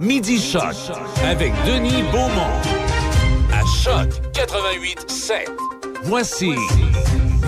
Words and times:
Midi 0.00 0.40
Choc 0.40 0.74
avec 1.26 1.52
Denis 1.66 2.02
Beaumont. 2.10 2.56
À 3.52 3.62
Choc 3.66 4.08
88 4.32 5.10
7. 5.10 5.50
Voici 6.04 6.52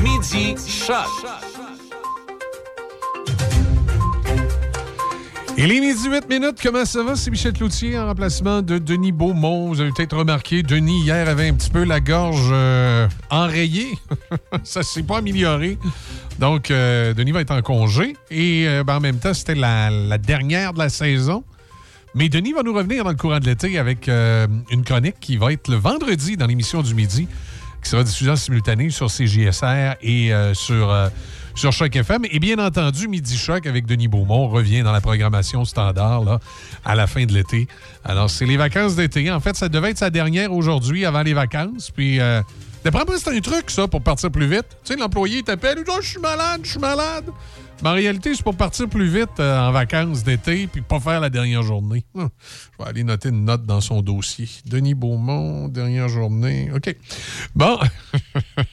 Midi 0.02 0.54
Choc. 0.68 1.06
Il 5.56 5.72
est 5.72 5.80
midi 5.80 6.10
8 6.10 6.28
minutes. 6.28 6.58
Comment 6.62 6.84
ça 6.84 7.02
va? 7.02 7.16
C'est 7.16 7.30
Michel 7.30 7.54
Cloutier 7.54 7.98
en 7.98 8.06
remplacement 8.06 8.60
de 8.60 8.76
Denis 8.76 9.12
Beaumont? 9.12 9.68
Vous 9.68 9.80
avez 9.80 9.90
peut-être 9.92 10.16
remarqué, 10.16 10.62
Denis, 10.62 11.00
hier, 11.04 11.26
avait 11.28 11.48
un 11.48 11.54
petit 11.54 11.70
peu 11.70 11.84
la 11.84 12.00
gorge 12.00 12.50
euh, 12.52 13.08
enrayée. 13.30 13.92
ça 14.62 14.82
s'est 14.82 15.04
pas 15.04 15.18
amélioré. 15.18 15.78
Donc, 16.38 16.70
euh, 16.70 17.14
Denis 17.14 17.32
va 17.32 17.40
être 17.40 17.54
en 17.54 17.62
congé. 17.62 18.14
Et 18.30 18.66
euh, 18.68 18.84
ben, 18.84 18.96
en 18.96 19.00
même 19.00 19.18
temps, 19.18 19.32
c'était 19.32 19.54
la 19.54 20.18
dernière 20.18 20.74
de 20.74 20.80
la 20.80 20.90
saison. 20.90 21.44
Mais 22.14 22.28
Denis 22.28 22.52
va 22.52 22.62
nous 22.62 22.74
revenir 22.74 23.04
dans 23.04 23.10
le 23.10 23.16
courant 23.16 23.38
de 23.38 23.46
l'été 23.46 23.78
avec 23.78 24.08
une 24.08 24.84
chronique 24.84 25.16
qui 25.20 25.36
va 25.36 25.52
être 25.52 25.68
le 25.68 25.76
vendredi 25.76 26.36
dans 26.36 26.46
l'émission 26.46 26.82
du 26.82 26.94
midi, 26.94 27.26
qui 27.82 27.90
sera 27.90 28.04
diffusée 28.04 28.30
en 28.30 28.36
simultané 28.36 28.90
sur 28.90 29.06
CJSR 29.06 29.96
et 30.02 30.32
sur 30.52 30.92
sur 31.54 31.72
Choc 31.72 31.94
FM. 31.94 32.24
Et 32.30 32.38
bien 32.38 32.58
entendu, 32.58 33.08
Midi 33.08 33.36
Choc 33.36 33.66
avec 33.66 33.86
Denis 33.86 34.08
Beaumont 34.08 34.48
revient 34.48 34.82
dans 34.82 34.92
la 34.92 35.00
programmation 35.00 35.64
standard 35.64 36.40
à 36.84 36.94
la 36.94 37.06
fin 37.06 37.24
de 37.24 37.32
l'été. 37.32 37.68
Alors, 38.04 38.30
c'est 38.30 38.46
les 38.46 38.56
vacances 38.56 38.96
d'été. 38.96 39.30
En 39.30 39.40
fait, 39.40 39.56
ça 39.56 39.68
devait 39.68 39.90
être 39.90 39.98
sa 39.98 40.10
dernière 40.10 40.52
aujourd'hui 40.52 41.04
avant 41.04 41.22
les 41.22 41.34
vacances. 41.34 41.90
Puis, 41.90 42.20
euh, 42.20 42.42
d'après 42.84 43.04
moi, 43.04 43.16
c'est 43.18 43.36
un 43.36 43.40
truc, 43.40 43.70
ça, 43.70 43.86
pour 43.88 44.02
partir 44.02 44.30
plus 44.30 44.46
vite. 44.46 44.66
Tu 44.84 44.94
sais, 44.94 44.96
l'employé 44.96 45.42
t'appelle, 45.42 45.78
oh, 45.86 45.98
Je 46.00 46.08
suis 46.08 46.20
malade, 46.20 46.60
je 46.64 46.70
suis 46.70 46.80
malade. 46.80 47.24
Mais 47.82 47.88
en 47.88 47.94
réalité, 47.94 48.32
c'est 48.32 48.44
pour 48.44 48.54
partir 48.54 48.88
plus 48.88 49.08
vite 49.08 49.40
euh, 49.40 49.58
en 49.58 49.72
vacances 49.72 50.22
d'été 50.22 50.68
puis 50.68 50.82
pas 50.82 51.00
faire 51.00 51.18
la 51.18 51.30
dernière 51.30 51.64
journée. 51.64 52.04
Hum, 52.14 52.28
je 52.72 52.84
vais 52.84 52.88
aller 52.88 53.02
noter 53.02 53.30
une 53.30 53.44
note 53.44 53.66
dans 53.66 53.80
son 53.80 54.02
dossier. 54.02 54.48
Denis 54.66 54.94
Beaumont, 54.94 55.66
dernière 55.66 56.08
journée. 56.08 56.70
OK. 56.72 56.94
Bon. 57.56 57.80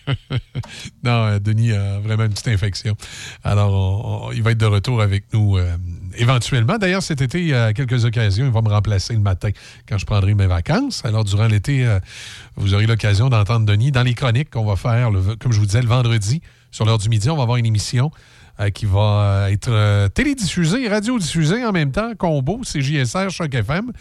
non, 1.04 1.26
euh, 1.26 1.40
Denis 1.40 1.72
a 1.72 2.00
vraiment 2.00 2.26
une 2.26 2.34
petite 2.34 2.50
infection. 2.50 2.96
Alors, 3.44 4.32
il 4.36 4.44
va 4.44 4.52
être 4.52 4.60
de 4.60 4.68
retour 4.68 5.02
avec 5.02 5.24
nous 5.34 5.58
euh, 5.58 5.76
éventuellement. 6.16 6.78
D'ailleurs, 6.78 7.02
cet 7.02 7.22
été, 7.22 7.56
à 7.56 7.74
quelques 7.74 8.06
occasions, 8.06 8.46
il 8.46 8.52
va 8.52 8.62
me 8.62 8.70
remplacer 8.70 9.14
le 9.14 9.22
matin 9.22 9.50
quand 9.88 9.98
je 9.98 10.06
prendrai 10.06 10.36
mes 10.36 10.46
vacances. 10.46 11.04
Alors, 11.04 11.24
durant 11.24 11.48
l'été, 11.48 11.88
vous 12.58 12.76
aurez 12.76 12.86
l'occasion 12.86 13.30
d'entendre 13.30 13.66
Denis 13.66 13.92
dans 13.92 14.04
les 14.04 14.14
chroniques 14.14 14.52
qu'on 14.52 14.66
va 14.66 14.76
faire, 14.76 15.10
comme 15.40 15.52
je 15.52 15.60
vous 15.60 15.66
disais, 15.66 15.82
le 15.82 15.88
vendredi, 15.88 16.42
sur 16.70 16.86
l'heure 16.86 17.00
du 17.00 17.10
midi. 17.10 17.28
On 17.32 17.38
va 17.38 17.44
avoir 17.44 17.58
une 17.58 17.66
émission 17.66 18.12
euh, 18.62 18.72
qui 18.72 18.86
va 18.86 19.00
euh, 19.00 19.48
être 19.48 19.72
euh, 19.72 20.10
télédiffusé 20.10 20.90
radiodiffusé 20.90 21.64
en 21.64 21.72
même 21.72 21.94
temps, 21.94 22.12
combo, 22.18 22.60
c'est 22.64 22.82
JSR, 22.82 23.30
Choc 23.30 23.54
FM. 23.54 23.94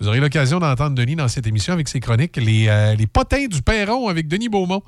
Vous 0.00 0.08
aurez 0.08 0.20
l'occasion 0.20 0.58
d'entendre 0.58 0.94
Denis 0.94 1.16
dans 1.16 1.28
cette 1.28 1.46
émission 1.46 1.72
avec 1.72 1.88
ses 1.88 1.98
chroniques, 2.00 2.36
les, 2.36 2.94
les 2.98 3.06
potins 3.06 3.46
du 3.46 3.62
Perron 3.62 4.08
avec 4.08 4.28
Denis 4.28 4.48
Beaumont. 4.48 4.82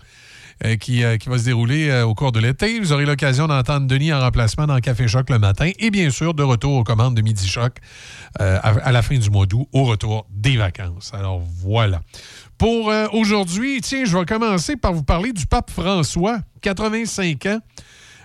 qui, 0.80 1.02
qui, 1.20 1.28
va 1.28 1.38
se 1.38 1.44
dérouler 1.44 2.02
au 2.02 2.14
cours 2.14 2.32
de 2.32 2.40
l'été. 2.40 2.80
Vous 2.80 2.92
aurez 2.92 3.06
l'occasion 3.06 3.46
d'entendre 3.46 3.86
Denis 3.86 4.12
en 4.12 4.20
remplacement 4.20 4.66
dans 4.66 4.78
Café 4.80 5.06
Choc 5.06 5.30
le 5.30 5.38
matin 5.38 5.70
et 5.78 5.90
bien 5.90 6.10
sûr 6.10 6.34
de 6.34 6.42
retour 6.42 6.74
aux 6.74 6.84
commandes 6.84 7.14
de 7.14 7.22
Midi 7.22 7.46
Choc 7.46 7.76
à, 8.40 8.56
à, 8.56 8.92
la 8.92 9.02
fin 9.02 9.16
du 9.16 9.30
mois 9.30 9.46
d'août, 9.46 9.68
au 9.72 9.84
retour 9.84 10.26
des 10.30 10.56
vacances. 10.56 11.12
Alors 11.14 11.40
voilà. 11.62 12.00
Pour 12.58 12.92
aujourd'hui, 13.12 13.80
tiens, 13.82 14.04
je 14.04 14.18
vais 14.18 14.24
commencer 14.24 14.76
par 14.76 14.92
vous 14.92 15.04
parler 15.04 15.32
du 15.32 15.46
pape 15.46 15.70
François, 15.70 16.40
85 16.62 17.46
ans. 17.46 17.60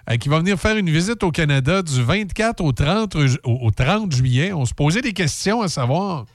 Euh, 0.09 0.17
qui 0.17 0.27
va 0.27 0.39
venir 0.39 0.59
faire 0.59 0.75
une 0.75 0.89
visite 0.89 1.21
au 1.23 1.31
Canada 1.31 1.83
du 1.83 2.01
24 2.01 2.61
au 2.61 2.71
30, 2.71 3.15
au 3.43 3.71
30 3.71 4.11
juillet. 4.11 4.53
On 4.53 4.65
se 4.65 4.73
posait 4.73 5.01
des 5.01 5.13
questions 5.13 5.61
à 5.61 5.67
savoir, 5.67 6.25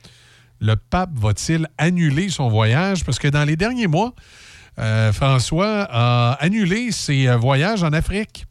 le 0.61 0.77
pape 0.77 1.11
va-t-il 1.15 1.67
annuler 1.77 2.29
son 2.29 2.49
voyage? 2.49 3.05
Parce 3.05 3.19
que 3.19 3.27
dans 3.27 3.45
les 3.45 3.57
derniers 3.57 3.89
mois, 3.89 4.15
euh, 4.79 5.13
François 5.13 5.89
a 5.91 6.33
annulé 6.35 6.93
ses 6.93 7.27
euh, 7.27 7.37
voyages 7.37 7.83
en 7.83 7.93
Afrique, 7.93 8.47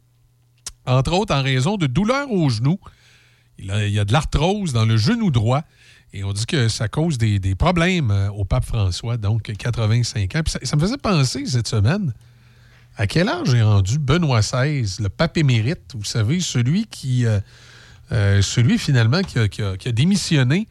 entre 0.84 1.14
autres 1.14 1.34
en 1.34 1.42
raison 1.42 1.76
de 1.78 1.86
douleurs 1.86 2.30
au 2.30 2.50
genou. 2.50 2.78
Il, 3.58 3.66
y 3.66 3.98
a 3.98 4.04
de 4.04 4.12
l'arthrose 4.12 4.72
dans 4.72 4.84
le 4.84 4.96
genou 4.98 5.30
droit. 5.30 5.62
Et 6.12 6.22
on 6.22 6.32
dit 6.32 6.44
que 6.44 6.68
ça 6.68 6.88
cause 6.88 7.18
des, 7.18 7.54
problèmes 7.54 8.10
au 8.36 8.44
pape 8.44 8.64
François, 8.64 9.16
donc 9.16 9.42
85 9.56 10.36
ans. 10.36 10.42
ça, 10.46 10.76
me 10.76 10.80
faisait 10.80 10.98
penser 10.98 11.46
cette 11.46 11.66
semaine 11.66 12.12
à 12.96 13.06
quel 13.06 13.28
âge 13.28 13.52
est 13.54 13.62
rendu 13.62 13.98
Benoît 13.98 14.40
XVI, 14.40 14.96
le 15.00 15.08
pape 15.08 15.36
émérite, 15.36 15.94
vous 15.94 16.04
savez, 16.04 16.40
celui 16.40 16.86
qui. 16.86 17.26
Euh, 17.26 17.40
euh, 18.12 18.42
celui 18.42 18.78
finalement 18.78 19.22
qui 19.22 19.38
a, 19.38 19.92
démissionné 19.92 20.68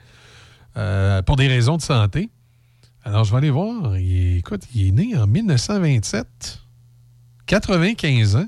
euh, 0.78 1.22
pour 1.24 1.36
des 1.36 1.48
raisons 1.48 1.78
de 1.78 1.82
santé. 1.82 2.30
Alors, 3.04 3.24
je 3.24 3.32
vais 3.32 3.38
aller 3.38 3.50
voir. 3.50 3.96
Écoute, 3.98 4.62
il 4.74 4.88
est 4.88 4.92
né 4.92 5.18
en 5.18 5.26
1927, 5.26 6.60
95 7.48 8.36
ans. 8.36 8.48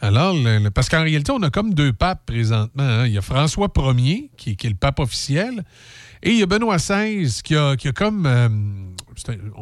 Alors, 0.00 0.36
parce 0.72 0.88
qu'en 0.88 1.02
réalité, 1.02 1.32
on 1.32 1.42
a 1.42 1.50
comme 1.50 1.74
deux 1.74 1.92
papes 1.92 2.24
présentement. 2.26 2.82
Hein. 2.82 3.06
Il 3.06 3.12
y 3.12 3.18
a 3.18 3.22
François 3.22 3.70
Ier, 3.76 4.30
qui, 4.36 4.50
est 4.50 4.64
le 4.64 4.74
pape 4.74 5.00
officiel, 5.00 5.64
et 6.22 6.30
il 6.30 6.38
y 6.38 6.42
a 6.42 6.46
Benoît 6.46 6.76
XVI, 6.76 7.28
qui 7.42 7.56
a, 7.56 7.76
comme 7.92 8.94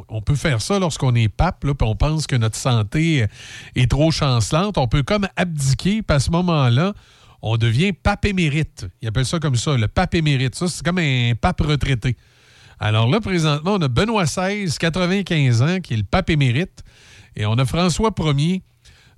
on 0.08 0.22
peut 0.22 0.34
faire 0.34 0.60
ça 0.60 0.78
lorsqu'on 0.78 1.14
est 1.14 1.28
pape, 1.28 1.60
puis 1.60 1.72
on 1.80 1.94
pense 1.94 2.26
que 2.26 2.36
notre 2.36 2.56
santé 2.56 3.26
est 3.74 3.90
trop 3.90 4.10
chancelante. 4.10 4.78
On 4.78 4.88
peut 4.88 5.02
comme 5.02 5.28
abdiquer, 5.36 6.02
puis 6.02 6.16
à 6.16 6.20
ce 6.20 6.30
moment-là, 6.30 6.94
on 7.42 7.56
devient 7.56 7.92
pape 7.92 8.24
émérite. 8.24 8.86
Il 9.02 9.08
appelle 9.08 9.26
ça 9.26 9.38
comme 9.38 9.56
ça, 9.56 9.76
le 9.76 9.88
pape 9.88 10.14
émérite. 10.14 10.54
Ça, 10.54 10.68
c'est 10.68 10.84
comme 10.84 10.98
un 10.98 11.32
pape 11.40 11.60
retraité. 11.60 12.16
Alors 12.78 13.08
là, 13.08 13.20
présentement, 13.20 13.74
on 13.74 13.82
a 13.82 13.88
Benoît 13.88 14.24
XVI, 14.24 14.72
95 14.78 15.62
ans, 15.62 15.80
qui 15.80 15.94
est 15.94 15.98
le 15.98 16.04
pape 16.04 16.30
émérite, 16.30 16.82
et 17.36 17.46
on 17.46 17.54
a 17.54 17.64
François 17.64 18.12
Ier, 18.18 18.62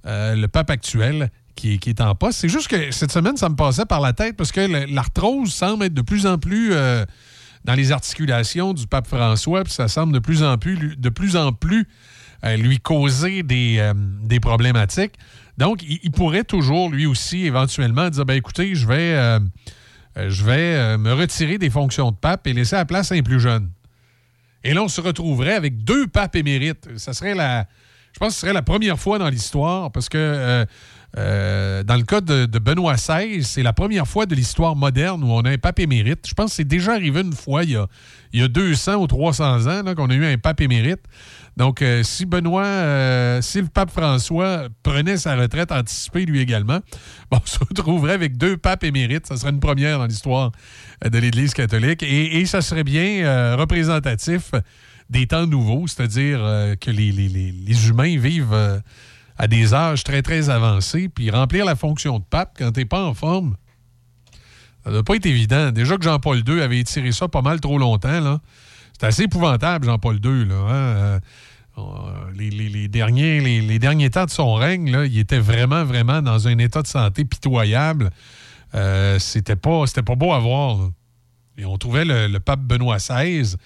euh, 0.06 0.34
le 0.34 0.48
pape 0.48 0.70
actuel, 0.70 1.30
qui, 1.54 1.78
est 1.86 2.00
en 2.00 2.14
poste. 2.14 2.40
C'est 2.40 2.48
juste 2.48 2.68
que 2.68 2.90
cette 2.90 3.12
semaine, 3.12 3.36
ça 3.36 3.48
me 3.48 3.56
passait 3.56 3.86
par 3.86 4.00
la 4.00 4.12
tête 4.12 4.36
parce 4.36 4.52
que 4.52 4.92
l'arthrose 4.92 5.52
semble 5.52 5.84
être 5.84 5.94
de 5.94 6.02
plus 6.02 6.26
en 6.26 6.38
plus... 6.38 6.72
Euh, 6.72 7.04
dans 7.64 7.75
les 7.75 7.92
articulations 7.92 8.75
du 8.75 8.86
pape 8.86 9.06
François, 9.06 9.64
puis 9.64 9.72
ça 9.72 9.88
semble 9.88 10.12
de 10.12 10.19
plus 10.19 10.42
en 10.42 10.58
plus, 10.58 10.97
plus 11.60 11.88
euh, 12.44 12.56
lui 12.56 12.78
causer 12.78 13.42
des, 13.42 13.76
euh, 13.78 13.94
des 14.22 14.38
problématiques. 14.38 15.14
Donc, 15.56 15.82
il, 15.82 16.10
pourrait 16.10 16.44
toujours, 16.44 16.91
lui 16.91 17.06
aussi, 17.06 17.47
éventuellement, 17.47 18.10
dire 18.10 18.26
ben, 18.26 18.34
écoutez, 18.34 18.75
je 18.75 18.86
vais, 18.86 19.14
euh, 19.14 19.38
me 20.98 21.12
retirer 21.12 21.58
des 21.58 21.70
fonctions 21.70 22.10
de 22.10 22.16
pape 22.16 22.47
et 22.47 22.52
laisser 22.52 22.76
la 22.76 22.84
place 22.84 23.12
un 23.12 23.22
plus 23.22 23.41
jeune. 23.41 23.70
Et 24.62 24.75
là, 24.75 24.82
on 24.82 24.88
se 24.88 25.00
retrouverait 25.00 25.54
avec 25.54 25.84
deux 25.84 26.06
papes 26.06 26.36
émérites. 26.36 26.98
Ça 26.98 27.12
serait 27.12 27.34
la. 27.34 27.66
Je 28.12 28.19
pense 28.19 28.28
que 28.28 28.34
ce 28.34 28.41
serait 28.41 28.52
la 28.52 28.62
première 28.62 28.98
fois 28.98 29.19
dans 29.19 29.28
l'histoire 29.28 29.91
parce 29.91 30.08
que 30.08 30.66
euh, 31.16 31.84
dans 31.84 31.97
le 31.97 32.02
cas 32.02 32.20
de, 32.20 32.47
Benoît 32.58 32.94
XVI, 32.94 33.44
c'est 33.44 33.62
la 33.62 33.72
première 33.72 34.06
fois 34.06 34.26
de 34.26 34.34
l'histoire 34.34 34.75
moderne 34.75 35.22
où 35.22 35.28
on 35.28 35.42
a 35.42 35.50
un 35.50 35.58
pape 35.58 35.78
émérite. 35.78 36.26
Je 36.26 36.34
pense 36.34 36.50
que 36.50 36.56
c'est 36.56 36.64
déjà 36.64 36.92
arrivé 36.94 37.20
une 37.20 37.32
fois 37.32 37.62
il 37.62 37.70
y 37.70 37.76
a, 37.76 37.86
il 38.32 38.41
y 38.41 38.42
a 38.42 38.48
200 38.48 38.97
ou 38.97 39.06
300 39.06 39.66
ans 39.66 39.94
qu'on 39.94 40.10
a 40.10 40.14
eu 40.14 40.25
un 40.25 40.38
pape 40.38 40.60
émérite. 40.60 41.02
Donc, 41.56 41.82
euh, 41.82 42.02
si 42.02 42.26
Benoît, 42.26 42.64
euh, 42.64 43.41
si 43.42 43.60
le 43.60 43.69
pape 43.69 43.92
François 43.92 44.66
prenait 44.82 45.16
sa 45.16 45.36
retraite 45.36 45.70
anticipée 45.70 46.26
lui 46.26 46.41
également, 46.41 46.80
bon, 47.31 47.38
on 47.41 47.46
se 47.46 47.60
retrouverait 47.60 48.14
avec 48.14 48.36
deux 48.36 48.56
papes 48.56 48.82
émérites. 48.82 49.26
Ça 49.26 49.36
serait 49.36 49.50
une 49.50 49.60
première 49.60 49.98
dans 49.98 50.06
l'histoire 50.06 50.50
de 51.04 51.19
l'Église 51.19 51.54
catholique. 51.54 52.02
Et, 52.02 52.44
ça 52.46 52.60
serait 52.60 52.84
bien 52.84 53.56
représentatif 53.56 54.50
des 55.10 55.26
temps 55.26 55.46
nouveaux, 55.46 55.86
c'est-à-dire 55.86 56.38
que 56.81 56.91
les, 56.91 57.88
humains 57.88 58.19
vivent 58.19 58.82
à 59.36 59.48
des 59.48 59.74
âges 59.74 60.04
très, 60.04 60.22
très 60.22 60.50
avancés, 60.50 61.08
puis 61.08 61.30
remplir 61.30 61.64
la 61.64 61.76
fonction 61.76 62.18
de 62.18 62.24
pape 62.24 62.54
quand 62.56 62.72
t'es 62.72 62.84
pas 62.84 63.04
en 63.04 63.14
forme, 63.14 63.56
ça 64.84 64.90
doit 64.90 65.02
pas 65.02 65.16
être 65.16 65.26
évident. 65.26 65.70
Déjà 65.70 65.96
que 65.96 66.04
Jean-Paul 66.04 66.42
II 66.46 66.60
avait 66.60 66.78
étiré 66.78 67.10
ça 67.10 67.26
pas 67.26 67.42
mal 67.42 67.60
trop 67.60 67.78
longtemps, 67.78 68.20
là. 68.20 68.40
C'est 68.98 69.06
assez 69.06 69.22
épouvantable, 69.25 69.86
Jean-Paul 69.86 70.20
II. 70.25 70.52
Hein. 70.52 70.70
Euh, 70.70 71.20
euh, 71.78 71.82
les, 72.36 72.88
derniers, 72.88 73.40
les, 73.40 74.10
temps 74.10 74.25
de 74.26 74.31
son 74.31 74.54
règne, 74.54 74.92
là, 74.92 75.04
il 75.04 75.19
était 75.19 75.40
vraiment, 75.40 75.84
vraiment 75.84 76.22
dans 76.22 76.46
un 76.46 76.58
état 76.58 76.82
de 76.82 76.87
santé 76.87 77.25
pitoyable. 77.25 78.10
Euh, 78.75 79.19
c'était 79.19 79.56
pas, 79.56 79.84
pas 80.06 80.14
beau 80.14 80.32
à 80.32 80.38
voir. 80.38 80.90
Et 81.58 81.64
on 81.64 81.76
trouvait 81.76 82.04
le, 82.04 82.38
pape 82.38 82.60
Benoît 82.60 82.98
XVI 82.98 83.56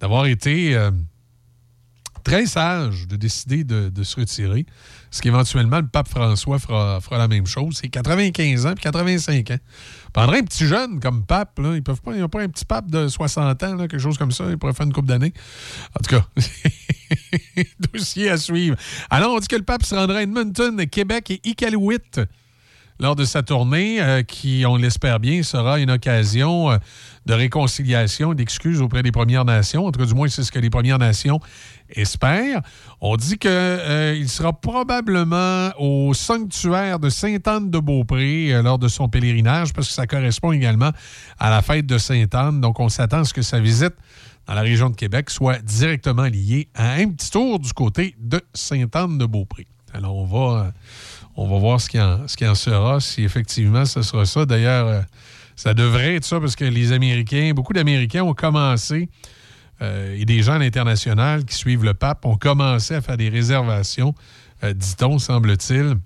d'avoir 0.00 0.26
été 0.26 0.76
très 2.24 2.46
sage 2.46 3.06
de 3.06 3.14
décider 3.14 3.62
de 3.62 4.02
se 4.02 4.18
retirer. 4.18 4.66
Est-ce 5.12 5.20
qu'éventuellement, 5.20 5.78
le 5.78 5.86
pape 5.86 6.08
François 6.08 6.58
fera, 6.58 6.98
la 7.10 7.28
même 7.28 7.46
chose? 7.46 7.78
C'est 7.82 7.88
95 7.88 8.64
ans 8.64 8.72
puis 8.74 8.84
85 8.84 9.50
ans. 9.50 9.58
Prendrait 10.14 10.38
un 10.38 10.44
petit 10.44 10.66
jeune 10.66 11.00
comme 11.00 11.26
pape, 11.26 11.58
là, 11.58 11.74
ils 11.74 11.82
peuvent 11.82 12.00
pas, 12.00 12.12
a 12.14 12.28
pas 12.28 12.40
un 12.40 12.48
petit 12.48 12.64
pape 12.64 12.90
de 12.90 13.08
60 13.08 13.62
ans, 13.62 13.76
quelque 13.76 13.98
chose 13.98 14.16
comme 14.16 14.32
ça, 14.32 14.44
il 14.48 14.56
pourrait 14.56 14.72
faire 14.72 14.86
une 14.86 14.92
coupe 14.92 15.06
d'années. 15.06 15.34
En 15.94 16.02
tout 16.02 16.16
cas, 16.16 16.26
dossier 17.92 18.30
à 18.30 18.38
suivre. 18.38 18.76
Alors, 19.10 19.34
on 19.34 19.38
dit 19.38 19.48
que 19.48 19.56
le 19.56 19.64
pape 19.64 19.84
se 19.84 19.94
rendra 19.94 20.18
à 20.18 20.22
Edmonton, 20.22 20.86
Québec 20.86 21.30
et 21.30 21.40
Iqaluit 21.44 21.98
lors 23.02 23.16
de 23.16 23.24
sa 23.24 23.42
tournée, 23.42 24.00
euh, 24.00 24.22
qui, 24.22 24.64
on 24.66 24.76
l'espère 24.76 25.18
bien, 25.18 25.42
sera 25.42 25.80
une 25.80 25.90
occasion 25.90 26.70
euh, 26.70 26.76
de 27.26 27.34
réconciliation, 27.34 28.32
d'excuses 28.32 28.80
auprès 28.80 29.02
des 29.02 29.10
Premières 29.10 29.44
Nations. 29.44 29.86
En 29.86 29.92
tout 29.92 29.98
cas, 29.98 30.06
du 30.06 30.14
moins, 30.14 30.28
c'est 30.28 30.44
ce 30.44 30.52
que 30.52 30.60
les 30.60 30.70
Premières 30.70 30.98
Nations 30.98 31.40
On 33.00 33.16
dit 33.16 33.38
qu'il 33.38 33.50
euh, 33.50 34.26
sera 34.26 34.52
probablement 34.52 35.70
au 35.78 36.14
sanctuaire 36.14 36.98
de 36.98 37.08
Sainte-Anne-de-Beaupré 37.08 38.54
euh, 38.54 38.62
lors 38.62 38.78
de 38.78 38.88
son 38.88 39.08
pèlerinage, 39.08 39.72
parce 39.72 39.88
que 39.88 39.94
ça 39.94 40.06
correspond 40.06 40.52
également 40.52 40.90
à 41.38 41.50
la 41.50 41.62
fête 41.62 41.86
de 41.86 41.98
Sainte-Anne. 41.98 42.60
Donc, 42.60 42.80
on 42.80 42.88
s'attend 42.88 43.20
à 43.20 43.24
ce 43.24 43.34
que 43.34 43.42
sa 43.42 43.60
visite 43.60 43.94
dans 44.46 44.54
la 44.54 44.62
région 44.62 44.90
de 44.90 44.96
Québec 44.96 45.30
soit 45.30 45.58
directement 45.62 46.24
liée 46.24 46.68
à 46.74 46.94
un 46.94 47.08
petit 47.10 47.30
tour 47.30 47.58
du 47.58 47.72
côté 47.72 48.14
de 48.18 48.40
Sainte-Anne-de-Beaupré. 48.54 49.66
Alors, 49.94 50.16
on 50.16 50.24
va, 50.24 50.60
euh, 50.60 50.70
on 51.36 51.48
va 51.48 51.58
voir 51.58 51.80
ce 51.80 51.88
qui, 51.88 52.00
en, 52.00 52.26
ce 52.26 52.36
qui 52.36 52.46
en 52.46 52.54
sera, 52.54 53.00
si 53.00 53.22
effectivement 53.24 53.84
ce 53.84 54.02
sera 54.02 54.24
ça. 54.24 54.46
D'ailleurs, 54.46 55.04
ça 55.56 55.74
devrait 55.74 56.16
être 56.16 56.24
ça 56.24 56.40
parce 56.40 56.56
que 56.56 56.64
les 56.64 56.92
Américains, 56.92 57.52
beaucoup 57.54 57.72
d'Américains 57.72 58.22
ont 58.22 58.34
commencé, 58.34 59.08
euh, 59.82 60.16
et 60.16 60.24
des 60.24 60.42
gens 60.42 60.54
à 60.54 60.58
l'international 60.58 61.44
qui 61.44 61.56
suivent 61.56 61.84
le 61.84 61.94
pape 61.94 62.24
ont 62.24 62.36
commencé 62.36 62.94
à 62.94 63.00
faire 63.00 63.16
des 63.16 63.28
réservations, 63.28 64.14
euh, 64.62 64.72
dit-on, 64.72 65.18
semble-t-il, 65.18 65.96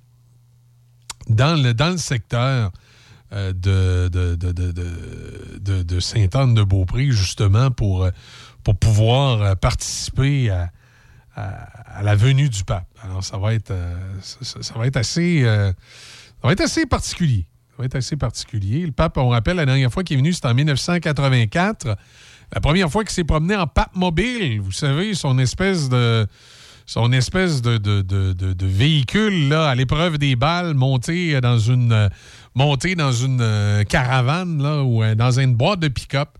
dans 1.28 1.60
le, 1.60 1.96
secteur 1.98 2.70
euh, 3.32 3.52
de, 3.52 4.08
de, 4.08 5.82
de, 5.82 6.00
Sainte-Anne-de-Beaupré, 6.00 7.10
justement, 7.10 7.70
pour, 7.70 8.08
pouvoir 8.80 9.56
participer 9.56 10.50
à, 10.50 10.70
à, 11.34 12.02
la 12.02 12.16
venue 12.16 12.48
du 12.48 12.64
pape. 12.64 12.88
Alors, 13.02 13.22
ça 13.22 13.36
va 13.36 13.52
être, 13.52 13.74
ça, 14.22 14.74
va 14.74 14.86
être 14.86 14.96
assez, 14.96 15.42
ça 15.42 15.74
va 16.42 16.52
être 16.52 16.62
assez 16.62 16.86
particulier. 16.86 17.46
Ça 17.70 17.74
va 17.78 17.84
être 17.84 17.96
assez 17.96 18.16
particulier. 18.16 18.86
Le 18.86 18.92
pape, 18.92 19.18
on 19.18 19.28
rappelle, 19.28 19.56
la 19.56 19.66
dernière 19.66 19.92
fois 19.92 20.02
qu'il 20.02 20.14
est 20.14 20.20
venu, 20.20 20.32
c'était 20.32 20.48
en 20.48 20.54
1984. 20.54 21.96
La 22.54 22.60
première 22.60 22.90
fois 22.90 23.04
qu'il 23.04 23.12
s'est 23.12 23.24
promené 23.24 23.56
en 23.56 23.66
pape 23.66 23.94
mobile, 23.94 24.60
vous 24.60 24.72
savez, 24.72 25.14
son 25.14 25.38
espèce 25.38 25.88
de 25.88 26.26
son 26.88 27.12
espèce 27.12 27.62
de, 27.62 27.78
de, 27.78 28.66
véhicule 28.66 29.48
là, 29.48 29.68
à 29.68 29.74
l'épreuve 29.74 30.18
des 30.18 30.36
balles 30.36 30.74
monté 30.74 31.40
dans 31.40 31.58
une 31.58 32.08
monté 32.56 32.94
dans 32.94 33.12
une 33.12 33.40
euh, 33.42 33.84
caravane 33.84 34.62
là, 34.62 34.82
ou 34.82 35.02
euh, 35.02 35.14
dans 35.14 35.38
une 35.38 35.54
boîte 35.54 35.80
de 35.80 35.88
pick-up. 35.88 36.30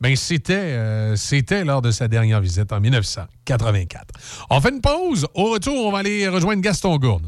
Ben, 0.00 0.14
c'était, 0.14 0.52
euh, 0.54 1.16
c'était 1.16 1.64
lors 1.64 1.80
de 1.80 1.90
sa 1.90 2.08
dernière 2.08 2.40
visite 2.40 2.72
en 2.72 2.80
1984. 2.80 4.04
On 4.50 4.60
fait 4.60 4.70
une 4.70 4.80
pause. 4.80 5.26
Au 5.34 5.50
retour, 5.50 5.86
on 5.86 5.90
va 5.90 5.98
aller 5.98 6.28
rejoindre 6.28 6.60
Gaston 6.60 6.98
Gourde. 6.98 7.26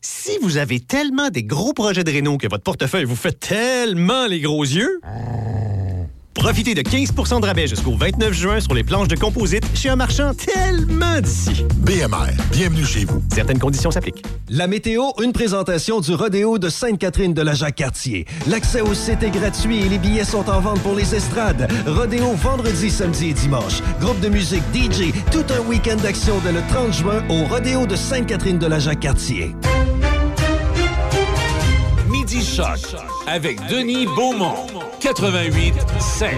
Si 0.00 0.38
vous 0.42 0.58
avez 0.58 0.80
tellement 0.80 1.30
des 1.30 1.42
gros 1.42 1.72
projets 1.72 2.04
de 2.04 2.12
réno 2.12 2.38
que 2.38 2.46
votre 2.46 2.62
portefeuille 2.62 3.04
vous 3.04 3.16
fait 3.16 3.38
tellement 3.38 4.26
les 4.26 4.40
gros 4.40 4.62
yeux... 4.62 5.00
Profitez 6.34 6.74
de 6.74 6.82
15% 6.82 7.40
de 7.40 7.46
rabais 7.46 7.66
jusqu'au 7.66 7.96
29 7.96 8.32
juin 8.32 8.60
sur 8.60 8.74
les 8.74 8.84
planches 8.84 9.08
de 9.08 9.16
composite 9.16 9.64
chez 9.74 9.88
un 9.88 9.96
marchand 9.96 10.32
tellement 10.34 11.20
d'ici. 11.20 11.64
BMR, 11.76 12.32
bienvenue 12.50 12.84
chez 12.84 13.04
vous. 13.04 13.22
Certaines 13.32 13.58
conditions 13.58 13.90
s'appliquent. 13.90 14.24
La 14.50 14.66
météo, 14.66 15.04
une 15.22 15.32
présentation 15.32 16.00
du 16.00 16.12
rodéo 16.12 16.58
de 16.58 16.68
Sainte-Catherine 16.68 17.32
de 17.32 17.42
la 17.42 17.54
Jacques-Cartier. 17.54 18.26
L'accès 18.46 18.80
au 18.80 18.92
site 18.94 19.22
est 19.22 19.30
gratuit 19.30 19.78
et 19.86 19.88
les 19.88 19.98
billets 19.98 20.24
sont 20.24 20.48
en 20.50 20.60
vente 20.60 20.80
pour 20.80 20.94
les 20.94 21.14
estrades. 21.14 21.70
Rodéo 21.86 22.32
vendredi, 22.34 22.90
samedi 22.90 23.30
et 23.30 23.34
dimanche. 23.34 23.80
Groupe 24.00 24.20
de 24.20 24.28
musique, 24.28 24.62
DJ, 24.74 25.12
tout 25.30 25.44
un 25.50 25.60
week-end 25.68 25.96
d'action 25.96 26.34
dès 26.44 26.52
le 26.52 26.60
30 26.68 26.92
juin 26.92 27.22
au 27.30 27.44
rodéo 27.44 27.86
de 27.86 27.96
Sainte-Catherine 27.96 28.58
de 28.58 28.66
la 28.66 28.78
Jacques-Cartier. 28.80 29.54
Midi 32.10 32.44
Choc 32.44 32.96
avec 33.26 33.58
Denis 33.68 34.06
Beaumont, 34.06 34.54
88 35.00 35.74
5. 35.98 36.34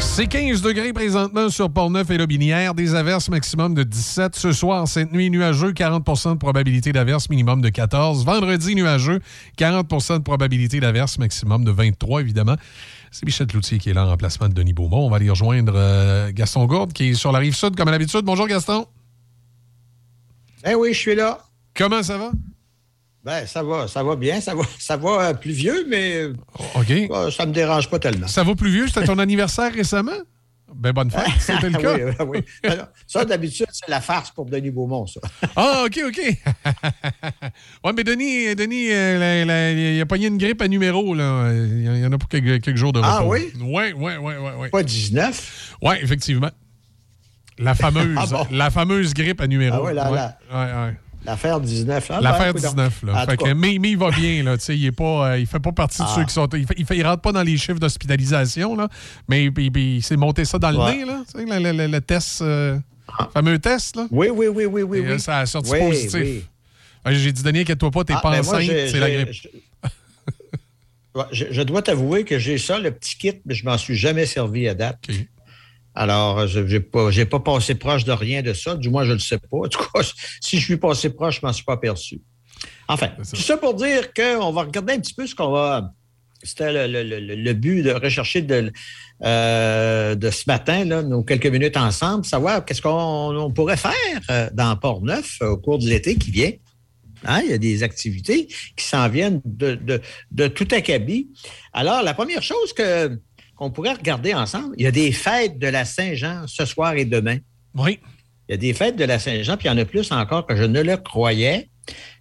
C'est 0.00 0.26
15 0.26 0.60
degrés 0.60 0.92
présentement 0.92 1.48
sur 1.48 1.70
Port-Neuf 1.70 2.10
et 2.10 2.18
Lobinière. 2.18 2.74
Des 2.74 2.94
averses 2.94 3.30
maximum 3.30 3.74
de 3.74 3.82
17. 3.82 4.36
Ce 4.36 4.52
soir, 4.52 4.86
cette 4.86 5.10
nuit, 5.10 5.30
nuageux, 5.30 5.72
40% 5.72 6.34
de 6.34 6.38
probabilité 6.38 6.92
d'averse, 6.92 7.30
minimum 7.30 7.62
de 7.62 7.70
14. 7.70 8.26
Vendredi, 8.26 8.74
nuageux, 8.74 9.20
40% 9.56 10.18
de 10.18 10.22
probabilité 10.22 10.80
d'averse, 10.80 11.18
maximum 11.18 11.64
de 11.64 11.70
23, 11.70 12.20
évidemment. 12.20 12.56
C'est 13.10 13.24
Michel 13.24 13.46
Loutier 13.54 13.78
qui 13.78 13.88
est 13.88 13.94
là 13.94 14.04
en 14.04 14.08
remplacement 14.08 14.48
de 14.48 14.54
Denis 14.54 14.74
Beaumont. 14.74 15.06
On 15.06 15.10
va 15.10 15.16
aller 15.16 15.30
rejoindre 15.30 15.72
euh, 15.76 16.30
Gaston 16.32 16.66
Gourde 16.66 16.92
qui 16.92 17.10
est 17.10 17.14
sur 17.14 17.32
la 17.32 17.38
rive 17.38 17.56
sud, 17.56 17.74
comme 17.74 17.88
à 17.88 17.92
l'habitude. 17.92 18.22
Bonjour, 18.22 18.46
Gaston. 18.46 18.86
Eh 20.66 20.74
oui, 20.74 20.92
je 20.92 20.98
suis 20.98 21.14
là. 21.14 21.40
Comment 21.74 22.02
ça 22.02 22.18
va? 22.18 22.32
Ben, 23.24 23.46
ça 23.46 23.62
va, 23.62 23.86
ça 23.86 24.02
va 24.02 24.16
bien. 24.16 24.40
Ça 24.40 24.54
va, 24.54 24.62
ça 24.78 24.96
va 24.96 25.28
euh, 25.28 25.34
plus 25.34 25.52
vieux, 25.52 25.86
mais 25.88 26.24
oh, 26.58 26.80
OK. 26.80 27.32
ça 27.32 27.46
me 27.46 27.52
dérange 27.52 27.88
pas 27.88 28.00
tellement. 28.00 28.26
Ça 28.26 28.42
va 28.42 28.54
plus 28.54 28.70
vieux? 28.70 28.88
C'était 28.88 29.04
ton 29.04 29.18
anniversaire 29.18 29.72
récemment? 29.72 30.18
Ben, 30.74 30.92
bonne 30.92 31.10
fête, 31.10 31.28
c'était 31.38 31.70
le 31.70 31.78
cas. 31.78 32.24
oui, 32.24 32.40
oui. 32.64 32.70
Ça, 33.06 33.24
d'habitude, 33.24 33.66
c'est 33.70 33.88
la 33.88 34.00
farce 34.00 34.30
pour 34.30 34.46
Denis 34.46 34.70
Beaumont, 34.70 35.06
ça. 35.06 35.20
ah, 35.56 35.84
OK, 35.86 36.00
OK. 36.06 36.20
oui, 37.84 37.92
mais 37.94 38.04
Denis, 38.04 38.56
Denis 38.56 38.90
euh, 38.90 39.94
il 39.96 40.00
a 40.00 40.06
pogné 40.06 40.26
une 40.26 40.38
grippe 40.38 40.62
à 40.62 40.68
numéro, 40.68 41.14
là. 41.14 41.52
Il 41.52 42.00
y 42.00 42.06
en 42.06 42.12
a 42.12 42.18
pour 42.18 42.28
quelques, 42.28 42.74
jours 42.74 42.92
de 42.92 42.98
repos. 42.98 43.10
Ah 43.12 43.24
oui? 43.24 43.52
Oui, 43.60 43.92
oui, 43.94 44.12
oui, 44.20 44.32
oui. 44.40 44.50
Ouais. 44.58 44.70
Pas 44.70 44.82
19? 44.82 45.76
Oui, 45.82 45.94
effectivement. 46.00 46.50
La 47.58 47.74
fameuse, 47.74 48.18
ah 48.18 48.46
la 48.50 48.70
fameuse 48.70 49.12
grippe 49.14 49.40
à 49.42 49.46
numéro. 49.46 49.76
Ah 49.76 49.86
oui, 49.86 49.94
là, 49.94 50.10
ouais. 50.10 50.94
L'affaire 51.24 51.60
19. 51.60 52.08
Là, 52.08 52.20
L'affaire 52.20 52.54
19. 52.54 53.02
Là. 53.04 53.26
mais, 53.54 53.74
il 53.74 53.96
va 53.96 54.10
bien. 54.10 54.42
Là, 54.42 54.56
il 54.68 54.86
est 54.86 54.92
pas, 54.92 55.30
euh, 55.30 55.38
il 55.38 55.46
fait 55.46 55.60
pas 55.60 55.72
partie 55.72 56.02
de 56.02 56.06
ceux 56.08 56.22
ah. 56.22 56.24
qui 56.24 56.34
sont. 56.34 56.48
Il, 56.48 56.66
fait, 56.66 56.96
il, 56.96 57.06
rentre 57.06 57.22
pas 57.22 57.32
dans 57.32 57.42
les 57.42 57.56
chiffres 57.56 57.78
d'hospitalisation, 57.78 58.76
là, 58.76 58.88
mais 59.28 59.44
il, 59.46 60.02
s'est 60.02 60.16
monté 60.16 60.44
ça 60.44 60.58
dans 60.58 60.70
le 60.70 60.78
nez, 60.78 61.04
là, 61.04 61.22
le, 61.34 61.72
le, 61.72 61.86
le, 61.86 62.00
test, 62.00 62.42
euh, 62.42 62.78
ah. 63.06 63.28
fameux 63.32 63.58
test. 63.58 63.96
Là. 63.96 64.06
Oui, 64.10 64.28
oui, 64.30 64.48
oui, 64.48 64.64
oui. 64.64 64.82
oui, 64.82 65.00
oui. 65.00 65.20
ça 65.20 65.38
a 65.38 65.46
sorti 65.46 65.70
positif. 65.78 66.48
J'ai 67.06 67.32
dit, 67.32 67.42
Denis, 67.42 67.60
inquiète-toi 67.60 67.90
pas, 67.90 68.04
t'es 68.04 68.14
ah, 68.16 68.20
pas 68.20 68.30
ben 68.30 68.40
enceinte, 68.40 68.62
c'est 68.64 68.98
la 68.98 69.10
grippe. 69.10 69.48
Je, 71.30 71.44
je, 71.50 71.62
dois 71.62 71.82
t'avouer 71.82 72.24
que 72.24 72.38
j'ai 72.38 72.56
ça, 72.56 72.78
le 72.78 72.90
petit 72.90 73.16
kit, 73.16 73.34
mais 73.44 73.54
je 73.54 73.66
m'en 73.66 73.76
suis 73.76 73.94
jamais 73.94 74.24
servi 74.24 74.66
à 74.66 74.74
date. 74.74 75.08
Alors, 75.94 76.46
je 76.46 76.60
n'ai 76.60 76.80
pas, 76.80 77.10
pas 77.30 77.40
passé 77.40 77.74
proche 77.74 78.04
de 78.04 78.12
rien 78.12 78.42
de 78.42 78.52
ça. 78.52 78.76
Du 78.76 78.88
moins, 78.88 79.04
je 79.04 79.10
ne 79.10 79.14
le 79.14 79.20
sais 79.20 79.38
pas. 79.38 79.58
En 79.58 79.68
tout 79.68 79.80
cas, 79.92 80.00
si 80.40 80.58
je 80.58 80.64
suis 80.64 80.76
passé 80.76 81.10
proche, 81.10 81.36
je 81.36 81.40
ne 81.42 81.48
m'en 81.48 81.52
suis 81.52 81.64
pas 81.64 81.74
aperçu. 81.74 82.20
Enfin, 82.88 83.08
tout 83.08 83.40
ça 83.40 83.56
pour 83.56 83.74
dire 83.74 84.12
qu'on 84.12 84.52
va 84.52 84.62
regarder 84.62 84.94
un 84.94 85.00
petit 85.00 85.14
peu 85.14 85.26
ce 85.26 85.34
qu'on 85.34 85.50
va. 85.50 85.92
C'était 86.42 86.88
le, 86.88 87.52
but 87.52 87.82
de 87.82 87.92
rechercher 87.92 88.42
de, 88.42 88.72
euh, 89.22 90.16
de 90.16 90.30
ce 90.30 90.42
matin, 90.48 90.84
là, 90.84 91.02
nos 91.02 91.22
quelques 91.22 91.46
minutes 91.46 91.76
ensemble, 91.76 92.24
savoir 92.24 92.64
qu'est-ce 92.64 92.82
qu'on 92.82 93.52
pourrait 93.54 93.76
faire 93.76 93.92
euh, 94.28 94.50
dans 94.52 94.76
Port-Neuf 94.76 95.38
au 95.40 95.56
cours 95.56 95.78
de 95.78 95.86
l'été 95.86 96.16
qui 96.16 96.32
vient. 96.32 96.50
Hein, 97.24 97.42
il 97.44 97.50
y 97.50 97.54
a 97.54 97.58
des 97.58 97.84
activités 97.84 98.48
qui 98.76 98.84
s'en 98.84 99.08
viennent 99.08 99.40
de, 99.44 99.76
de, 99.76 100.00
de 100.32 100.48
tout 100.48 100.66
acabit. 100.72 101.28
Alors, 101.72 102.02
la 102.02 102.14
première 102.14 102.42
chose 102.42 102.72
que 102.72 103.16
on 103.62 103.70
pourrait 103.70 103.92
regarder 103.92 104.34
ensemble. 104.34 104.74
Il 104.76 104.82
y 104.82 104.88
a 104.88 104.90
des 104.90 105.12
fêtes 105.12 105.58
de 105.58 105.68
la 105.68 105.84
Saint-Jean 105.84 106.46
ce 106.48 106.64
soir 106.64 106.94
et 106.94 107.04
demain. 107.04 107.38
Oui. 107.74 108.00
Il 108.48 108.52
y 108.52 108.54
a 108.54 108.56
des 108.56 108.74
fêtes 108.74 108.96
de 108.96 109.04
la 109.04 109.20
Saint-Jean, 109.20 109.56
puis 109.56 109.68
il 109.68 109.70
y 109.70 109.74
en 109.74 109.78
a 109.78 109.84
plus 109.84 110.10
encore 110.10 110.46
que 110.46 110.56
je 110.56 110.64
ne 110.64 110.82
le 110.82 110.96
croyais. 110.96 111.70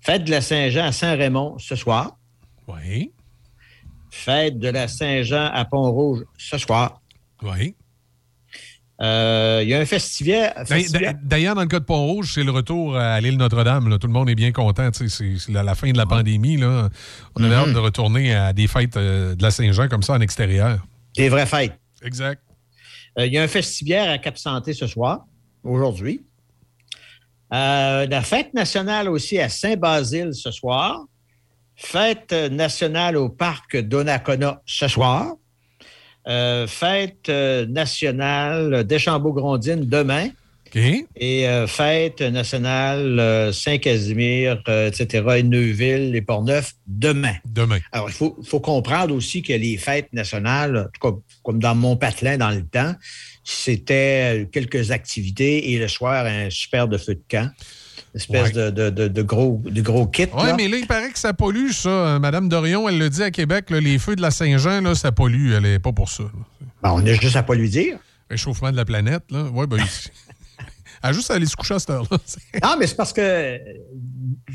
Fête 0.02 0.24
de 0.24 0.30
la 0.30 0.42
Saint-Jean 0.42 0.86
à 0.86 0.92
Saint-Raymond 0.92 1.58
ce 1.58 1.76
soir. 1.76 2.18
Oui. 2.68 3.12
Fête 4.12 4.60
de 4.60 4.70
la 4.70 4.88
Saint-Jean 4.88 5.50
à 5.52 5.66
Pont-Rouge 5.66 6.26
ce 6.38 6.60
soir. 6.60 7.02
Oui. 7.42 7.76
Euh, 9.02 9.62
il 9.64 9.70
y 9.70 9.74
a 9.74 9.80
un 9.80 9.86
festival. 9.86 10.54
D'ailleurs, 11.24 11.56
dans 11.56 11.62
le 11.62 11.68
cas 11.68 11.80
de 11.80 11.86
Pont-Rouge, 11.86 12.34
c'est 12.36 12.44
le 12.44 12.52
retour 12.52 12.96
à 12.96 13.20
l'île 13.20 13.38
Notre-Dame. 13.38 13.98
Tout 13.98 14.06
le 14.06 14.14
monde 14.14 14.30
est 14.30 14.36
bien 14.36 14.52
content. 14.52 14.90
C'est 14.94 15.50
la, 15.50 15.74
fin 15.74 15.92
de 15.92 15.98
la 15.98 16.06
pandémie. 16.06 16.58
Là. 16.58 16.90
On 17.36 17.44
a 17.44 17.48
mm-hmm. 17.48 17.54
hâte 17.54 17.74
de 17.74 17.80
retourner 17.80 18.36
à 18.36 18.54
des 18.54 18.68
fêtes 18.68 18.96
euh, 18.96 19.34
de 19.34 19.42
la 19.42 19.50
Saint-Jean 19.50 19.88
comme 19.88 20.04
ça 20.04 20.14
en 20.14 20.22
extérieur. 20.22 20.86
Des 21.16 21.30
vraies 21.30 21.46
fêtes. 21.46 21.80
Exact. 22.04 22.42
Euh, 23.20 23.26
il 23.26 23.34
y 23.34 23.38
a 23.38 23.44
un 23.44 23.48
festivière 23.48 24.10
à 24.10 24.18
Cap-Santé 24.18 24.74
ce 24.74 24.88
soir, 24.88 25.26
aujourd'hui. 25.64 26.26
Euh, 27.54 28.08
la 28.08 28.22
fête 28.22 28.54
nationale 28.54 29.10
aussi 29.10 29.38
à 29.40 29.50
Saint-Basile 29.50 30.34
ce 30.34 30.52
soir. 30.52 31.06
Fête 31.76 32.32
nationale 32.32 33.18
au 33.18 33.28
parc 33.28 33.76
Donnacona 33.78 34.62
ce 34.66 34.88
soir. 34.88 35.36
Euh, 36.28 36.68
fête 36.68 37.30
nationale 37.30 38.84
d'Échambault-Grondines 38.86 39.86
demain. 39.86 40.30
Et 40.76 41.48
euh, 41.48 41.68
fête 41.68 42.22
nationale 42.22 43.20
euh, 43.20 43.52
Saint-Casimir, 43.52 44.62
euh, 44.68 44.88
etc., 44.88 45.24
et 45.38 45.44
Neuville, 45.44 46.12
les 46.12 46.22
Portneuf, 46.22 46.74
demain. 46.88 47.36
Demain. 47.46 47.80
Alors, 47.92 48.10
il 48.10 48.14
faut, 48.14 48.60
comprendre 48.60 49.14
aussi 49.14 49.42
que 49.42 49.54
les 49.54 49.78
fêtes 49.78 50.12
nationales, 50.14 50.78
en 50.78 50.84
tout 50.84 51.12
cas, 51.12 51.18
comme 51.44 51.60
dans 51.60 51.76
mon 51.76 51.98
patelin 51.98 52.38
dans 52.38 52.52
le 52.52 52.64
temps, 52.64 52.96
c'était 53.44 54.48
quelques 54.52 54.92
activités 54.92 55.72
et 55.72 55.80
le 55.80 55.88
soir, 55.88 56.26
un 56.26 56.50
super 56.50 56.88
de 56.88 56.98
feu 56.98 57.16
de 57.16 57.24
camp. 57.30 57.50
Une 58.14 58.20
espèce 58.20 58.52
de, 58.52 58.70
de, 58.70 58.90
de, 59.08 59.22
gros, 59.22 59.62
de 59.64 59.82
gros 59.82 60.06
kit. 60.06 60.28
Oui, 60.34 60.50
mais 60.58 60.68
là, 60.68 60.78
il 60.78 60.86
paraît 60.86 61.12
que 61.12 61.20
ça 61.20 61.34
pollue, 61.34 61.72
ça. 61.72 62.20
Madame 62.20 62.50
Dorion, 62.50 62.90
elle 62.90 62.98
le 62.98 63.10
dit 63.10 63.24
à 63.24 63.32
Québec, 63.32 63.70
les 63.70 64.00
feux 64.00 64.18
de 64.18 64.22
la 64.22 64.32
Saint-Jean, 64.32 64.82
là, 64.82 64.96
ça 64.96 65.14
pollue. 65.14 65.54
Elle 65.54 65.64
n'est 65.64 65.80
pas 65.80 65.94
pour 65.94 66.10
ça. 66.10 66.26
Ben, 66.84 66.92
on 66.92 67.06
a 67.06 67.14
juste 67.14 67.38
à 67.38 67.44
pas 67.44 67.56
lui 67.56 67.70
dire. 67.70 67.98
Réchauffement 68.30 68.72
de 68.72 68.76
la 68.76 68.86
planète, 68.86 69.24
là. 69.30 69.46
Oui, 69.54 69.66
ben, 69.66 69.78
a 71.02 71.14
juste 71.14 71.32
à 71.32 71.36
aller 71.36 71.46
se 71.46 71.56
coucher 71.56 71.76
à 71.76 71.80
cette 71.80 71.90
heure-là. 71.90 72.18
non, 72.64 72.76
mais 72.80 72.88
c'est 72.88 72.96
parce 72.96 73.14
que 73.14 73.60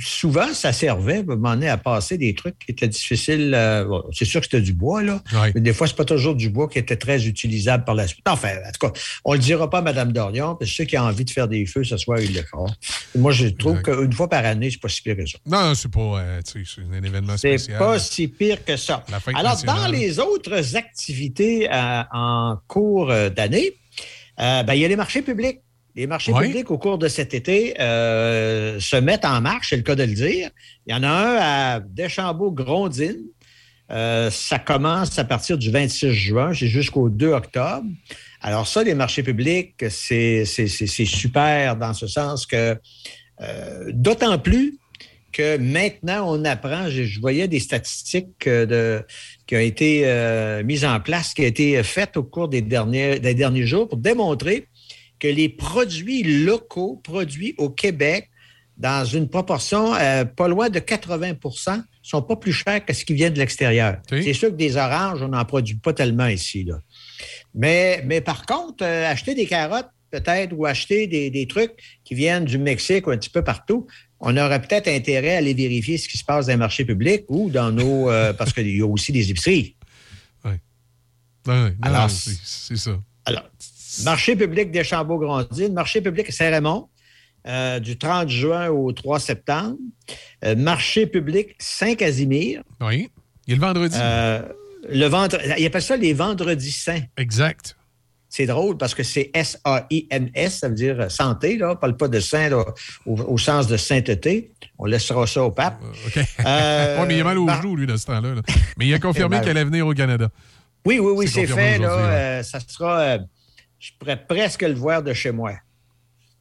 souvent, 0.00 0.52
ça 0.52 0.72
servait, 0.72 1.24
à 1.44 1.72
à 1.72 1.76
passer 1.76 2.18
des 2.18 2.34
trucs 2.34 2.58
qui 2.58 2.72
étaient 2.72 2.88
difficiles. 2.88 3.52
Euh, 3.54 4.00
c'est 4.12 4.24
sûr 4.24 4.40
que 4.40 4.46
c'était 4.46 4.60
du 4.60 4.72
bois, 4.72 5.02
là. 5.02 5.22
Mais 5.54 5.60
des 5.60 5.72
fois, 5.72 5.86
c'est 5.86 5.96
pas 5.96 6.04
toujours 6.04 6.34
du 6.34 6.48
bois 6.50 6.68
qui 6.68 6.78
était 6.78 6.96
très 6.96 7.26
utilisable 7.26 7.84
par 7.84 7.94
la 7.94 8.06
suite. 8.06 8.24
Enfin, 8.28 8.50
en 8.50 8.72
tout 8.72 8.86
cas, 8.86 9.00
on 9.24 9.32
le 9.32 9.38
dira 9.38 9.68
pas 9.68 9.78
à 9.78 9.82
Mme 9.82 10.12
Dorion, 10.12 10.54
parce 10.54 10.70
que 10.70 10.76
ceux 10.76 10.84
qui 10.84 10.98
ont 10.98 11.02
envie 11.02 11.24
de 11.24 11.30
faire 11.30 11.48
des 11.48 11.66
feux 11.66 11.84
ce 11.84 11.96
soir, 11.96 12.20
ils 12.20 12.34
le 12.34 12.42
feront. 12.42 12.66
moi, 13.16 13.32
je 13.32 13.48
trouve 13.48 13.82
qu'une 13.82 14.12
fois 14.12 14.28
par 14.28 14.44
année, 14.44 14.70
c'est 14.70 14.80
pas 14.80 14.88
si 14.88 15.02
pire 15.02 15.16
que 15.16 15.26
ça. 15.26 15.38
Non, 15.46 15.74
c'est 15.74 15.90
pas 15.90 16.00
euh, 16.00 16.40
c'est 16.44 16.60
un 16.92 17.02
événement 17.02 17.36
spécial. 17.36 17.76
C'est 17.78 17.84
pas 17.84 17.98
si 17.98 18.28
pire 18.28 18.64
que 18.64 18.76
ça. 18.76 19.04
Alors, 19.34 19.62
dans 19.64 19.88
les 19.88 20.18
autres 20.18 20.76
activités 20.76 21.68
euh, 21.70 22.02
en 22.12 22.58
cours 22.68 23.08
d'année, 23.08 23.74
ben, 24.38 24.74
il 24.74 24.80
y 24.80 24.84
a 24.84 24.88
les 24.88 24.96
marchés 24.96 25.22
publics. 25.22 25.60
Les 25.96 26.06
marchés 26.06 26.34
publics 26.34 26.70
au 26.70 26.76
cours 26.76 26.98
de 26.98 27.08
cet 27.08 27.32
été 27.32 27.80
euh, 27.80 28.78
se 28.78 28.96
mettent 28.96 29.24
en 29.24 29.40
marche, 29.40 29.70
c'est 29.70 29.76
le 29.76 29.82
cas 29.82 29.94
de 29.94 30.02
le 30.02 30.12
dire. 30.12 30.50
Il 30.86 30.92
y 30.92 30.94
en 30.94 31.02
a 31.02 31.08
un 31.08 31.36
à 31.40 31.80
Deschambault-Grondines. 31.80 33.24
Euh, 33.90 34.30
ça 34.30 34.58
commence 34.58 35.18
à 35.18 35.24
partir 35.24 35.56
du 35.56 35.70
26 35.70 36.12
juin, 36.12 36.52
c'est 36.52 36.66
jusqu'au 36.66 37.08
2 37.08 37.28
octobre. 37.28 37.86
Alors 38.42 38.68
ça, 38.68 38.82
les 38.82 38.94
marchés 38.94 39.22
publics, 39.22 39.74
c'est 39.88 40.44
super 40.44 41.76
dans 41.76 41.94
ce 41.94 42.06
sens 42.06 42.44
que, 42.44 42.76
euh, 43.40 43.90
d'autant 43.90 44.38
plus 44.38 44.78
que 45.32 45.56
maintenant, 45.56 46.26
on 46.28 46.44
apprend, 46.44 46.90
je, 46.90 47.18
voyais 47.20 47.48
des 47.48 47.60
statistiques 47.60 48.46
de, 48.46 49.02
qui 49.46 49.56
ont 49.56 49.60
été 49.60 50.04
mises 50.62 50.84
en 50.84 51.00
place, 51.00 51.32
qui 51.32 51.42
ont 51.42 51.46
été 51.46 51.82
faites 51.82 52.18
au 52.18 52.22
cours 52.22 52.48
des 52.48 52.60
derniers, 52.60 53.18
des 53.18 53.34
derniers 53.34 53.66
jours 53.66 53.88
pour 53.88 53.98
démontrer 53.98 54.66
que 55.18 55.28
les 55.28 55.48
produits 55.48 56.22
locaux 56.22 57.00
produits 57.02 57.54
au 57.58 57.70
Québec, 57.70 58.30
dans 58.76 59.04
une 59.04 59.28
proportion 59.28 59.94
euh, 59.94 60.24
pas 60.24 60.48
loin 60.48 60.68
de 60.68 60.78
80% 60.78 61.82
sont 62.02 62.22
pas 62.22 62.36
plus 62.36 62.52
chers 62.52 62.84
que 62.84 62.92
ce 62.92 63.04
qui 63.04 63.14
vient 63.14 63.30
de 63.30 63.38
l'extérieur. 63.38 63.98
C'est 64.08 64.32
sûr 64.32 64.50
que 64.50 64.54
des 64.54 64.76
oranges, 64.76 65.22
on 65.22 65.28
n'en 65.28 65.44
produit 65.44 65.76
pas 65.76 65.92
tellement 65.92 66.26
ici. 66.26 66.64
Là. 66.64 66.78
Mais, 67.54 68.02
mais 68.04 68.20
par 68.20 68.44
contre, 68.46 68.84
euh, 68.84 69.10
acheter 69.10 69.34
des 69.34 69.46
carottes, 69.46 69.88
peut-être, 70.10 70.52
ou 70.52 70.66
acheter 70.66 71.06
des, 71.06 71.46
trucs 71.46 71.72
qui 72.04 72.14
viennent 72.14 72.44
du 72.44 72.58
Mexique 72.58 73.06
ou 73.06 73.10
un 73.10 73.16
petit 73.16 73.30
peu 73.30 73.42
partout, 73.42 73.86
on 74.20 74.36
aurait 74.36 74.60
peut-être 74.60 74.88
intérêt 74.88 75.34
à 75.34 75.38
aller 75.38 75.54
vérifier 75.54 75.98
ce 75.98 76.08
qui 76.08 76.16
se 76.18 76.24
passe 76.24 76.46
dans 76.46 76.52
les 76.52 76.58
marchés 76.58 76.84
publics 76.84 77.24
ou 77.28 77.50
dans 77.50 77.72
nos. 77.72 78.10
Euh, 78.10 78.32
parce 78.38 78.52
qu'il 78.52 78.76
y 78.76 78.80
a 78.80 78.86
aussi 78.86 79.10
des 79.10 79.30
épiceries. 79.30 79.74
Oui. 80.44 80.52
oui. 81.46 81.70
Alors, 81.82 82.10
c'est 82.10 82.76
ça. 82.76 82.98
Alors, 83.24 83.48
Marché 84.04 84.36
public 84.36 84.70
des 84.70 84.84
Chambeaux-Grandines, 84.84 85.72
marché 85.72 86.00
public 86.00 86.32
Saint-Raymond, 86.32 86.88
euh, 87.46 87.78
du 87.78 87.96
30 87.96 88.28
juin 88.28 88.68
au 88.70 88.90
3 88.92 89.20
septembre. 89.20 89.76
Euh, 90.44 90.56
marché 90.56 91.06
public 91.06 91.54
Saint-Casimir. 91.58 92.62
Oui. 92.80 93.08
Il 93.46 93.50
y 93.50 93.52
a 93.52 93.60
le 93.60 93.66
vendredi. 93.66 93.96
Euh, 94.00 94.42
le 94.88 95.06
vendredi. 95.06 95.44
Il 95.58 95.66
appelle 95.66 95.82
ça 95.82 95.96
les 95.96 96.12
vendredis 96.12 96.72
saints. 96.72 97.02
Exact. 97.16 97.76
C'est 98.28 98.46
drôle 98.46 98.76
parce 98.76 98.94
que 98.94 99.04
c'est 99.04 99.30
S-A-I-N-S, 99.32 100.58
ça 100.58 100.68
veut 100.68 100.74
dire 100.74 101.10
santé, 101.10 101.56
là. 101.56 101.72
On 101.72 101.76
parle 101.76 101.96
pas 101.96 102.08
de 102.08 102.18
saint 102.18 102.50
au, 103.06 103.38
sens 103.38 103.68
de 103.68 103.76
sainteté. 103.76 104.50
On 104.78 104.84
laissera 104.84 105.26
ça 105.28 105.44
au 105.44 105.52
pape. 105.52 105.80
OK. 106.06 106.16
mais 106.16 107.14
il 107.14 107.20
a 107.20 107.24
mal 107.24 107.38
au 107.38 107.48
genou, 107.48 107.76
lui, 107.76 107.86
de 107.86 107.96
ce 107.96 108.06
temps-là. 108.06 108.34
Mais 108.76 108.86
il 108.86 108.94
a 108.94 108.98
confirmé 108.98 109.40
qu'elle 109.40 109.50
allait 109.50 109.64
venir 109.64 109.86
au 109.86 109.94
Canada. 109.94 110.28
Oui, 110.84 110.98
oui, 110.98 111.12
oui, 111.14 111.28
c'est 111.28 111.46
fait. 111.46 111.78
Là, 111.78 112.42
ça 112.42 112.58
sera 112.66 113.18
je 113.78 113.90
pourrais 113.98 114.16
presque 114.16 114.62
le 114.62 114.74
voir 114.74 115.02
de 115.02 115.12
chez 115.12 115.30
moi. 115.30 115.52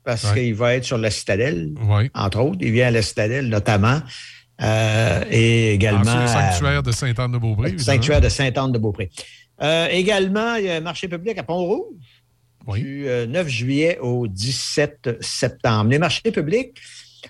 Parce 0.03 0.31
qu'il 0.33 0.53
va 0.53 0.75
être 0.75 0.83
sur 0.83 0.99
la 0.99 1.09
citadelle, 1.09 1.73
entre 2.13 2.39
autres. 2.39 2.59
Il 2.61 2.71
vient 2.71 2.87
à 2.87 2.91
la 2.91 3.01
citadelle, 3.01 3.49
notamment. 3.49 4.01
Euh, 4.61 5.23
et 5.31 5.73
également. 5.73 6.21
le 6.21 6.27
sanctuaire 6.27 6.83
de 6.83 6.91
Sainte-Anne-de-Beaupré. 6.91 7.71
Le 7.71 7.77
sanctuaire 7.79 8.21
de 8.21 8.29
Sainte-Anne-de-Beaupré. 8.29 9.09
Euh, 9.61 9.87
également, 9.87 10.55
il 10.55 10.65
y 10.65 10.69
a 10.69 10.75
un 10.75 10.81
marché 10.81 11.07
public 11.07 11.37
à 11.37 11.43
Pont-Rouge. 11.43 11.95
Du 12.73 13.05
9 13.05 13.45
euh, 13.45 13.47
juillet 13.47 13.99
au 13.99 14.27
17 14.27 15.21
septembre. 15.21 15.91
Les 15.91 15.99
marchés 15.99 16.31
publics 16.31 16.75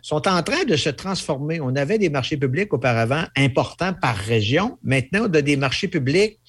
sont 0.01 0.27
en 0.27 0.43
train 0.43 0.63
de 0.65 0.75
se 0.75 0.89
transformer. 0.89 1.59
On 1.62 1.75
avait 1.75 1.97
des 1.97 2.09
marchés 2.09 2.38
publics 2.38 2.74
auparavant 2.74 3.24
importants 3.35 3.93
par 3.93 4.15
région. 4.15 4.77
Maintenant, 4.83 5.27
on 5.29 5.33
a 5.33 5.41
des 5.41 5.57
marchés 5.57 5.88
publics 5.88 6.39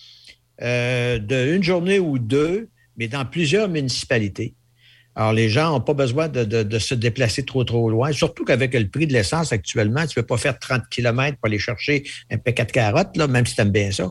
euh, 0.62 1.18
de 1.18 1.54
une 1.54 1.62
journée 1.62 1.98
ou 1.98 2.18
deux 2.18 2.68
mais 2.96 3.08
dans 3.08 3.24
plusieurs 3.24 3.68
municipalités. 3.68 4.54
Alors, 5.14 5.32
les 5.32 5.48
gens 5.48 5.72
n'ont 5.72 5.80
pas 5.80 5.94
besoin 5.94 6.28
de, 6.28 6.78
se 6.78 6.94
déplacer 6.94 7.42
trop, 7.42 7.64
trop 7.64 7.88
loin, 7.88 8.12
surtout 8.12 8.44
qu'avec 8.44 8.74
le 8.74 8.88
prix 8.88 9.06
de 9.06 9.14
l'essence 9.14 9.50
actuellement, 9.50 10.06
tu 10.06 10.18
ne 10.18 10.22
peux 10.22 10.26
pas 10.26 10.36
faire 10.36 10.58
30 10.58 10.82
km 10.90 11.38
pour 11.38 11.46
aller 11.46 11.58
chercher 11.58 12.04
un 12.30 12.36
paquet 12.36 12.66
de 12.66 12.72
carottes, 12.72 13.16
là, 13.16 13.26
même 13.26 13.46
si 13.46 13.54
tu 13.54 13.62
aimes 13.62 13.70
bien 13.70 13.90
ça. 13.90 14.10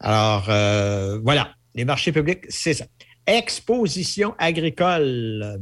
Alors, 0.00 0.46
euh, 0.50 1.18
voilà, 1.24 1.54
les 1.74 1.86
marchés 1.86 2.12
publics, 2.12 2.44
c'est 2.50 2.74
ça. 2.74 2.84
Exposition 3.26 4.34
agricole 4.38 5.60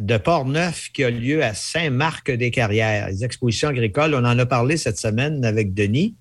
de 0.00 0.16
Port-Neuf 0.16 0.90
qui 0.92 1.04
a 1.04 1.10
lieu 1.10 1.44
à 1.44 1.54
Saint-Marc-des-Carrières. 1.54 3.08
Les 3.08 3.24
expositions 3.24 3.68
agricoles, 3.68 4.14
on 4.14 4.24
en 4.24 4.36
a 4.36 4.46
parlé 4.46 4.76
cette 4.76 4.98
semaine 4.98 5.44
avec 5.44 5.74
Denis 5.74 6.16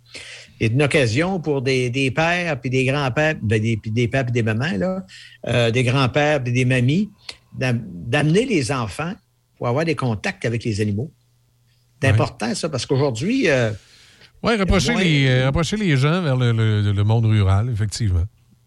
est 0.59 0.67
une 0.67 0.83
occasion 0.83 1.39
pour 1.39 1.61
des, 1.61 1.89
des 1.89 2.11
pères 2.11 2.59
puis 2.59 2.69
des 2.69 2.85
grands-pères, 2.85 3.35
ben, 3.41 3.61
des, 3.61 3.77
puis 3.77 3.91
des 3.91 4.07
pères 4.07 4.25
puis 4.25 4.33
des 4.33 4.43
mamans, 4.43 4.77
là, 4.77 5.05
euh, 5.47 5.71
des 5.71 5.83
grands-pères 5.83 6.43
puis 6.43 6.53
des 6.53 6.65
mamies, 6.65 7.09
d'amener 7.53 8.45
les 8.45 8.71
enfants 8.71 9.13
pour 9.57 9.67
avoir 9.67 9.85
des 9.85 9.95
contacts 9.95 10.45
avec 10.45 10.63
les 10.63 10.81
animaux. 10.81 11.11
C'est 12.01 12.09
important, 12.09 12.53
ça, 12.53 12.69
parce 12.69 12.85
qu'aujourd'hui. 12.85 13.49
Euh, 13.49 13.71
oui, 14.43 14.55
rapprocher, 14.57 14.93
les, 14.95 15.27
euh, 15.27 15.45
rapprocher 15.45 15.77
les 15.77 15.97
gens 15.97 16.21
vers 16.21 16.35
le, 16.35 16.51
le, 16.51 17.03
monde 17.03 17.25
rural, 17.25 17.69
effectivement. 17.69 18.25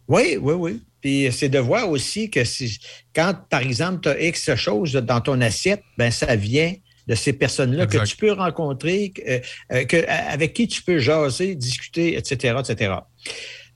Oui, 0.09 0.37
oui, 0.41 0.55
oui. 0.55 0.83
Puis 1.01 1.29
c'est 1.31 1.49
de 1.49 1.59
voir 1.59 1.89
aussi 1.89 2.31
que 2.31 2.43
si, 2.43 2.81
quand, 3.15 3.35
par 3.49 3.61
exemple, 3.61 4.01
tu 4.01 4.09
as 4.09 4.21
X 4.21 4.55
choses 4.57 4.95
dans 4.95 5.21
ton 5.21 5.41
assiette, 5.41 5.83
ben 5.97 6.11
ça 6.11 6.35
vient 6.35 6.73
de 7.09 7.15
ces 7.15 7.33
personnes-là 7.33 7.87
que 7.87 8.05
tu 8.05 8.17
peux 8.17 8.33
rencontrer, 8.33 9.13
euh, 9.27 9.41
euh, 9.73 9.85
que, 9.85 10.07
avec 10.09 10.53
qui 10.53 10.69
tu 10.69 10.83
peux 10.83 10.99
jaser, 10.99 11.55
discuter, 11.55 12.17
etc., 12.17 12.57
etc. 12.61 12.95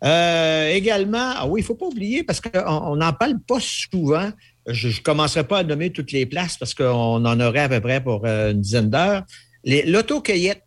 Euh, 0.04 0.68
également, 0.68 1.32
ah 1.36 1.46
oui, 1.46 1.60
il 1.60 1.62
ne 1.62 1.66
faut 1.66 1.74
pas 1.74 1.86
oublier, 1.86 2.22
parce 2.24 2.40
qu'on 2.40 2.96
n'en 2.96 3.12
parle 3.14 3.38
pas 3.40 3.58
souvent, 3.58 4.30
je 4.66 4.88
ne 4.88 5.02
commencerai 5.02 5.44
pas 5.44 5.58
à 5.58 5.64
nommer 5.64 5.90
toutes 5.90 6.12
les 6.12 6.26
places 6.26 6.56
parce 6.56 6.74
qu'on 6.74 6.84
en 7.24 7.40
aurait 7.40 7.60
à 7.60 7.68
peu 7.68 7.80
près 7.80 8.02
pour 8.02 8.24
une 8.26 8.60
dizaine 8.60 8.90
d'heures. 8.90 9.24
L'autocueillette 9.64 10.62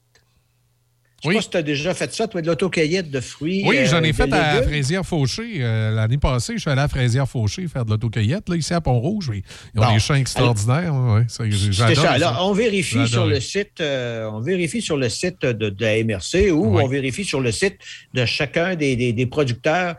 je 1.26 1.30
sais 1.30 1.36
pas 1.36 1.42
si 1.42 1.50
tu 1.50 1.58
as 1.58 1.64
déjà 1.64 1.94
fait 1.94 2.14
ça, 2.14 2.28
toi, 2.28 2.42
de 2.42 2.48
l'autocueillette 2.48 3.10
de 3.10 3.20
fruits. 3.20 3.64
Oui, 3.66 3.86
j'en 3.86 4.04
ai 4.04 4.14
fait 4.14 4.32
à 4.32 4.62
Fraisière-Fauché. 4.62 5.60
l'année 5.60 6.18
passée, 6.18 6.54
je 6.56 6.62
suis 6.62 6.70
allé 6.70 6.82
à 6.82 6.88
Fraisière-Fauché 6.88 7.68
faire 7.68 7.86
de 7.86 7.92
l'autocueillette, 7.92 8.50
là, 8.50 8.56
ici 8.56 8.74
à 8.74 8.82
Pont-Rouge. 8.82 9.32
Ils 9.74 9.82
ont 9.82 9.94
des 9.94 10.00
champs 10.00 10.16
extraordinaires. 10.16 10.94
C'est 11.28 11.96
ça. 11.96 12.12
Alors, 12.12 12.48
on 12.48 12.54
vérifie 12.54 13.08
sur 13.08 13.26
le 13.26 13.40
site, 13.40 13.82
on 13.82 14.40
vérifie 14.40 14.82
sur 14.82 14.98
le 14.98 15.10
site 15.10 15.42
de, 15.46 15.74
la 15.80 16.04
MRC 16.04 16.52
ou 16.52 16.80
on 16.80 16.88
vérifie 16.88 17.26
sur 17.26 17.42
le 17.42 17.52
site 17.52 17.78
de 18.14 18.26
chacun 18.26 18.76
des, 18.76 19.28
producteurs 19.30 19.96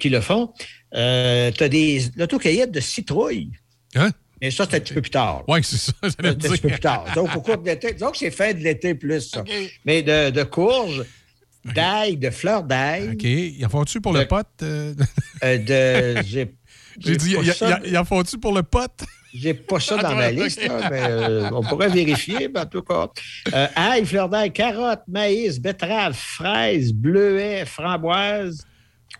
qui 0.00 0.08
le 0.08 0.20
font. 0.20 0.52
tu 0.92 0.98
as 0.98 1.68
des 1.68 2.02
l'autocueillette 2.16 2.70
de 2.70 2.80
citrouille. 2.80 3.50
Hein? 3.94 4.10
Mais 4.44 4.50
ça, 4.50 4.66
c'est 4.68 4.76
un 4.76 4.80
petit 4.80 4.92
peu 4.92 5.00
plus 5.00 5.10
tard. 5.10 5.42
Oui, 5.48 5.60
c'est 5.62 5.78
ça. 5.78 5.92
Un 6.02 6.34
petit 6.34 6.60
peu 6.60 6.68
plus 6.68 6.78
tard. 6.78 7.06
Donc, 7.14 7.34
au 7.34 7.40
cours 7.40 7.56
de 7.56 7.64
l'été, 7.64 7.94
donc 7.94 8.14
c'est 8.14 8.30
fin 8.30 8.52
de 8.52 8.58
l'été 8.58 8.94
plus, 8.94 9.30
ça. 9.30 9.42
Mais 9.86 10.02
de, 10.02 10.28
de 10.28 10.42
courges, 10.42 11.02
d'ail, 11.64 12.18
de 12.18 12.28
fleurs 12.28 12.62
d'ail. 12.62 13.12
OK. 13.14 13.22
Y 13.24 13.64
en 13.64 13.70
faut-tu 13.70 14.02
pour 14.02 14.12
le 14.12 14.26
pote? 14.26 14.46
Euh? 14.60 14.92
Euh, 15.42 15.56
de, 15.56 16.22
j'ai, 16.26 16.54
j'ai 16.98 17.16
dit, 17.16 17.36
y, 17.86 17.96
en 17.96 18.04
faut-tu 18.04 18.36
pour 18.36 18.54
le 18.54 18.62
pote? 18.62 19.06
J'ai 19.32 19.54
pas 19.54 19.80
ça 19.80 19.96
dans 19.96 20.14
ma 20.14 20.30
liste, 20.30 20.60
mais 20.90 21.00
euh, 21.08 21.48
on 21.50 21.62
pourrait 21.62 21.88
vérifier, 21.88 22.50
mais 22.52 22.60
en 22.60 22.66
tout 22.66 22.82
cas. 22.82 23.08
ail, 23.76 24.04
fleurs 24.04 24.28
d'ail, 24.28 24.52
carottes, 24.52 25.04
maïs, 25.08 25.58
betteraves, 25.58 26.12
fraises, 26.12 26.92
bleuets, 26.92 27.64
framboises, 27.64 28.66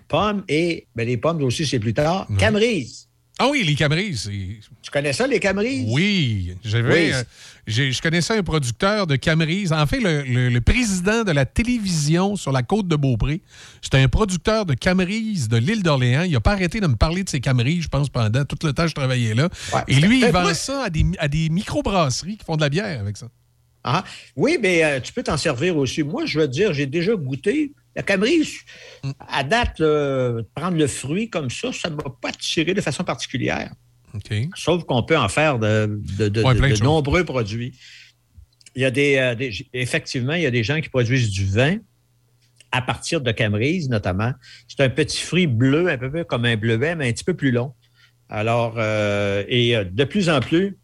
pommes 0.06 0.44
et, 0.48 0.86
ben, 0.94 1.06
les 1.06 1.16
pommes 1.16 1.42
aussi, 1.42 1.64
c'est 1.64 1.80
plus 1.80 1.94
tard, 1.94 2.28
camerises. 2.38 3.08
Ah 3.38 3.48
oui, 3.50 3.64
les 3.64 3.74
Camrys. 3.74 4.28
Tu 4.82 4.90
connais 4.92 5.12
ça, 5.12 5.26
les 5.26 5.40
Camrys? 5.40 5.86
Oui. 5.88 6.54
J'avais, 6.62 7.12
euh, 7.12 7.22
je 7.66 8.00
connaissais 8.00 8.38
un 8.38 8.44
producteur 8.44 9.08
de 9.08 9.16
Camrys. 9.16 9.72
En 9.72 9.86
fait, 9.86 9.98
le, 10.00 10.60
président 10.60 11.24
de 11.24 11.32
la 11.32 11.44
télévision 11.44 12.36
sur 12.36 12.52
la 12.52 12.62
côte 12.62 12.86
de 12.86 12.94
Beaupré, 12.94 13.40
c'était 13.82 13.98
un 13.98 14.08
producteur 14.08 14.66
de 14.66 14.74
Camrys 14.74 15.48
de 15.48 15.56
l'île 15.56 15.82
d'Orléans. 15.82 16.22
Il 16.22 16.32
n'a 16.32 16.40
pas 16.40 16.52
arrêté 16.52 16.78
de 16.78 16.86
me 16.86 16.94
parler 16.94 17.24
de 17.24 17.28
ses 17.28 17.40
Camrys, 17.40 17.82
je 17.82 17.88
pense, 17.88 18.08
pendant 18.08 18.44
tout 18.44 18.56
le 18.64 18.72
temps 18.72 18.84
que 18.84 18.90
je 18.90 18.94
travaillais 18.94 19.34
là. 19.34 19.48
Et 19.88 19.96
lui, 19.96 20.20
il 20.20 20.30
vend 20.30 20.54
ça 20.54 20.84
à 20.84 20.90
des, 20.90 21.04
à 21.18 21.26
des 21.26 21.48
microbrasseries 21.48 22.36
qui 22.36 22.44
font 22.44 22.56
de 22.56 22.60
la 22.60 22.68
bière 22.68 23.00
avec 23.00 23.16
ça. 23.16 23.26
Ah, 23.82 24.04
oui, 24.36 24.58
mais 24.60 24.82
euh, 24.82 25.00
tu 25.00 25.12
peux 25.12 25.22
t'en 25.22 25.36
servir 25.36 25.76
aussi. 25.76 26.02
Moi, 26.02 26.24
je 26.24 26.40
veux 26.40 26.48
dire, 26.48 26.72
j'ai 26.72 26.86
déjà 26.86 27.14
goûté 27.14 27.72
la 27.96 28.02
Camry, 28.02 28.48
à 29.28 29.44
date, 29.44 29.78
prendre 30.54 30.76
le 30.76 30.86
fruit 30.86 31.30
comme 31.30 31.50
ça, 31.50 31.72
ça 31.72 31.90
ne 31.90 31.96
m'a 31.96 32.04
pas 32.20 32.30
attiré 32.30 32.74
de 32.74 32.80
façon 32.80 33.04
particulière. 33.04 33.72
Sauf 34.54 34.84
qu'on 34.84 35.02
peut 35.02 35.18
en 35.18 35.28
faire 35.28 35.58
de, 35.58 36.00
nombreux 36.82 37.24
produits. 37.24 37.72
Il 38.76 38.82
y 38.82 38.84
a 38.84 38.88
euh, 38.88 39.34
des, 39.34 39.66
effectivement, 39.72 40.34
il 40.34 40.42
y 40.42 40.46
a 40.46 40.50
des 40.50 40.64
gens 40.64 40.80
qui 40.80 40.88
produisent 40.88 41.30
du 41.30 41.46
vin 41.46 41.76
à 42.72 42.82
partir 42.82 43.20
de 43.20 43.30
Camerise, 43.30 43.88
notamment. 43.88 44.32
C'est 44.66 44.80
un 44.82 44.88
petit 44.88 45.20
fruit 45.20 45.46
bleu, 45.46 45.88
un 45.88 45.96
peu 45.96 46.24
comme 46.24 46.44
un 46.44 46.56
bleuet, 46.56 46.96
mais 46.96 47.08
un 47.08 47.12
petit 47.12 47.24
peu 47.24 47.34
plus 47.34 47.52
long. 47.52 47.72
Alors, 48.28 48.74
euh, 48.78 49.44
et 49.48 49.76
euh, 49.76 49.84
de 49.84 50.04
plus 50.04 50.28
en 50.28 50.40
plus, 50.40 50.76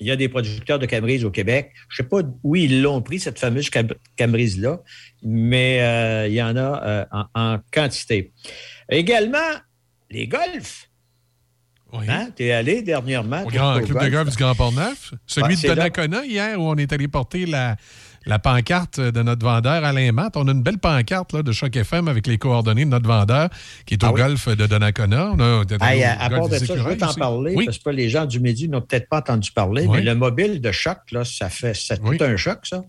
il 0.00 0.06
y 0.06 0.10
a 0.10 0.16
des 0.16 0.28
producteurs 0.28 0.78
de 0.78 0.86
Camerise 0.86 1.24
au 1.24 1.30
Québec. 1.30 1.72
Je 1.88 2.02
ne 2.02 2.04
sais 2.04 2.08
pas 2.08 2.20
où 2.42 2.56
ils 2.56 2.82
l'ont 2.82 3.02
pris, 3.02 3.20
cette 3.20 3.38
fameuse 3.38 3.70
Camerise-là, 4.16 4.82
mais 5.22 5.82
euh, 5.82 6.28
il 6.28 6.34
y 6.34 6.42
en 6.42 6.56
a 6.56 6.82
euh, 6.84 7.24
en, 7.34 7.58
quantité. 7.72 8.32
Également, 8.88 9.38
les 10.10 10.26
golfs. 10.26 10.90
Oui. 11.94 12.06
Hein? 12.08 12.28
Tu 12.36 12.44
es 12.44 12.52
allé 12.52 12.82
dernièrement. 12.82 13.42
Au, 13.42 13.48
grand, 13.48 13.80
club 13.80 14.02
de 14.02 14.08
golf 14.08 14.30
du 14.30 14.36
Grand 14.36 14.54
Port-Neuf. 14.54 15.14
Celui 15.26 15.56
de 15.56 15.66
Donnacona, 15.66 16.24
hier, 16.24 16.60
où 16.60 16.64
on 16.64 16.76
est 16.76 16.92
allé 16.92 17.08
porter 17.08 17.46
la, 17.46 17.76
la 18.26 18.38
pancarte 18.38 19.00
de 19.00 19.22
notre 19.22 19.44
vendeur 19.44 19.84
Alain 19.84 20.12
Matt. 20.12 20.36
On 20.36 20.48
a 20.48 20.52
une 20.52 20.62
belle 20.62 20.78
pancarte 20.78 21.32
là, 21.32 21.42
de 21.42 21.52
Choc 21.52 21.76
FM 21.76 22.08
avec 22.08 22.26
les 22.26 22.38
coordonnées 22.38 22.84
de 22.84 22.90
notre 22.90 23.06
vendeur 23.06 23.48
qui 23.86 23.94
est 23.94 24.04
au 24.04 24.08
ah 24.08 24.12
golf 24.12 24.48
de 24.48 24.66
Donnacona. 24.66 25.32
On 25.32 25.40
a, 25.40 25.60
à, 25.60 26.30
part 26.30 26.48
de 26.48 26.56
ça, 26.56 26.76
je 26.76 26.82
veux 26.82 26.96
t'en 26.96 27.14
parler 27.14 27.54
parce 27.64 27.78
que 27.78 27.90
les 27.90 28.08
gens 28.08 28.26
du 28.26 28.40
Midi 28.40 28.68
n'ont 28.68 28.80
peut-être 28.80 29.08
pas 29.08 29.18
entendu 29.18 29.52
parler, 29.52 29.86
mais 29.88 30.02
le 30.02 30.14
mobile 30.14 30.60
de 30.60 30.72
Choc, 30.72 30.98
là, 31.12 31.24
ça 31.24 31.48
fait 31.48 31.74
ça 31.74 31.96
tout 31.96 32.16
un 32.20 32.36
choc, 32.36 32.60
ça. 32.64 32.82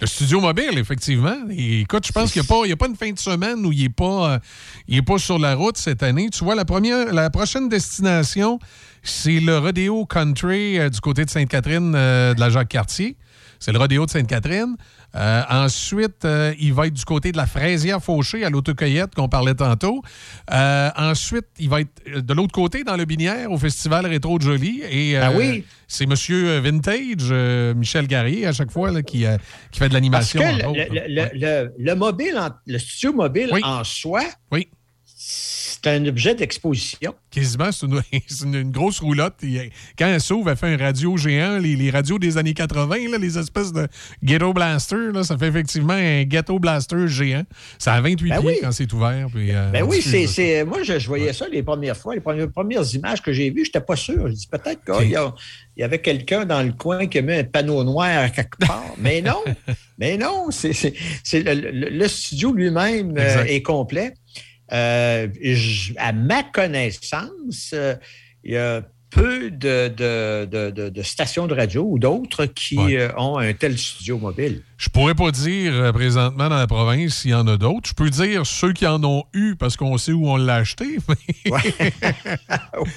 Le 0.00 0.06
studio 0.06 0.40
mobile, 0.40 0.78
effectivement. 0.78 1.36
écoute, 1.50 2.06
je 2.06 2.12
pense 2.12 2.32
qu'il 2.32 2.40
n'y 2.40 2.72
a, 2.72 2.76
pas 2.76 2.86
une 2.86 2.96
fin 2.96 3.12
de 3.12 3.18
semaine 3.18 3.66
où 3.66 3.70
il 3.70 3.82
n'est 3.82 3.88
pas, 3.90 4.40
euh, 4.88 5.02
pas 5.02 5.18
sur 5.18 5.38
la 5.38 5.54
route 5.54 5.76
cette 5.76 6.02
année. 6.02 6.30
Tu 6.30 6.42
vois, 6.42 6.54
la, 6.54 6.64
première, 6.64 7.12
la 7.12 7.28
prochaine 7.28 7.68
destination, 7.68 8.58
c'est 9.02 9.40
le 9.40 9.58
Rodeo 9.58 10.06
Country 10.06 10.78
euh, 10.78 10.88
du 10.88 11.00
côté 11.00 11.26
de 11.26 11.30
Sainte-Catherine 11.30 11.92
euh, 11.94 12.32
de 12.32 12.40
la 12.40 12.48
Jacques-Cartier. 12.48 13.18
C'est 13.60 13.72
le 13.72 13.78
rodéo 13.78 14.06
de 14.06 14.10
Sainte-Catherine. 14.10 14.76
Euh, 15.14 15.42
ensuite, 15.50 16.24
euh, 16.24 16.54
il 16.58 16.72
va 16.72 16.86
être 16.86 16.94
du 16.94 17.04
côté 17.04 17.30
de 17.30 17.36
la 17.36 17.46
fraisière 17.46 18.02
fauchée 18.02 18.42
à 18.42 18.48
l'autocueillette 18.50 19.14
qu'on 19.14 19.28
parlait 19.28 19.54
tantôt. 19.54 20.02
Euh, 20.50 20.88
ensuite, 20.96 21.46
il 21.58 21.68
va 21.68 21.82
être 21.82 22.20
de 22.20 22.34
l'autre 22.34 22.52
côté 22.52 22.84
dans 22.84 22.96
le 22.96 23.04
Binière 23.04 23.52
au 23.52 23.58
Festival 23.58 24.06
Rétro 24.06 24.38
de 24.38 24.44
Jolie. 24.44 24.82
Et, 24.90 25.18
ah 25.18 25.30
oui? 25.34 25.64
C'est 25.86 26.06
Monsieur 26.06 26.58
Vintage, 26.60 27.32
Michel 27.76 28.06
Garrier, 28.06 28.46
à 28.46 28.52
chaque 28.52 28.70
fois, 28.70 29.02
qui, 29.02 29.26
qui 29.70 29.78
fait 29.78 29.88
de 29.88 29.94
l'animation. 29.94 30.40
le, 30.40 31.94
mobile, 31.94 32.40
le 32.66 32.78
studio 32.78 33.12
mobile 33.12 33.50
en 33.62 33.84
soi, 33.84 34.22
oui 34.50 34.68
c'est 35.82 35.90
un 35.90 36.04
objet 36.06 36.34
d'exposition. 36.34 37.14
Quasiment, 37.30 37.70
c'est 37.72 37.86
une, 38.44 38.70
grosse 38.70 39.00
roulotte. 39.00 39.36
quand 39.98 40.06
elle 40.06 40.20
s'ouvre, 40.20 40.50
elle 40.50 40.56
fait 40.56 40.74
un 40.74 40.76
radio 40.76 41.16
géant. 41.16 41.58
Les, 41.58 41.90
radios 41.90 42.18
des 42.18 42.36
années 42.36 42.54
80, 42.54 42.96
les 43.18 43.38
espèces 43.38 43.72
de 43.72 43.86
ghetto 44.22 44.52
blaster, 44.52 45.10
ça 45.22 45.38
fait 45.38 45.46
effectivement 45.46 45.94
un 45.94 46.24
ghetto 46.24 46.58
blaster 46.58 47.08
géant. 47.08 47.44
Ça 47.78 47.94
a 47.94 48.00
28 48.00 48.28
ben 48.28 48.40
pieds 48.40 48.58
quand 48.60 48.72
c'est 48.72 48.92
ouvert. 48.92 49.28
Euh, 49.34 49.70
ben 49.70 49.84
oui, 49.84 50.02
c'est, 50.02 50.64
moi, 50.64 50.82
je, 50.82 51.06
voyais 51.06 51.32
ça 51.32 51.46
les 51.48 51.62
premières 51.62 51.96
fois. 51.96 52.14
Les 52.14 52.20
premières, 52.20 52.94
images 52.94 53.22
que 53.22 53.32
j'ai 53.32 53.50
vues, 53.50 53.64
je 53.64 53.68
n'étais 53.68 53.80
pas 53.80 53.96
sûr. 53.96 54.28
Je 54.28 54.34
dis 54.34 54.48
peut-être 54.48 54.84
qu'il 54.84 55.10
y, 55.76 55.82
avait 55.82 56.00
quelqu'un 56.00 56.44
dans 56.44 56.62
le 56.62 56.72
coin 56.72 57.06
qui 57.06 57.18
a 57.18 57.22
mis 57.22 57.34
un 57.34 57.44
panneau 57.44 57.84
noir 57.84 58.30
quelque 58.32 58.58
part. 58.58 58.84
mais 58.98 59.22
non, 59.22 59.42
mais 59.98 60.18
non, 60.18 60.48
c'est, 60.50 60.94
le, 61.32 62.08
studio 62.08 62.52
lui-même 62.52 63.14
euh, 63.16 63.44
est 63.44 63.62
complet. 63.62 64.14
Euh, 64.72 65.28
à 65.96 66.12
ma 66.12 66.42
connaissance, 66.44 67.70
euh, 67.74 67.96
il 68.44 68.52
y 68.52 68.56
a 68.56 68.82
peu 69.10 69.50
de, 69.50 69.88
de, 69.88 71.02
stations 71.02 71.46
de 71.46 71.54
radio 71.54 71.84
ou 71.88 71.98
d'autres 71.98 72.46
qui 72.46 72.96
euh, 72.96 73.10
ont 73.16 73.38
un 73.38 73.52
tel 73.52 73.76
studio 73.76 74.18
mobile. 74.18 74.62
Je 74.80 74.88
pourrais 74.88 75.14
pas 75.14 75.30
dire 75.30 75.74
euh, 75.74 75.92
présentement 75.92 76.48
dans 76.48 76.56
la 76.56 76.66
province 76.66 77.16
s'il 77.16 77.32
y 77.32 77.34
en 77.34 77.46
a 77.46 77.58
d'autres. 77.58 77.90
Je 77.90 77.92
peux 77.92 78.08
dire 78.08 78.46
ceux 78.46 78.72
qui 78.72 78.86
en 78.86 79.04
ont 79.04 79.24
eu 79.34 79.54
parce 79.54 79.76
qu'on 79.76 79.98
sait 79.98 80.12
où 80.12 80.26
on 80.26 80.38
l'a 80.38 80.54
acheté. 80.54 80.86
oui, 81.46 81.60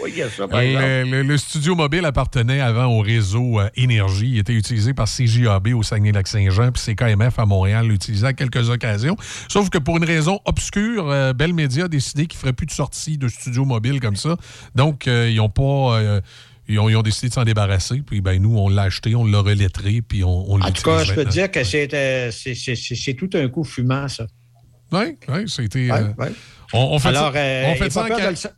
il 0.08 0.16
y 0.16 0.22
a 0.22 0.30
ça, 0.30 0.48
par 0.48 0.62
le, 0.62 1.38
studio 1.38 1.76
mobile 1.76 2.06
appartenait 2.06 2.62
avant 2.62 2.86
au 2.86 3.02
réseau 3.02 3.60
euh, 3.60 3.68
Énergie. 3.76 4.30
Il 4.30 4.40
était 4.40 4.54
utilisé 4.54 4.94
par 4.94 5.10
CJAB 5.10 5.74
au 5.76 5.84
Saguenay-Lac-Saint-Jean 5.84 6.72
puis 6.72 6.82
CKMF 6.82 7.38
à 7.38 7.46
Montréal 7.46 7.88
l'utilisait 7.88 8.28
à 8.28 8.34
quelques 8.34 8.70
occasions. 8.70 9.18
Sauf 9.50 9.70
que 9.70 9.78
pour 9.78 9.98
une 9.98 10.06
raison 10.06 10.40
obscure, 10.46 11.10
euh, 11.10 11.34
Bell 11.34 11.54
Media 11.54 11.84
a 11.84 11.88
décidé 11.90 12.28
qu'il 12.28 12.38
ne 12.38 12.42
ferait 12.44 12.54
plus 12.54 12.66
de 12.66 12.72
sortie 12.72 13.18
de 13.18 13.28
studio 13.28 13.66
mobile 13.66 14.00
comme 14.00 14.16
ça. 14.16 14.38
Donc, 14.74 15.06
ils 15.08 15.36
n'ont 15.36 15.50
pas 15.50 16.00
ils 16.68 16.80
ont, 16.80 17.02
décidé 17.02 17.30
de 17.30 17.34
s'en 17.34 17.44
débarrasser. 17.44 18.02
Puis 18.06 18.22
ben, 18.22 18.42
nous, 18.42 18.58
on 18.58 18.70
l'a 18.70 18.84
acheté, 18.84 19.16
on 19.16 19.26
l'a 19.26 19.40
relettré, 19.40 20.02
puis 20.02 20.24
on, 20.24 20.58
l'a 20.58 20.68
En 20.68 20.72
tout 20.72 20.84
cas, 20.84 21.04
je 21.04 21.14
peux 21.14 21.26
te 21.26 21.30
dire 21.30 21.52
que 21.52 21.60
euh, 21.60 22.32
c'est 22.32 23.14
tout 23.14 23.30
un 23.34 23.48
coup 23.50 23.64
fumant, 23.64 24.08
ça. 24.08 24.28
Oui, 24.92 25.18
oui, 25.28 25.46
c'était. 25.48 25.90
Euh, 25.92 26.10
on, 26.76 27.00
fait 27.00 27.14
ça, 27.14 27.32
euh, 27.36 27.74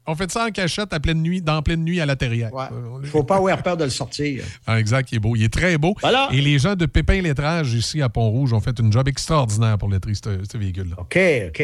on, 0.05 0.13
on, 0.13 0.39
en 0.39 0.51
cachette 0.51 0.93
à 0.93 0.99
pleine 0.99 1.21
nuit, 1.21 1.41
dans 1.41 1.61
pleine 1.61 1.83
nuit 1.83 2.01
à 2.01 2.05
la 2.05 2.17
terrière. 2.17 2.49
Il 2.51 3.01
ne 3.01 3.07
faut 3.07 3.23
pas 3.23 3.37
avoir 3.37 3.61
peur 3.63 3.77
de 3.77 3.85
le 3.85 3.89
sortir. 3.89 4.43
Ah, 4.67 4.79
exact, 4.79 5.11
il 5.11 5.15
est 5.15 5.19
beau. 5.19 5.35
Il 5.35 5.43
est 5.43 5.53
très 5.53 5.77
beau. 5.77 5.95
Et 6.31 6.41
les 6.41 6.59
gens 6.59 6.75
de 6.75 6.85
Pépin 6.85 7.21
Lettrage 7.21 7.73
ici 7.73 8.01
à 8.01 8.09
Pont-Rouge 8.09 8.51
ont 8.51 8.59
fait 8.59 8.77
une 8.79 8.91
job 8.91 9.07
extraordinaire 9.07 9.77
pour 9.77 9.89
lettrer 9.89 10.13
ce, 10.13 10.57
véhicule-là. 10.57 10.95
OK, 10.99 11.19
OK. 11.49 11.63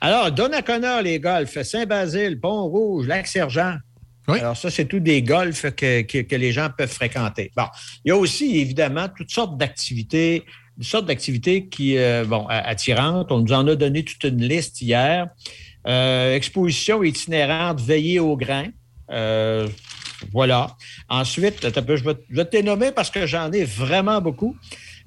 Alors, 0.00 0.30
Donnacona, 0.32 1.00
les 1.02 1.20
golfs, 1.20 1.62
Saint-Basile, 1.62 2.38
Pont-Rouge, 2.40 3.06
Lac-Sergent. 3.06 3.76
Alors, 4.28 4.56
ça, 4.56 4.70
c'est 4.70 4.84
tout 4.84 5.00
des 5.00 5.22
golfs 5.22 5.70
que, 5.74 6.34
les 6.36 6.52
gens 6.52 6.68
peuvent 6.76 6.92
fréquenter. 6.92 7.50
Bon, 7.56 7.66
il 8.04 8.10
y 8.10 8.12
a 8.12 8.16
aussi, 8.16 8.58
évidemment, 8.58 9.08
toutes 9.14 9.30
sortes 9.30 9.58
d'activités, 9.58 10.44
toutes 10.76 10.86
sortes 10.86 11.06
d'activités 11.06 11.66
qui, 11.68 11.98
euh, 11.98 12.24
bon, 12.24 12.46
attirantes. 12.48 13.32
On 13.32 13.40
nous 13.40 13.52
en 13.52 13.66
a 13.66 13.74
donné 13.74 14.04
toute 14.04 14.24
une 14.24 14.42
liste 14.42 14.80
hier. 14.80 15.28
Euh, 15.86 16.36
exposition 16.36 17.02
itinérante 17.02 17.80
veillée 17.80 18.20
au 18.20 18.36
grain. 18.36 18.68
Euh, 19.10 19.68
voilà. 20.32 20.76
Ensuite, 21.08 21.62
je 21.62 21.80
vais, 21.80 22.14
je 22.30 22.36
vais 22.36 22.44
te 22.44 22.62
nommer 22.62 22.92
parce 22.92 23.10
que 23.10 23.26
j'en 23.26 23.50
ai 23.50 23.64
vraiment 23.64 24.20
beaucoup. 24.20 24.56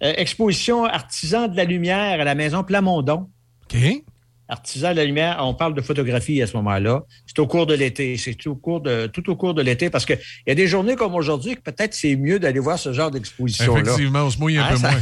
exposition 0.01 0.83
artisan 0.83 1.47
de 1.47 1.55
la 1.55 1.63
lumière 1.63 2.19
à 2.19 2.23
la 2.25 2.35
maison 2.35 2.63
Plamondon. 2.63 3.29
OK. 3.63 4.03
Artisan 4.47 4.91
de 4.91 4.97
la 4.97 5.05
lumière, 5.05 5.37
on 5.41 5.53
parle 5.53 5.73
de 5.73 5.81
photographie 5.81 6.41
à 6.41 6.47
ce 6.47 6.55
moment-là. 6.57 7.03
C'est 7.25 7.39
au 7.39 7.47
cours 7.47 7.65
de 7.65 7.73
l'été. 7.73 8.15
C'est 8.17 8.35
tout 8.35 8.51
au 8.51 8.55
cours 8.55 8.81
de, 8.81 9.07
tout 9.07 9.27
au 9.29 9.35
cours 9.35 9.53
de 9.53 9.61
l'été 9.61 9.89
parce 9.89 10.05
qu'il 10.05 10.19
y 10.45 10.51
a 10.51 10.55
des 10.55 10.67
journées 10.67 10.95
comme 10.95 11.15
aujourd'hui 11.15 11.55
que 11.55 11.61
peut-être 11.61 11.93
c'est 11.93 12.15
mieux 12.15 12.37
d'aller 12.39 12.59
voir 12.59 12.77
ce 12.77 12.93
genre 12.93 13.09
d'exposition-là. 13.09 13.81
Effectivement, 13.81 14.23
on 14.23 14.29
se 14.29 14.37
mouille 14.37 14.57
un 14.57 14.65
hein, 14.65 14.73
peu 14.73 14.79
moins. 14.79 15.01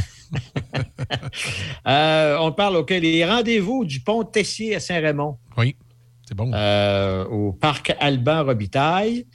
Euh, 1.86 2.38
on 2.40 2.50
parle 2.50 2.76
auquel 2.76 3.02
les 3.02 3.24
rendez-vous 3.24 3.84
du 3.84 4.00
pont 4.00 4.24
Tessier 4.24 4.74
à 4.74 4.80
Saint-Raymond. 4.80 5.38
Oui, 5.56 5.76
c'est 6.26 6.34
bon. 6.34 6.50
Euh, 6.52 7.24
au 7.26 7.52
parc 7.52 7.94
Alban 8.00 8.44
Robitaille. 8.44 9.26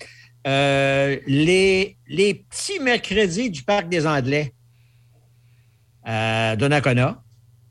Euh, 0.47 1.17
les, 1.27 1.97
les 2.07 2.33
petits 2.33 2.79
mercredis 2.79 3.49
du 3.49 3.63
parc 3.63 3.87
des 3.87 4.07
Anglais 4.07 4.53
à 6.03 6.55
Donnacona 6.55 7.21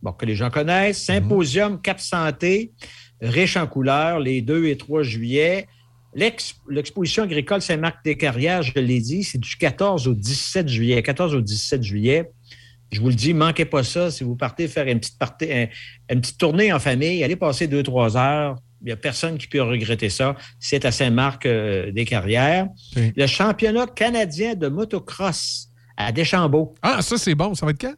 bon, 0.03 0.13
que 0.13 0.27
les 0.27 0.37
gens 0.37 0.51
connaissent. 0.51 1.03
Symposium 1.03 1.81
Cap 1.81 2.01
Santé, 2.01 2.73
riche 3.21 3.57
en 3.57 3.67
couleurs, 3.67 4.21
les 4.21 4.43
2 4.43 4.67
et 4.67 4.77
3 4.77 5.03
juillet. 5.03 5.67
L'exposition 6.15 7.25
agricole 7.25 7.63
Saint-Marc-des-Carrières, 7.63 8.63
je 8.63 8.79
l'ai 8.79 9.01
dit, 9.01 9.25
c'est 9.25 9.39
du 9.39 9.57
14 9.57 10.09
au 10.09 10.15
17 10.15 10.69
juillet. 10.69 11.03
14 11.03 11.35
au 11.35 11.41
17 11.41 11.83
juillet. 11.83 12.31
Je 12.91 13.01
vous 13.01 13.09
le 13.09 13.15
dis, 13.15 13.35
manquez 13.35 13.67
pas 13.67 13.85
ça. 13.85 14.11
Si 14.11 14.25
vous 14.25 14.35
partez 14.35 14.67
faire 14.67 14.87
une 14.89 14.99
petite, 14.99 15.19
partie, 15.19 15.47
une 16.11 16.21
petite 16.21 16.39
tournée 16.39 16.73
en 16.73 16.79
famille, 16.79 17.23
allez 17.23 17.37
passer 17.37 17.67
deux, 17.67 17.83
trois 17.83 18.17
heures. 18.17 18.57
Il 18.81 18.87
n'y 18.87 18.93
a 18.93 18.97
personne 18.97 19.37
qui 19.37 19.47
peut 19.47 19.61
regretter 19.61 20.09
ça. 20.09 20.37
C'est 20.59 20.85
à 20.85 20.93
Saint-Marc-des-Carrières. 20.93 22.69
Le 22.97 23.27
championnat 23.27 23.87
canadien 23.87 24.55
de 24.55 24.69
motocross 24.69 25.69
à 25.97 26.13
Deschambault. 26.13 26.75
Ah, 26.81 27.03
ça, 27.03 27.19
c'est 27.19 27.35
bon. 27.35 27.55
Ça 27.55 27.67
va 27.67 27.73
être 27.73 27.81
quand? 27.81 27.95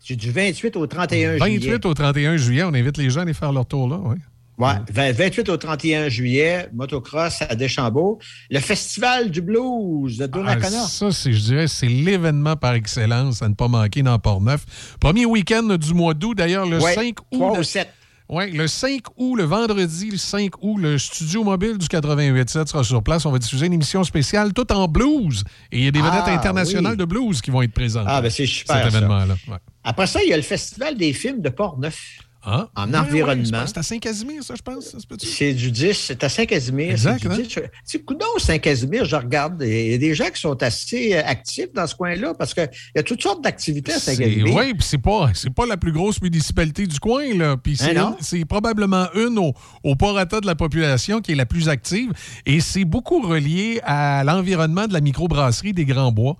C'est 0.00 0.16
du 0.16 0.30
28 0.30 0.76
au 0.76 0.86
31 0.86 1.36
juillet. 1.38 1.58
28 1.58 1.86
au 1.86 1.94
31 1.94 2.36
juillet, 2.36 2.62
on 2.64 2.74
invite 2.74 2.96
les 2.96 3.10
gens 3.10 3.20
à 3.20 3.22
aller 3.24 3.34
faire 3.34 3.52
leur 3.52 3.66
tour 3.66 3.88
là, 3.88 3.98
oui. 4.02 4.16
Ouais, 4.58 4.74
28 4.92 5.48
au 5.48 5.56
31 5.56 6.10
juillet, 6.10 6.68
motocross 6.74 7.40
à 7.40 7.54
Deschambault. 7.54 8.18
Le 8.50 8.58
Festival 8.60 9.30
du 9.30 9.40
blues 9.40 10.18
de 10.18 10.26
Donnacona. 10.26 10.82
Ah, 10.82 10.86
ça, 10.86 11.10
c'est, 11.12 11.32
je 11.32 11.40
dirais, 11.40 11.66
c'est 11.66 11.86
l'événement 11.88 12.56
par 12.56 12.74
excellence 12.74 13.40
à 13.40 13.48
ne 13.48 13.54
pas 13.54 13.68
manquer 13.68 14.02
dans 14.02 14.18
Port-Neuf. 14.18 14.96
Premier 15.00 15.24
week-end 15.24 15.62
du 15.62 15.94
mois 15.94 16.12
d'août, 16.12 16.34
d'ailleurs, 16.36 16.66
le 16.66 16.78
5 16.78 17.16
août. 17.32 17.56
de... 17.56 17.62
7. 17.62 17.88
Oui, 18.28 18.52
le 18.52 18.66
5 18.68 19.00
août, 19.16 19.34
le 19.36 19.44
vendredi, 19.44 20.10
le 20.10 20.18
5 20.18 20.52
août, 20.62 20.76
le 20.78 20.98
studio 20.98 21.42
mobile 21.42 21.78
du 21.78 21.86
88.7 21.86 22.66
sera 22.66 22.84
sur 22.84 23.02
place. 23.02 23.24
On 23.24 23.32
va 23.32 23.38
diffuser 23.38 23.64
une 23.66 23.72
émission 23.72 24.04
spéciale 24.04 24.52
tout 24.52 24.70
en 24.72 24.86
blues. 24.88 25.42
Et 25.72 25.78
il 25.78 25.84
y 25.84 25.88
a 25.88 25.90
des 25.90 26.02
vedettes 26.02 26.20
Ah, 26.26 26.34
internationales 26.34 26.92
oui. 26.92 26.98
de 26.98 27.04
blues 27.06 27.40
qui 27.40 27.50
vont 27.50 27.62
être 27.62 27.72
présentes. 27.72 28.04
Ah, 28.06 28.20
ben 28.20 28.30
c'est 28.30 28.46
super. 28.46 28.76
Cet 28.84 28.94
événement-là. 28.94 29.34
Ouais. 29.48 29.56
Après 29.82 30.06
ça, 30.06 30.22
il 30.22 30.28
y 30.28 30.32
a 30.32 30.36
le 30.36 30.42
Festival 30.42 30.96
des 30.96 31.12
films 31.12 31.40
de 31.40 31.48
Port-Neuf. 31.48 32.18
Ah. 32.42 32.68
En 32.74 32.94
environnement. 32.94 33.64
c'est 33.66 33.78
à 33.78 33.82
Saint-Casimir, 33.82 34.42
ça, 34.42 34.54
je 34.56 34.62
pense. 34.62 34.96
C'est 35.18 35.52
du 35.52 35.70
10, 35.70 35.92
c'est 35.94 36.24
à 36.24 36.28
Saint-Casimir. 36.28 36.92
Exact, 36.92 37.18
c'est 37.22 37.28
du 37.28 37.34
hein? 37.34 37.42
10. 37.42 37.58
C'est 37.84 38.04
coudonc, 38.04 38.38
Saint-Casimir, 38.38 39.04
je 39.04 39.16
regarde. 39.16 39.62
Il 39.62 39.90
y 39.92 39.94
a 39.94 39.98
des 39.98 40.14
gens 40.14 40.30
qui 40.32 40.40
sont 40.40 40.62
assez 40.62 41.14
euh, 41.14 41.22
actifs 41.24 41.72
dans 41.74 41.86
ce 41.86 41.94
coin-là 41.94 42.34
parce 42.34 42.54
qu'il 42.54 42.68
y 42.96 42.98
a 42.98 43.02
toutes 43.02 43.22
sortes 43.22 43.42
d'activités 43.44 43.92
à 43.92 43.98
Saint-Casimir. 43.98 44.54
Oui, 44.54 44.72
puis 44.74 44.82
c'est 44.86 44.98
pas, 44.98 45.30
pas 45.54 45.66
la 45.66 45.76
plus 45.76 45.92
grosse 45.92 46.20
municipalité 46.22 46.86
du 46.86 46.98
coin, 46.98 47.34
là. 47.34 47.56
Puis 47.56 47.76
c'est, 47.76 47.96
Hein, 47.96 48.14
une- 48.18 48.24
c'est 48.24 48.44
probablement 48.44 49.06
une 49.14 49.38
au, 49.38 49.52
au 49.84 49.94
de 49.94 50.46
la 50.46 50.54
population 50.54 51.20
qui 51.20 51.32
est 51.32 51.36
la 51.36 51.46
plus 51.46 51.68
active. 51.68 52.10
Et 52.46 52.60
c'est 52.60 52.84
beaucoup 52.84 53.20
relié 53.20 53.80
à 53.84 54.24
l'environnement 54.24 54.86
de 54.86 54.92
la 54.92 55.00
microbrasserie 55.00 55.72
des 55.72 55.84
Grands 55.84 56.12
Bois. 56.12 56.36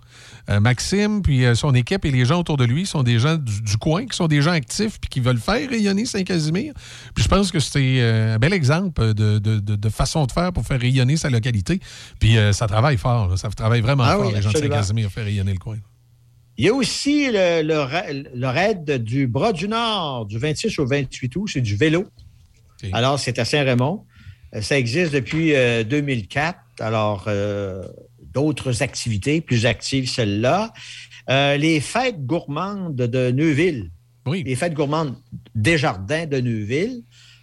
Euh, 0.49 0.61
Maxime, 0.61 1.23
puis 1.23 1.45
euh, 1.45 1.55
son 1.55 1.75
équipe 1.75 2.05
et 2.05 2.11
les 2.11 2.25
gens 2.25 2.41
autour 2.41 2.57
de 2.57 2.65
lui 2.65 2.87
sont 2.87 3.03
des 3.03 3.19
gens 3.19 3.37
du, 3.37 3.63
du 3.63 3.77
coin, 3.77 4.07
qui 4.07 4.17
sont 4.17 4.27
des 4.27 4.41
gens 4.43 4.53
actifs 4.53 4.99
puis 5.01 5.09
qui 5.09 5.21
veulent 5.21 5.39
faire 5.39 5.71
rayonner 5.91 6.07
Saint-Casimir. 6.07 6.73
Puis 7.15 7.25
je 7.25 7.29
pense 7.29 7.51
que 7.51 7.61
c'est 7.61 8.01
euh, 8.01 8.35
un 8.35 8.39
bel 8.39 8.53
exemple 8.53 9.15
de, 9.15 9.39
de- 9.39 9.59
de- 9.59 9.77
de 9.77 9.89
façon 9.89 10.27
de 10.27 10.33
faire 10.33 10.53
pour 10.53 10.67
faire 10.67 10.81
rayonner 10.81 11.17
sa 11.17 11.31
localité. 11.31 11.81
Puis 12.19 12.39
euh, 12.39 12.53
ça 12.53 12.67
travaille 12.67 12.97
fort, 12.97 13.29
là. 13.29 13.37
ça 13.37 13.49
travaille 13.51 13.81
vraiment 13.81 14.05
Ah 14.05 14.15
fort, 14.17 14.27
oui, 14.29 14.33
les 14.35 14.43
gens 14.43 14.51
de. 14.53 14.59
Saint-Casimir, 14.59 15.07
à 15.07 15.11
faire 15.11 15.25
rayonner 15.25 15.53
le 15.53 15.59
coin. 15.59 15.77
Il 16.59 16.67
y 16.67 16.69
a 16.69 16.75
aussi 16.75 17.27
le, 17.33 17.63
le, 17.63 18.35
le 18.35 18.47
raid 18.49 19.03
du 19.03 19.27
Bras 19.27 19.53
du 19.53 19.67
Nord, 19.67 20.27
du 20.27 20.39
26 20.39 20.79
au 20.79 20.87
28 20.87 21.37
août. 21.37 21.49
C'est 21.53 21.61
du 21.63 21.75
vélo. 21.77 22.05
Alors, 22.93 23.19
c'est 23.19 23.39
à 23.39 23.45
Saint-Raymond. 23.45 24.05
Euh, 24.55 24.61
Ça 24.63 24.79
existe 24.79 25.13
depuis 25.13 25.55
euh, 25.55 25.85
2004. 25.85 26.59
Alors, 26.81 27.25
euh, 27.29 27.83
d'autres 28.35 28.83
activités, 28.83 29.41
plus 29.41 29.65
actives 29.67 30.09
celles-là. 30.09 30.73
Euh, 31.31 31.57
les 31.57 31.81
fêtes 31.81 32.25
gourmandes 32.27 32.97
de 32.97 33.31
Neuville. 33.31 33.91
Oui. 34.27 34.43
Les 34.45 34.55
fêtes 34.57 34.75
gourmandes 34.75 35.15
Desjardins 35.55 36.27
de 36.27 36.41
Neuville. 36.41 37.03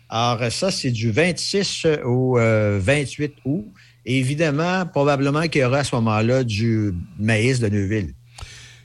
Alors, 0.09 0.51
ça, 0.51 0.71
c'est 0.71 0.91
du 0.91 1.11
26 1.11 1.85
au 2.05 2.37
euh, 2.39 2.79
28 2.81 3.33
août. 3.45 3.65
Et 4.05 4.19
évidemment, 4.19 4.85
probablement 4.85 5.41
qu'il 5.47 5.61
y 5.61 5.63
aura 5.65 5.79
à 5.79 5.83
ce 5.83 5.93
moment-là 5.95 6.43
du 6.43 6.93
maïs 7.19 7.59
de 7.59 7.67
Neuville. 7.67 8.13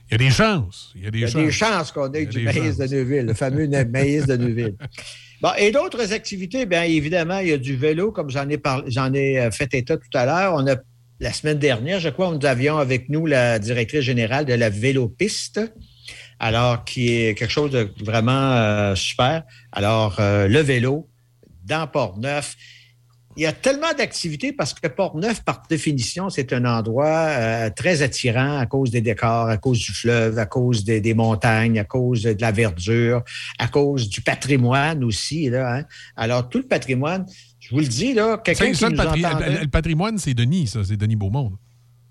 Il 0.09 0.11
y 0.11 0.15
a 0.15 0.17
des 0.17 0.29
chances. 0.31 0.91
Il 0.95 1.03
y 1.03 1.07
a 1.07 1.11
des 1.11 1.19
Il 1.19 1.21
y 1.21 1.23
a 1.23 1.27
chances. 1.27 1.43
des 1.45 1.51
chances 1.51 1.91
qu'on 1.91 2.11
ait 2.11 2.25
du 2.25 2.41
maïs 2.41 2.75
chances. 2.75 2.77
de 2.77 2.95
Neuville, 2.95 3.25
le 3.25 3.33
fameux 3.33 3.67
maïs 3.67 4.25
de 4.25 4.35
Neuville. 4.35 4.75
Bon, 5.41 5.49
et 5.57 5.71
d'autres 5.71 6.13
activités, 6.13 6.65
bien 6.65 6.83
évidemment, 6.83 7.39
il 7.39 7.49
y 7.49 7.51
a 7.51 7.57
du 7.57 7.75
vélo, 7.75 8.13
comme 8.13 8.29
j'en 8.29 8.47
ai 8.47 8.57
parlé, 8.57 8.89
j'en 8.89 9.13
ai 9.13 9.41
euh, 9.41 9.51
fait 9.51 9.73
état 9.73 9.97
tout 9.97 10.17
à 10.17 10.25
l'heure. 10.25 10.53
On 10.55 10.65
a 10.71 10.77
la 11.19 11.33
semaine 11.33 11.59
dernière, 11.59 11.99
je 11.99 12.07
crois, 12.07 12.33
nous 12.33 12.45
avions 12.45 12.77
avec 12.77 13.09
nous 13.09 13.25
la 13.25 13.59
directrice 13.59 14.01
générale 14.05 14.45
de 14.45 14.53
la 14.53 14.69
vélopiste, 14.69 15.59
alors 16.43 16.83
qui 16.83 17.09
est 17.09 17.35
quelque 17.35 17.49
chose 17.49 17.71
de 17.71 17.89
vraiment 18.03 18.31
euh, 18.51 18.95
super. 18.95 19.43
Alors, 19.71 20.17
euh, 20.19 20.49
le 20.49 20.59
vélo 20.59 21.07
dans 21.63 21.87
Port-Neuf. 21.87 22.55
Il 23.37 23.43
y 23.43 23.45
a 23.45 23.53
tellement 23.53 23.93
d'activités 23.97 24.51
parce 24.51 24.73
que 24.73 24.85
Port-Neuf, 24.89 25.43
par 25.43 25.63
définition, 25.69 26.29
c'est 26.29 26.51
un 26.51 26.65
endroit 26.65 27.07
euh, 27.07 27.69
très 27.69 28.01
attirant 28.01 28.59
à 28.59 28.65
cause 28.65 28.91
des 28.91 28.99
décors, 28.99 29.47
à 29.47 29.55
cause 29.55 29.79
du 29.79 29.93
fleuve, 29.93 30.37
à 30.37 30.45
cause 30.45 30.83
des, 30.83 30.99
des 30.99 31.13
montagnes, 31.13 31.79
à 31.79 31.85
cause 31.85 32.23
de 32.23 32.41
la 32.41 32.51
verdure, 32.51 33.23
à 33.57 33.69
cause 33.69 34.09
du 34.09 34.19
patrimoine 34.19 35.01
aussi. 35.05 35.49
Là, 35.49 35.77
hein. 35.77 35.85
Alors, 36.17 36.49
tout 36.49 36.59
le 36.59 36.67
patrimoine, 36.67 37.25
je 37.61 37.69
vous 37.73 37.79
le 37.79 37.87
dis, 37.87 38.13
là, 38.13 38.37
quelqu'un 38.37 38.69
qui 38.71 38.75
ça, 38.75 38.89
le, 38.89 38.97
patri- 38.97 39.67
patrimoine, 39.69 40.17
c'est 40.17 40.33
Denis, 40.33 40.67
ça. 40.67 40.83
C'est 40.83 40.97
Denis 40.97 41.15
Beaumont. 41.15 41.53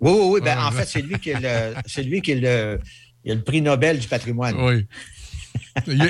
Oui, 0.00 0.10
oui, 0.10 0.28
oui. 0.32 0.40
Ben, 0.42 0.58
en 0.58 0.70
fait, 0.70 0.86
c'est 0.86 1.02
lui 1.02 1.18
qui 1.18 1.30
est 1.30 1.40
le, 1.40 1.74
c'est 1.86 2.02
lui 2.02 2.22
qui 2.22 2.32
est 2.32 2.40
le, 2.40 2.80
il 3.24 3.32
a 3.32 3.34
le 3.34 3.42
prix 3.42 3.62
Nobel 3.62 3.98
du 3.98 4.08
patrimoine. 4.08 4.54
Oui. 4.58 4.86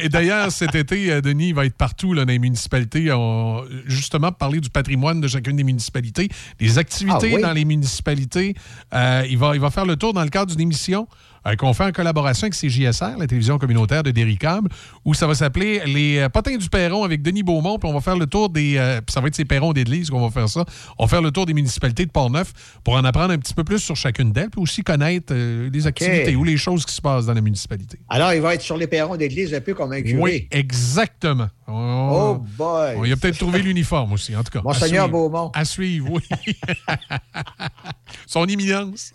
Et 0.03 0.09
D'ailleurs, 0.09 0.51
cet 0.51 0.75
été, 0.75 1.11
euh, 1.13 1.21
Denis 1.21 1.53
va 1.53 1.67
être 1.67 1.77
partout 1.77 2.15
là, 2.15 2.25
dans 2.25 2.33
les 2.33 2.39
municipalités, 2.39 3.13
on- 3.13 3.65
justement 3.87 4.29
pour 4.29 4.39
parler 4.39 4.61
du 4.61 4.71
patrimoine 4.71 5.21
de 5.21 5.29
chacune 5.29 5.57
des 5.57 5.63
municipalités, 5.65 6.29
des 6.59 6.79
activités 6.79 7.31
Ah 7.33 7.37
oui? 7.37 7.43
dans 7.43 7.53
les 7.53 7.65
municipalités. 7.65 8.55
Euh, 8.93 9.25
il, 9.29 9.39
va, 9.39 9.55
il 9.55 9.61
va 9.61 9.71
faire 9.71 9.85
le 9.87 9.97
tour 9.97 10.13
dans 10.15 10.23
le 10.25 10.31
cadre 10.31 10.51
d'une 10.53 10.61
émission 10.63 11.07
euh, 11.47 11.57
qu'on 11.57 11.73
fait 11.75 11.85
en 11.85 11.93
collaboration 11.93 12.47
avec 12.47 12.55
CJSR, 12.55 13.17
la 13.19 13.27
télévision 13.27 13.59
communautaire 13.59 14.03
de 14.03 14.11
Derry-Câble, 14.11 14.69
où 15.05 15.15
ça 15.15 15.27
va 15.27 15.35
s'appeler 15.35 15.83
Les 15.87 16.19
euh, 16.19 16.29
Potins 16.29 16.57
du 16.57 16.69
Perron 16.69 17.05
avec 17.05 17.23
Denis 17.23 17.43
Beaumont, 17.43 17.79
puis 17.79 17.89
on 17.89 17.95
va 17.95 18.01
faire 18.01 18.17
le 18.17 18.27
tour 18.27 18.49
des... 18.51 18.77
euh, 18.77 19.01
puis 19.01 19.13
ça 19.13 19.21
va 19.21 19.29
être 19.29 19.35
ces 19.35 19.45
perrons 19.45 19.73
d'église 19.73 20.11
qu'on 20.11 20.21
va 20.21 20.31
faire 20.31 20.49
ça. 20.49 20.65
On 20.99 21.05
va 21.05 21.09
faire 21.09 21.23
le 21.23 21.31
tour 21.31 21.47
des 21.47 21.55
municipalités 21.55 22.07
de 22.07 22.11
Portneuf 22.11 22.53
pour 22.85 22.95
en 22.95 23.05
apprendre 23.05 23.33
un 23.33 23.39
petit 23.39 23.55
peu 23.55 23.65
plus 23.65 23.79
sur 23.79 23.97
chacune 23.97 24.33
d'elles, 24.33 24.51
puis 24.51 24.61
aussi 24.61 24.83
connaître 24.83 25.33
euh, 25.33 25.71
les 25.73 25.87
activités 25.87 26.37
ou 26.37 26.45
les 26.45 26.57
choses 26.57 26.85
qui 26.85 26.95
se 26.95 27.01
passent 27.01 27.27
dans 27.27 27.35
la 27.35 27.41
municipalité. 27.41 27.99
Alors, 28.09 28.33
il 28.35 28.41
va 28.41 28.55
être 28.55 28.63
sur 28.63 28.77
les 28.77 28.87
perrons 28.87 29.17
d'église 29.17 29.53
un 29.55 29.61
peu 29.61 29.75
comme 29.75 29.93
un 29.93 30.03
curé. 30.03 30.19
Oui, 30.21 30.49
exactement. 30.51 31.49
Oh 31.69 31.73
On, 31.73 32.35
boy! 32.35 32.97
on 32.99 33.05
y 33.05 33.13
a 33.13 33.17
peut-être 33.17 33.39
trouvé 33.39 33.63
l'uniforme 33.63 34.13
aussi, 34.13 34.37
en 34.37 34.43
tout 34.43 34.51
cas. 34.51 34.61
Monseigneur. 34.63 35.09
Beaumont. 35.09 35.51
À 35.55 35.65
suivre, 35.65 36.11
oui. 36.13 36.23
Son 38.27 38.45
éminence. 38.47 39.13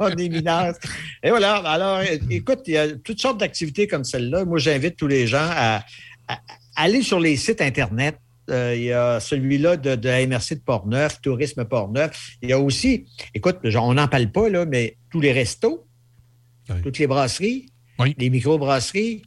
Son 0.00 0.08
éminence. 0.16 0.76
Et 1.22 1.30
voilà. 1.30 1.56
Alors, 1.56 2.00
écoute, 2.30 2.60
il 2.66 2.74
y 2.74 2.76
a 2.78 2.94
toutes 2.96 3.20
sortes 3.20 3.38
d'activités 3.38 3.86
comme 3.86 4.04
celle-là. 4.04 4.44
Moi, 4.44 4.58
j'invite 4.58 4.96
tous 4.96 5.06
les 5.06 5.26
gens 5.26 5.48
à, 5.50 5.84
aller 6.76 7.02
sur 7.02 7.20
les 7.20 7.36
sites 7.36 7.60
Internet. 7.60 8.18
Euh, 8.48 8.74
il 8.76 8.84
y 8.84 8.92
a 8.92 9.18
celui-là 9.18 9.76
de, 9.76 9.96
de 9.96 10.08
la 10.08 10.24
MRC 10.26 10.54
de 10.54 10.60
Portneuf, 10.64 11.20
Tourisme 11.20 11.64
Portneuf. 11.64 12.30
Il 12.42 12.50
y 12.50 12.52
a 12.52 12.60
aussi, 12.60 13.06
écoute, 13.34 13.58
on 13.64 13.94
n'en 13.94 14.06
parle 14.08 14.30
pas, 14.30 14.48
là, 14.48 14.64
mais 14.66 14.96
tous 15.10 15.20
les 15.20 15.32
restos, 15.32 15.84
Oui. 16.70 16.76
toutes 16.82 16.98
les 16.98 17.06
brasseries, 17.08 17.66
Oui. 17.98 18.14
les 18.18 18.30
microbrasseries. 18.30 19.22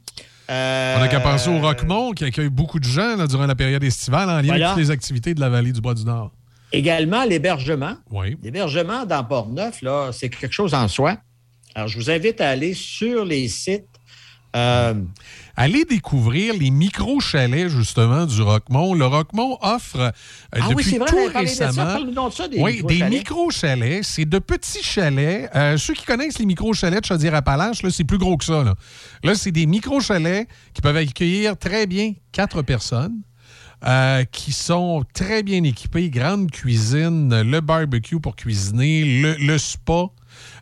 Euh, 0.50 0.94
On 0.96 1.00
n'a 1.00 1.08
qu'à 1.08 1.20
penser 1.20 1.50
au 1.50 1.60
Roquemont, 1.60 2.12
qui 2.12 2.24
accueille 2.24 2.48
beaucoup 2.48 2.80
de 2.80 2.84
gens 2.84 3.16
là, 3.16 3.26
durant 3.26 3.46
la 3.46 3.54
période 3.54 3.84
estivale 3.84 4.28
en 4.30 4.38
lien 4.40 4.46
Voilà. 4.48 4.66
avec 4.70 4.78
toutes 4.78 4.88
les 4.88 4.90
activités 4.90 5.34
de 5.34 5.40
la 5.40 5.48
vallée 5.50 5.72
du 5.72 5.80
Bois-du-Nord. 5.80 6.32
Également, 6.72 7.24
l'hébergement. 7.24 7.96
Oui. 8.10 8.36
L'hébergement 8.42 9.04
dans 9.04 9.22
Port-Neuf, 9.24 9.82
là, 9.82 10.10
c'est 10.12 10.28
quelque 10.28 10.52
chose 10.52 10.72
en 10.72 10.88
soi. 10.88 11.18
Alors, 11.74 11.88
je 11.88 11.96
vous 11.98 12.10
invite 12.10 12.40
à 12.40 12.50
aller 12.50 12.74
sur 12.74 13.24
les 13.24 13.48
sites. 13.48 13.86
euh, 14.56 14.94
Allez 15.56 15.84
découvrir 15.84 16.54
les 16.54 16.70
micro-chalets, 16.70 17.68
justement, 17.68 18.24
du 18.26 18.40
Roquemont. 18.42 18.94
Le 18.94 19.06
Roquemont 19.06 19.58
offre, 19.60 19.98
euh, 20.00 20.10
ah 20.52 20.68
oui, 20.70 20.76
depuis 20.76 20.90
c'est 20.90 20.98
vrai, 20.98 21.08
tout 21.08 21.32
parlé 21.32 21.48
de 21.48 21.54
ça. 21.54 21.66
récemment... 21.68 22.00
De 22.00 22.32
ça, 22.32 22.48
des 22.48 22.58
oui, 22.60 22.82
des 22.82 23.02
micro-chalets. 23.04 24.02
C'est 24.02 24.24
de 24.24 24.38
petits 24.38 24.82
chalets. 24.82 25.50
Euh, 25.54 25.76
ceux 25.76 25.94
qui 25.94 26.04
connaissent 26.06 26.38
les 26.38 26.46
micro-chalets 26.46 27.02
de 27.02 27.06
Chaudière-Appalaches, 27.06 27.82
là, 27.82 27.90
c'est 27.90 28.04
plus 28.04 28.18
gros 28.18 28.36
que 28.36 28.44
ça. 28.44 28.64
Là, 28.64 28.74
là 29.22 29.34
c'est 29.34 29.52
des 29.52 29.66
micro-chalets 29.66 30.48
qui 30.72 30.80
peuvent 30.80 30.96
accueillir 30.96 31.56
très 31.58 31.86
bien 31.86 32.14
quatre 32.32 32.62
personnes. 32.62 33.20
euh, 33.86 34.24
qui 34.24 34.52
sont 34.52 35.04
très 35.14 35.42
bien 35.42 35.62
équipés, 35.64 36.10
grande 36.10 36.50
cuisine, 36.50 37.40
le 37.42 37.60
barbecue 37.60 38.20
pour 38.20 38.36
cuisiner, 38.36 39.22
le, 39.22 39.34
le 39.38 39.56
spa, 39.58 40.06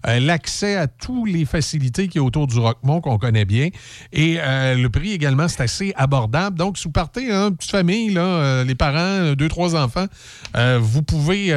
euh, 0.07 0.21
l'accès 0.21 0.77
à 0.77 0.87
toutes 0.87 1.29
les 1.29 1.45
facilités 1.45 2.09
qui 2.09 2.19
est 2.19 2.21
autour 2.21 2.47
du 2.47 2.59
Roquemont 2.59 3.01
qu'on 3.01 3.19
connaît 3.19 3.45
bien. 3.45 3.69
Et 4.13 4.37
euh, 4.39 4.75
le 4.75 4.89
prix 4.91 5.13
également, 5.13 5.49
c'est 5.49 5.63
assez 5.63 5.93
abordable. 5.97 6.57
Donc, 6.57 6.79
si 6.79 6.85
vous 6.85 6.93
partez, 6.93 7.33
hein, 7.33 7.53
petite 7.53 7.71
famille, 7.71 8.11
là, 8.11 8.23
euh, 8.23 8.65
les 8.65 8.75
parents, 8.75 9.35
deux, 9.35 9.49
trois 9.49 9.75
enfants, 9.77 10.07
vous 10.81 11.03
pouvez 11.03 11.49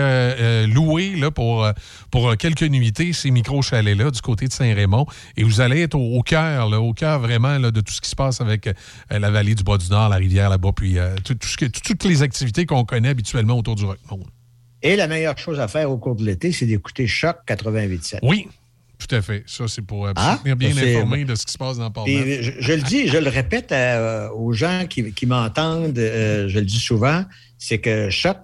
louer 0.67 1.15
là, 1.15 1.31
pour, 1.31 1.67
pour 2.11 2.37
quelques 2.37 2.63
nuitées 2.63 3.13
ces 3.13 3.31
micro-chalets-là 3.31 4.11
du 4.11 4.21
côté 4.21 4.47
de 4.47 4.53
Saint-Raymond. 4.53 5.05
Et 5.37 5.43
vous 5.43 5.61
allez 5.61 5.81
être 5.81 5.95
au, 5.95 6.21
cœur, 6.21 6.71
au 6.81 6.93
cœur 6.93 7.19
vraiment 7.19 7.57
là, 7.57 7.71
de 7.71 7.81
tout 7.81 7.93
ce 7.93 8.01
qui 8.01 8.09
se 8.09 8.15
passe 8.15 8.41
avec 8.41 8.69
la 9.09 9.31
vallée 9.31 9.55
du 9.55 9.63
Bois-du-Nord, 9.63 10.09
la 10.09 10.17
rivière 10.17 10.49
là-bas, 10.49 10.71
puis 10.75 10.97
toutes 11.23 12.03
les 12.03 12.21
activités 12.21 12.65
qu'on 12.65 12.85
connaît 12.85 13.09
habituellement 13.09 13.57
autour 13.57 13.75
du 13.75 13.85
Roquemont. 13.85 14.23
Et 14.83 14.95
la 14.95 15.07
meilleure 15.07 15.37
chose 15.37 15.59
à 15.59 15.67
faire 15.67 15.91
au 15.91 15.97
cours 15.97 16.15
de 16.15 16.25
l'été, 16.25 16.51
c'est 16.51 16.65
d'écouter 16.65 17.07
Choc 17.07 17.37
88.7. 17.47 18.19
Oui, 18.23 18.47
tout 18.97 19.13
à 19.15 19.21
fait. 19.21 19.43
Ça, 19.47 19.67
c'est 19.67 19.81
pour 19.81 20.07
euh, 20.07 20.13
Ah, 20.15 20.35
se 20.37 20.43
tenir 20.43 20.55
bien 20.55 20.69
informé 20.75 21.23
de 21.25 21.35
ce 21.35 21.45
qui 21.45 21.53
se 21.53 21.57
passe 21.57 21.77
dans 21.77 21.89
Port-Neuf. 21.91 22.25
Et 22.25 22.43
je, 22.43 22.51
je 22.59 22.73
le 22.73 22.81
dis, 22.81 23.07
je 23.07 23.17
le 23.17 23.29
répète 23.29 23.71
à- 23.71 24.33
aux 24.33 24.53
gens 24.53 24.85
qui, 24.89 25.11
qui 25.13 25.25
m'entendent, 25.25 25.97
euh, 25.97 26.47
je 26.47 26.59
le 26.59 26.65
dis 26.65 26.79
souvent, 26.79 27.23
c'est 27.57 27.79
que 27.79 28.09
Choc, 28.09 28.37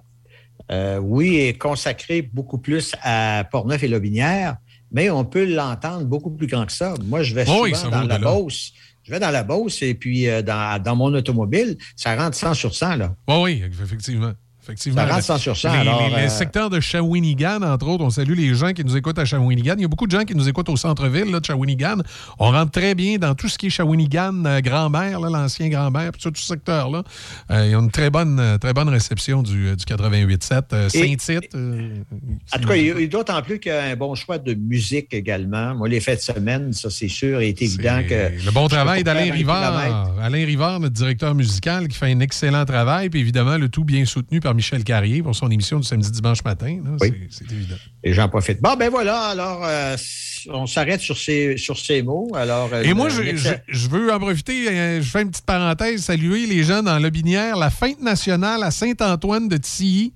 euh, 0.71 0.97
oui, 0.97 1.37
est 1.37 1.57
consacré 1.57 2.21
beaucoup 2.21 2.57
plus 2.57 2.93
à 3.01 3.43
Portneuf 3.51 3.81
et 3.83 3.87
Lobinière, 3.87 4.57
mais 4.91 5.09
on 5.09 5.25
peut 5.25 5.45
l'entendre 5.45 6.05
beaucoup 6.05 6.31
plus 6.31 6.47
grand 6.47 6.65
que 6.65 6.71
ça. 6.73 6.93
Moi, 7.05 7.23
je 7.23 7.33
vais 7.35 7.43
Oh 7.47 7.51
souvent 7.51 7.63
oui, 7.63 7.71
dans 7.91 8.03
la. 8.07 8.19
Beauce. 8.19 8.73
Je 9.03 9.11
vais 9.11 9.19
dans 9.19 9.31
la 9.31 9.43
Beauce 9.43 9.81
et 9.83 9.93
puis 9.93 10.27
euh, 10.27 10.41
dans, 10.41 10.81
dans, 10.83 10.95
mon 10.95 11.13
automobile, 11.13 11.77
ça 11.95 12.15
rentre 12.15 12.35
100 12.35 12.53
sur 12.55 12.75
100. 12.75 12.95
Là. 12.97 13.15
Oui, 13.29 13.35
oui, 13.63 13.63
effectivement. 13.81 14.33
Effectivement. 14.67 15.07
Ça 15.07 15.13
rentre 15.13 15.23
100 15.23 15.37
sur 15.37 15.57
100. 15.57 15.71
Les, 15.71 15.77
alors, 15.79 16.09
les, 16.09 16.25
euh, 16.25 16.29
secteurs 16.29 16.69
de 16.69 16.81
Shawinigan, 16.81 17.61
entre 17.61 17.87
autres, 17.87 18.03
on 18.03 18.09
salue 18.09 18.33
les 18.33 18.53
gens 18.53 18.73
qui 18.73 18.83
nous 18.83 18.97
écoutent 18.97 19.17
à 19.17 19.23
Shawinigan. 19.23 19.75
Il 19.77 19.83
y 19.83 19.85
a 19.85 19.87
beaucoup 19.87 20.07
de 20.07 20.11
gens 20.11 20.25
qui 20.25 20.35
nous 20.35 20.49
écoutent 20.49 20.67
au 20.67 20.75
centre-ville 20.75 21.31
là, 21.31 21.39
de 21.39 21.45
Shawinigan. 21.45 21.97
On 22.37 22.51
rentre 22.51 22.71
très 22.71 22.93
bien 22.93 23.17
dans 23.17 23.33
tout 23.33 23.47
ce 23.47 23.57
qui 23.57 23.67
est 23.67 23.69
Shawinigan, 23.69 24.43
euh, 24.45 24.59
grand-mère, 24.59 25.21
l'ancien 25.21 25.69
grand-mère, 25.69 26.11
tout, 26.11 26.31
tout 26.31 26.41
ce 26.41 26.47
secteur-là. 26.47 27.03
Euh, 27.51 27.65
il 27.65 27.71
y 27.71 27.75
a 27.75 27.79
une 27.79 27.91
très 27.91 28.09
bonne, 28.09 28.57
très 28.59 28.73
bonne 28.73 28.89
réception 28.89 29.41
du, 29.41 29.75
du 29.75 29.85
88.7. 29.85 30.63
Euh, 30.73 30.89
Saint-Tite. 30.89 31.55
en 31.55 32.59
tout 32.59 32.67
cas, 32.67 32.75
il, 32.75 32.95
il 32.99 33.09
d'autant 33.09 33.41
plus 33.41 33.59
qu'il 33.59 33.71
y 33.71 33.75
a 33.75 33.83
un 33.83 33.95
bon 33.95 34.15
choix 34.15 34.37
de 34.37 34.53
musique 34.53 35.13
également. 35.13 35.75
Moi, 35.75 35.87
les 35.87 36.01
fêtes 36.01 36.19
de 36.19 36.33
semaine, 36.33 36.73
ça, 36.73 36.89
c'est 36.89 37.07
sûr, 37.07 37.41
il 37.41 37.49
est 37.49 37.61
évident 37.61 38.01
que. 38.07 38.45
Le 38.45 38.51
bon 38.51 38.67
travail 38.67 39.03
d'Alain 39.03 39.31
Rivard. 39.31 40.11
Alain 40.21 40.45
Rivard, 40.45 40.79
notre 40.81 40.95
directeur 40.95 41.35
musical, 41.35 41.87
qui 41.87 41.97
fait 41.97 42.11
un 42.11 42.19
excellent 42.19 42.65
travail. 42.65 43.09
Puis 43.09 43.21
évidemment, 43.21 43.57
le 43.57 43.69
tout 43.69 43.85
bien 43.85 44.05
soutenu 44.05 44.39
par 44.39 44.55
Michel 44.57 44.83
Carrier 44.83 45.23
pour 45.23 45.35
son 45.35 45.49
émission 45.49 45.79
du 45.79 45.87
samedi 45.87 46.11
dimanche 46.11 46.43
matin. 46.43 46.79
Là, 46.83 46.91
oui. 46.99 47.13
C'est 47.29 47.49
évident. 47.49 47.75
Et 48.03 48.13
j'en 48.13 48.27
profite. 48.27 48.61
Bon, 48.61 48.75
ben 48.75 48.89
voilà, 48.89 49.27
alors 49.27 49.63
euh, 49.63 49.95
on 50.49 50.67
s'arrête 50.67 50.99
sur 50.99 51.17
ces, 51.17 51.55
sur 51.57 51.77
ces 51.77 52.01
mots. 52.01 52.29
Alors, 52.35 52.69
Et 52.83 52.93
moi, 52.93 53.07
je, 53.09 53.35
je, 53.35 53.49
je, 53.67 53.87
veux 53.87 54.11
en 54.11 54.19
profiter, 54.19 54.67
euh, 54.67 55.01
je 55.01 55.09
fais 55.09 55.21
une 55.21 55.29
petite 55.29 55.45
parenthèse, 55.45 56.03
saluer 56.03 56.45
les 56.45 56.63
gens 56.63 56.83
dans 56.83 56.99
Lobinière, 56.99 57.55
la 57.55 57.69
fête 57.69 58.01
nationale 58.01 58.63
à 58.63 58.71
Saint-Antoine 58.71 59.47
de 59.47 59.57
Tilly. 59.57 60.13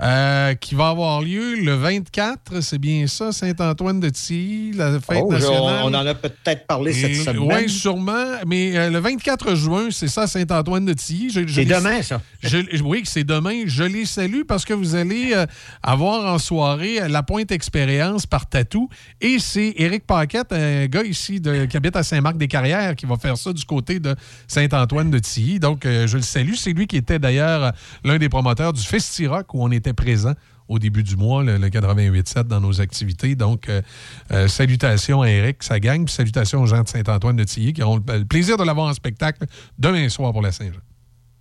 Euh, 0.00 0.54
qui 0.54 0.74
va 0.74 0.88
avoir 0.88 1.20
lieu 1.20 1.56
le 1.56 1.74
24, 1.74 2.62
c'est 2.62 2.78
bien 2.78 3.06
ça, 3.06 3.30
Saint-Antoine 3.30 4.00
de 4.00 4.08
Tilly, 4.08 4.72
la 4.72 4.98
fête 4.98 5.22
oh, 5.22 5.30
nationale. 5.30 5.82
On, 5.84 5.88
on, 5.88 5.94
en 5.94 6.06
a 6.06 6.14
peut-être 6.14 6.66
parlé 6.66 6.92
cette 6.92 7.14
semaine. 7.14 7.38
Oui, 7.38 7.68
sûrement, 7.68 8.24
mais 8.46 8.76
euh, 8.76 8.90
le 8.90 8.98
24 8.98 9.54
juin, 9.54 9.88
c'est 9.90 10.08
ça, 10.08 10.26
Saint-Antoine 10.26 10.86
de 10.86 10.94
Tilly. 10.94 11.30
C'est 11.30 11.64
demain, 11.66 12.00
ça. 12.02 12.22
Je, 12.42 12.82
oui, 12.82 13.02
c'est 13.04 13.24
demain. 13.24 13.64
Je 13.66 13.84
les 13.84 14.06
salue 14.06 14.42
parce 14.48 14.64
que 14.64 14.72
vous 14.72 14.94
allez 14.94 15.34
euh, 15.34 15.46
avoir 15.82 16.32
en 16.32 16.38
soirée 16.38 17.06
la 17.08 17.22
pointe 17.22 17.52
expérience 17.52 18.24
par 18.24 18.48
Tatou. 18.48 18.88
Et 19.20 19.38
c'est 19.38 19.74
Éric 19.76 20.06
Paquette, 20.06 20.52
un 20.52 20.86
gars 20.86 21.04
ici 21.04 21.40
de, 21.40 21.66
qui 21.66 21.76
habite 21.76 21.96
à 21.96 22.02
Saint-Marc-des-Carrières, 22.02 22.96
qui 22.96 23.04
va 23.04 23.16
faire 23.16 23.36
ça 23.36 23.52
du 23.52 23.64
côté 23.64 24.00
de 24.00 24.16
Saint-Antoine 24.48 25.10
de 25.10 25.18
Tilly. 25.18 25.60
Donc, 25.60 25.82
je 25.84 26.16
le 26.16 26.22
salue. 26.22 26.54
C'est 26.54 26.72
lui 26.72 26.86
qui 26.86 26.96
était 26.96 27.18
d'ailleurs 27.18 27.72
l'un 28.04 28.18
des 28.18 28.28
promoteurs 28.28 28.72
du 28.72 28.82
Festi-Rock 28.82 29.52
où 29.54 29.62
on 29.62 29.70
était 29.82 29.92
présent 29.92 30.34
au 30.68 30.78
début 30.78 31.02
du 31.02 31.16
mois, 31.16 31.42
le, 31.42 31.58
le 31.58 31.68
88.7 31.68 32.44
dans 32.44 32.60
nos 32.60 32.80
activités. 32.80 33.34
Donc, 33.34 33.68
euh, 33.68 33.82
euh, 34.30 34.48
salutations 34.48 35.22
à 35.22 35.28
Eric, 35.28 35.62
sa 35.62 35.80
gang, 35.80 36.04
puis 36.04 36.14
salutations 36.14 36.62
aux 36.62 36.66
gens 36.66 36.82
de 36.82 36.88
Saint-Antoine 36.88 37.36
de 37.36 37.44
Tilly 37.44 37.72
qui 37.72 37.82
auront 37.82 37.96
le, 37.96 38.18
le 38.18 38.24
plaisir 38.24 38.56
de 38.56 38.64
l'avoir 38.64 38.88
en 38.88 38.94
spectacle 38.94 39.44
demain 39.78 40.08
soir 40.08 40.32
pour 40.32 40.42
la 40.42 40.52
Saint-Jean. 40.52 40.80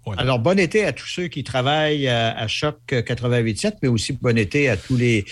Voilà. 0.03 0.21
Alors, 0.21 0.39
bon 0.39 0.57
été 0.57 0.83
à 0.83 0.93
tous 0.93 1.05
ceux 1.05 1.27
qui 1.27 1.43
travaillent 1.43 2.07
à, 2.07 2.35
à 2.35 2.47
Choc 2.47 2.79
88.7, 2.89 3.73
mais 3.83 3.87
aussi 3.87 4.13
bon 4.13 4.35
été 4.35 4.67
à 4.67 4.75
tous 4.75 4.97
les 4.97 5.23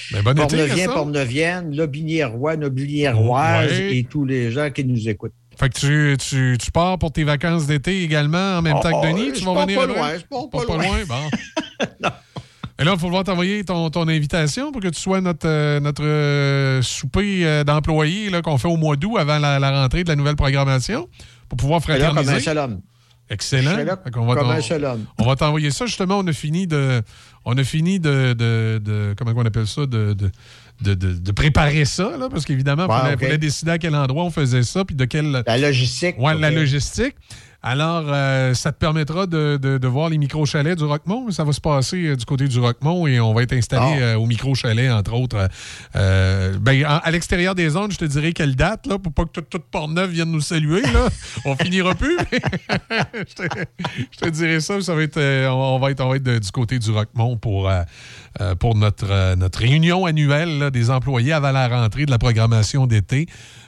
Porneviennes, 0.93 1.76
Lobinières-Rois, 1.76 2.56
Nobilières-Roises 2.56 3.72
ouais. 3.72 3.98
et 3.98 4.04
tous 4.04 4.26
les 4.26 4.52
gens 4.52 4.69
qui 4.69 4.86
nous 4.86 5.10
écoutent. 5.10 5.34
Fait 5.58 5.69
que 5.69 5.78
tu, 5.78 6.17
tu, 6.17 6.58
tu, 6.58 6.72
pars 6.72 6.98
pour 6.98 7.12
tes 7.12 7.26
vacances 7.26 7.65
d'été 7.65 8.04
également 8.04 8.60
en 8.60 8.62
même 8.62 8.78
oh, 8.78 8.82
temps 8.82 9.02
que 9.02 9.08
Denis? 9.08 9.32
Je 9.34 9.39
tu 9.39 9.45
vas 9.45 9.65
venir 9.65 9.80
pas 9.80 9.88
loin, 9.88 10.17
je 10.17 10.24
pars 10.24 10.50
pas, 10.50 10.65
pas 10.65 10.78
loin. 10.78 10.86
loin. 10.86 11.06
Bon. 11.06 11.86
non. 12.04 12.10
Et 12.80 12.86
là, 12.86 12.94
il 12.94 13.00
faut 13.00 13.10
voir 13.10 13.26
t'envoyer 13.26 13.63
ton, 13.65 13.89
ton, 13.89 14.08
invitation 14.08 14.72
pour 14.72 14.82
que 14.82 14.88
tu 14.88 15.00
sois 15.00 15.20
notre, 15.20 15.48
euh, 15.48 15.82
notre 15.82 16.04
euh, 16.04 16.82
souper 16.82 17.46
euh, 17.46 17.63
d'employés 17.65 18.32
qu'on 18.42 18.58
fait 18.58 18.70
au 18.70 18.78
mois 18.78 18.96
d'août 18.96 19.18
avant 19.18 19.38
la, 19.38 19.60
la, 19.60 19.82
rentrée 19.82 20.06
de 20.06 20.10
la 20.10 20.15
nouvelle 20.15 20.38
programmation 20.38 21.10
pour 21.50 21.58
pouvoir 21.58 21.82
fraterniser. 21.82 22.15
Là, 22.15 22.24
comme 22.24 22.36
un 22.36 22.39
seul 22.39 22.58
homme. 22.58 22.82
Excellent. 23.30 23.84
Là, 23.84 24.00
on 24.15 24.26
va 24.26 24.36
comme 24.36 24.50
un 24.50 24.62
seul 24.62 24.86
homme. 24.86 25.06
On 25.20 25.26
va 25.26 25.36
t'envoyer 25.36 25.72
ça. 25.72 25.86
Justement, 25.86 26.20
on 26.20 26.28
a 26.28 26.34
fini 26.34 26.68
de. 26.68 27.02
On 27.44 27.58
a 27.58 27.63
fini 27.63 28.00
de. 28.00 28.34
de, 28.34 28.82
de 28.84 29.13
comment 29.18 29.34
on 29.36 29.46
appelle 29.46 29.68
ça? 29.68 29.86
de, 29.86 30.13
de 30.13 30.32
de, 30.82 30.94
de, 30.94 31.13
de, 31.13 31.32
préparer 31.34 31.84
ça, 31.84 32.15
là, 32.18 32.30
parce 32.30 32.46
qu'évidemment, 32.46 32.86
il 32.86 32.92
fallait, 32.92 33.13
okay. 33.15 33.38
décider 33.38 33.72
à 33.72 33.78
quel 33.78 33.96
endroit 33.96 34.24
on 34.24 34.32
faisait 34.32 34.63
ça, 34.63 34.86
puis 34.86 34.96
de 34.96 35.04
quelle... 35.04 35.44
La 35.46 35.58
logistique. 35.58 36.15
Ouais, 36.18 36.32
okay. 36.32 36.42
la 36.42 36.52
logistique. 36.52 37.15
Alors, 37.62 38.06
euh, 38.08 38.54
ça 38.54 38.72
te 38.72 38.78
permettra 38.78 39.28
de, 39.28 39.60
de, 39.62 39.78
de 39.78 39.88
voir 39.88 40.10
les 40.10 40.17
micro-chalets 40.17 40.78
du 40.78 40.86
Roquemont? 40.86 41.30
Ça 41.30 41.43
va 41.43 41.52
se 41.52 41.60
passer 41.60 41.98
euh, 42.06 42.15
du 42.15 42.24
côté 42.24 42.48
du 42.48 42.58
Roquemont 42.58 43.06
et 43.06 43.19
on 43.19 43.34
va 43.34 43.43
être 43.43 43.52
installé 43.52 43.86
Ah. 43.86 43.95
oh. 43.98 44.02
euh, 44.02 44.15
au 44.15 44.26
micro-chalet, 44.28 44.89
entre 44.89 45.13
autres. 45.13 45.50
Ben, 45.93 46.84
à, 46.86 46.98
à 46.98 47.12
l'extérieur 47.12 47.56
des 47.56 47.69
zones, 47.69 47.91
je 47.91 47.98
te 47.98 48.06
dirais 48.06 48.32
quelle 48.32 48.56
date, 48.56 48.88
là, 48.88 48.98
pour 48.98 49.12
pas 49.12 49.26
que 49.26 49.32
toute, 49.32 49.50
toute 49.50 49.65
Portneuf 49.65 50.10
vienne 50.10 50.32
nous 50.32 50.39
saluer. 50.39 50.82
Là. 50.84 51.10
on 51.45 51.56
finira 51.58 51.95
plus. 51.95 52.17
je, 52.32 53.34
te, 53.36 53.43
je, 54.12 54.17
te, 54.19 54.30
dirais 54.30 54.62
ça. 54.62 54.80
ça 54.80 54.95
va 54.95 55.04
être, 55.04 55.19
on, 55.50 55.80
va 55.80 55.91
être, 55.91 56.02
on 56.02 56.10
va 56.10 56.15
être 56.15 56.24
de, 56.24 56.39
du 56.39 56.52
côté 56.52 56.80
du 56.80 56.91
Roquemont 56.91 57.36
pour, 57.36 57.69
euh, 58.42 58.56
pour 58.56 58.76
notre, 58.76 59.36
notre 59.36 59.60
réunion 59.60 60.06
annuelle 60.06 60.60
là, 60.60 60.70
des 60.72 60.89
employés 60.89 61.34
avant 61.34 61.52
la 61.52 61.68
rentrée 61.68 62.06
de 62.06 62.12
la 62.12 62.18
programmation 62.18 62.88
d'été. 62.88 63.28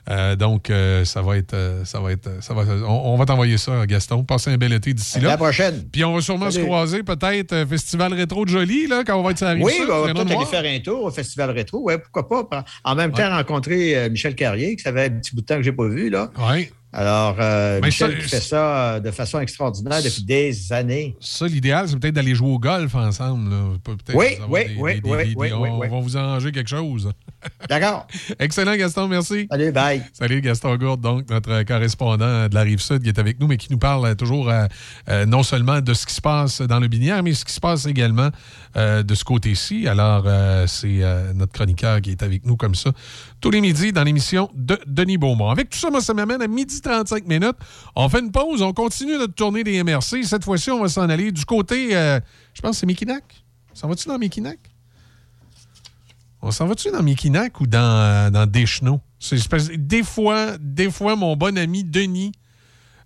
Euh, 0.09 0.35
donc, 0.35 0.69
euh, 0.71 1.05
ça 1.05 1.21
va 1.21 1.37
être. 1.37 1.53
Euh, 1.53 1.85
ça 1.85 1.99
va 1.99 2.11
être 2.11 2.27
ça 2.41 2.55
va, 2.55 2.63
on, 2.87 3.13
on 3.13 3.17
va 3.17 3.25
t'envoyer 3.25 3.59
ça, 3.59 3.85
Gaston. 3.85 4.23
Passez 4.23 4.51
un 4.51 4.57
bel 4.57 4.73
été 4.73 4.93
d'ici 4.95 5.19
là. 5.19 5.29
La 5.29 5.37
prochaine. 5.37 5.83
Puis 5.91 6.03
on 6.03 6.15
va 6.15 6.21
sûrement 6.21 6.49
Salut. 6.49 6.63
se 6.63 6.67
croiser 6.67 7.03
peut-être 7.03 7.53
euh, 7.53 7.65
Festival 7.67 8.13
Rétro 8.13 8.43
de 8.45 8.49
Jolie, 8.49 8.87
là, 8.87 9.03
quand 9.05 9.15
on 9.15 9.21
va 9.23 9.29
être 9.31 9.43
arrivé. 9.43 9.63
Oui, 9.63 9.73
on 9.83 10.01
va 10.07 10.13
peut-être 10.13 10.31
aller 10.31 10.45
faire 10.45 10.63
un 10.65 10.79
tour 10.79 11.03
au 11.03 11.11
Festival 11.11 11.51
Rétro. 11.51 11.81
Ouais, 11.83 11.99
pourquoi 11.99 12.49
pas. 12.49 12.65
En 12.83 12.95
même 12.95 13.11
temps, 13.11 13.29
rencontrer 13.29 13.95
euh, 13.95 14.09
Michel 14.09 14.33
Carrier, 14.33 14.75
que 14.75 14.81
ça 14.81 14.91
fait 14.91 15.05
un 15.05 15.09
petit 15.19 15.35
bout 15.35 15.41
de 15.41 15.45
temps 15.45 15.57
que 15.57 15.63
je 15.63 15.69
n'ai 15.69 15.75
pas 15.75 15.87
vu. 15.87 16.09
Là. 16.09 16.31
Oui. 16.51 16.69
Alors, 16.93 17.37
euh, 17.39 17.79
Michel 17.81 18.21
ça, 18.21 18.27
fait 18.27 18.41
ça 18.41 18.75
euh, 18.75 18.99
de 18.99 19.11
façon 19.11 19.39
extraordinaire 19.39 20.03
depuis 20.03 20.23
des 20.23 20.73
années. 20.73 21.15
Ça, 21.21 21.47
l'idéal, 21.47 21.87
c'est 21.87 21.97
peut-être 21.97 22.15
d'aller 22.15 22.35
jouer 22.35 22.49
au 22.49 22.59
golf 22.59 22.93
ensemble. 22.95 23.49
Là. 23.49 23.57
oui, 24.13 24.25
oui, 24.49 24.65
des, 24.65 24.75
oui, 24.77 25.01
des, 25.01 25.09
oui, 25.09 25.27
des, 25.29 25.35
oui, 25.35 25.51
oui, 25.51 25.51
on, 25.53 25.79
va 25.79 25.99
vous 25.99 26.17
arranger 26.17 26.51
quelque 26.51 26.69
chose. 26.69 27.11
D'accord. 27.69 28.07
Excellent, 28.39 28.75
Gaston, 28.75 29.07
merci. 29.07 29.47
Salut, 29.49 29.71
bye. 29.71 30.03
Salut, 30.11 30.41
Gaston 30.41 30.75
Gourde, 30.75 30.99
donc, 30.99 31.29
notre 31.29 31.63
correspondant 31.63 32.49
de 32.49 32.53
la 32.53 32.61
Rive-Sud 32.61 33.03
qui 33.03 33.09
est 33.09 33.19
avec 33.19 33.39
nous, 33.39 33.47
mais 33.47 33.57
qui 33.57 33.71
nous 33.71 33.79
parle 33.79 34.13
toujours 34.17 34.51
euh, 34.51 35.25
non 35.25 35.43
seulement 35.43 35.79
de 35.79 35.93
ce 35.93 36.05
qui 36.05 36.13
se 36.13 36.21
passe 36.21 36.61
dans 36.61 36.79
le 36.79 36.89
binière, 36.89 37.23
mais 37.23 37.33
ce 37.33 37.45
qui 37.45 37.53
se 37.53 37.61
passe 37.61 37.85
également 37.85 38.29
euh, 38.75 39.03
de 39.03 39.15
ce 39.15 39.23
côté-ci. 39.23 39.87
Alors, 39.87 40.23
euh, 40.25 40.67
c'est 40.67 41.01
notre 41.33 41.51
chroniqueur 41.51 42.01
qui 42.01 42.11
est 42.11 42.23
avec 42.23 42.45
nous 42.45 42.57
comme 42.57 42.75
ça 42.75 42.91
tous 43.41 43.49
les 43.49 43.59
midis 43.59 43.91
dans 43.91 44.03
l'émission 44.03 44.49
de 44.53 44.79
Denis 44.85 45.17
Beaumont. 45.17 45.49
Avec 45.49 45.69
tout 45.69 45.77
ça, 45.77 45.89
moi, 45.89 46.01
ça 46.01 46.13
m'amène 46.13 46.41
à 46.41 46.47
midi 46.47 46.79
35 46.79 47.27
minutes. 47.27 47.57
On 47.95 48.07
fait 48.07 48.19
une 48.19 48.31
pause, 48.31 48.61
on 48.61 48.71
continue 48.71 49.17
notre 49.17 49.33
tournée 49.33 49.63
des 49.63 49.83
MRC. 49.83 50.23
Cette 50.23 50.45
fois-ci, 50.45 50.69
on 50.71 50.81
va 50.81 50.87
s'en 50.87 51.09
aller 51.09 51.31
du 51.31 51.43
côté, 51.45 51.95
euh, 51.95 52.19
je 52.53 52.61
pense 52.61 52.77
c'est 52.77 52.85
Mikinac. 52.85 53.23
S'en 53.73 53.87
va-tu 53.87 54.07
dans 54.07 54.19
Mikinac? 54.19 54.59
On 56.41 56.51
s'en 56.51 56.67
va-tu 56.67 56.91
dans 56.91 57.03
Mikinac 57.03 57.59
ou 57.61 57.67
dans, 57.67 58.31
dans 58.31 58.45
Deschenaux? 58.45 59.01
Des 59.77 60.03
fois, 60.03 60.57
des 60.59 60.89
fois, 60.89 61.15
mon 61.15 61.35
bon 61.35 61.57
ami 61.57 61.83
Denis, 61.83 62.31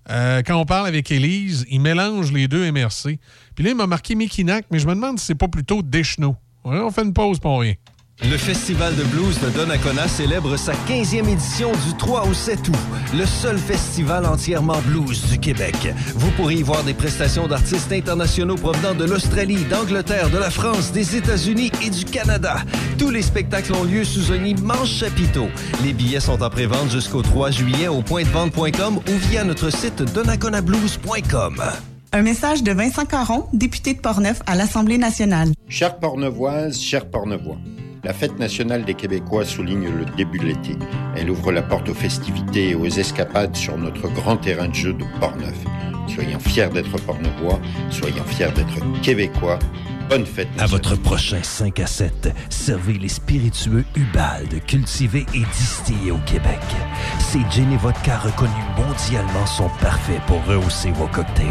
euh, 0.09 0.41
quand 0.45 0.59
on 0.59 0.65
parle 0.65 0.87
avec 0.87 1.11
Élise, 1.11 1.65
il 1.69 1.81
mélange 1.81 2.31
les 2.31 2.47
deux 2.47 2.71
MRC. 2.71 3.17
Puis 3.55 3.63
là, 3.63 3.71
il 3.71 3.75
m'a 3.75 3.87
marqué 3.87 4.15
Mikinac, 4.15 4.65
mais 4.71 4.79
je 4.79 4.87
me 4.87 4.93
demande 4.93 5.19
si 5.19 5.25
c'est 5.25 5.35
pas 5.35 5.47
plutôt 5.47 5.81
Deschenaux. 5.81 6.35
On 6.63 6.91
fait 6.91 7.03
une 7.03 7.13
pause 7.13 7.39
pour 7.39 7.59
rien. 7.59 7.75
Le 8.23 8.37
Festival 8.37 8.95
de 8.95 9.03
blues 9.03 9.39
de 9.41 9.49
Donnacona 9.49 10.07
célèbre 10.07 10.55
sa 10.55 10.71
15e 10.71 11.27
édition 11.27 11.71
du 11.71 11.95
3 11.97 12.25
au 12.27 12.33
7 12.33 12.69
août. 12.69 12.75
Le 13.13 13.25
seul 13.25 13.57
festival 13.57 14.25
entièrement 14.25 14.79
blues 14.87 15.21
du 15.29 15.37
Québec. 15.37 15.75
Vous 16.15 16.31
pourrez 16.31 16.55
y 16.55 16.63
voir 16.63 16.83
des 16.83 16.93
prestations 16.93 17.47
d'artistes 17.47 17.91
internationaux 17.91 18.55
provenant 18.55 18.95
de 18.95 19.03
l'Australie, 19.03 19.65
d'Angleterre, 19.65 20.29
de 20.29 20.37
la 20.37 20.49
France, 20.49 20.91
des 20.91 21.17
États-Unis 21.17 21.71
et 21.85 21.89
du 21.89 22.05
Canada. 22.05 22.57
Tous 22.97 23.09
les 23.09 23.21
spectacles 23.21 23.73
ont 23.73 23.83
lieu 23.83 24.05
sous 24.05 24.31
un 24.31 24.43
immense 24.43 24.89
chapiteau. 24.89 25.49
Les 25.83 25.93
billets 25.93 26.21
sont 26.21 26.41
en 26.41 26.49
pré-vente 26.49 26.89
jusqu'au 26.89 27.21
3 27.21 27.51
juillet 27.51 27.89
au 27.89 28.01
pointdevente.com 28.01 28.97
ou 28.97 29.17
via 29.29 29.43
notre 29.43 29.69
site 29.69 30.01
donnaconablues.com. 30.13 31.61
Un 32.13 32.21
message 32.21 32.63
de 32.63 32.71
Vincent 32.71 33.05
Caron, 33.05 33.45
député 33.51 33.93
de 33.93 33.99
Portneuf 33.99 34.41
à 34.45 34.55
l'Assemblée 34.55 34.97
nationale. 34.97 35.49
Chers 35.67 35.99
Portneuvoises, 35.99 36.79
chers 36.79 37.09
Portneuvois, 37.09 37.57
la 38.05 38.13
fête 38.13 38.37
nationale 38.37 38.85
des 38.85 38.93
Québécois 38.93 39.45
souligne 39.45 39.89
le 39.89 40.05
début 40.15 40.37
de 40.37 40.45
l'été. 40.45 40.77
Elle 41.17 41.31
ouvre 41.31 41.51
la 41.51 41.63
porte 41.63 41.89
aux 41.89 41.95
festivités 41.95 42.69
et 42.69 42.75
aux 42.75 42.85
escapades 42.85 43.55
sur 43.55 43.77
notre 43.79 44.07
grand 44.09 44.37
terrain 44.37 44.67
de 44.67 44.75
jeu 44.75 44.93
de 44.93 45.03
Portneuf. 45.19 45.55
Soyons 46.07 46.39
fiers 46.39 46.69
d'être 46.69 46.95
Portneuvois, 47.01 47.59
soyons 47.89 48.23
fiers 48.25 48.51
d'être 48.55 49.01
Québécois. 49.01 49.57
Bonne 50.07 50.23
fête 50.23 50.49
nationale. 50.49 50.63
À 50.63 50.67
votre 50.67 50.95
prochain 50.97 51.39
5 51.41 51.79
à 51.79 51.87
7, 51.87 52.29
servez 52.49 52.93
les 52.93 53.09
spiritueux 53.09 53.83
Ubald, 53.95 54.63
cultivés 54.67 55.25
et 55.33 55.43
distillés 55.51 56.11
au 56.11 56.19
Québec. 56.27 56.61
Ces 57.17 57.39
gin 57.49 57.71
et 57.71 57.77
vodka 57.77 58.19
reconnus 58.19 58.53
mondialement 58.77 59.47
sont 59.47 59.71
parfaits 59.81 60.21
pour 60.27 60.45
rehausser 60.45 60.91
vos 60.91 61.07
cocktails. 61.07 61.47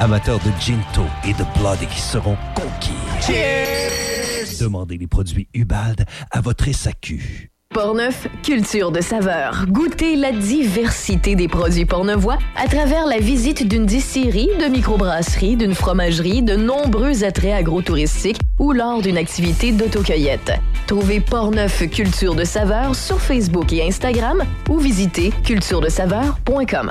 Amateurs 0.00 0.38
de 0.38 0.50
ginto 0.58 1.04
et 1.28 1.34
de 1.34 1.44
bloody 1.58 1.86
seront 1.94 2.38
conquis. 2.54 2.94
Cheers! 3.20 4.29
Demandez 4.58 4.98
les 4.98 5.06
produits 5.06 5.48
Ubald 5.54 6.04
à 6.30 6.40
votre 6.40 6.72
SAQ. 6.72 7.50
Portneuf, 7.72 8.26
culture 8.42 8.90
de 8.90 9.00
saveur. 9.00 9.64
Goûtez 9.68 10.16
la 10.16 10.32
diversité 10.32 11.36
des 11.36 11.46
produits 11.46 11.84
portnevois 11.84 12.38
à 12.56 12.66
travers 12.66 13.06
la 13.06 13.18
visite 13.18 13.68
d'une 13.68 13.86
distillerie, 13.86 14.50
de 14.60 14.66
microbrasserie, 14.66 15.56
d'une 15.56 15.74
fromagerie, 15.74 16.42
de 16.42 16.56
nombreux 16.56 17.22
attraits 17.22 17.54
agrotouristiques 17.54 18.40
ou 18.58 18.72
lors 18.72 19.00
d'une 19.02 19.16
activité 19.16 19.70
d'autocueillette. 19.70 20.52
Trouvez 20.88 21.20
Portneuf 21.20 21.88
Culture 21.90 22.34
de 22.34 22.42
saveur 22.42 22.96
sur 22.96 23.20
Facebook 23.20 23.72
et 23.72 23.86
Instagram 23.86 24.42
ou 24.68 24.78
visitez 24.78 25.30
culturedesaveur.com. 25.44 26.90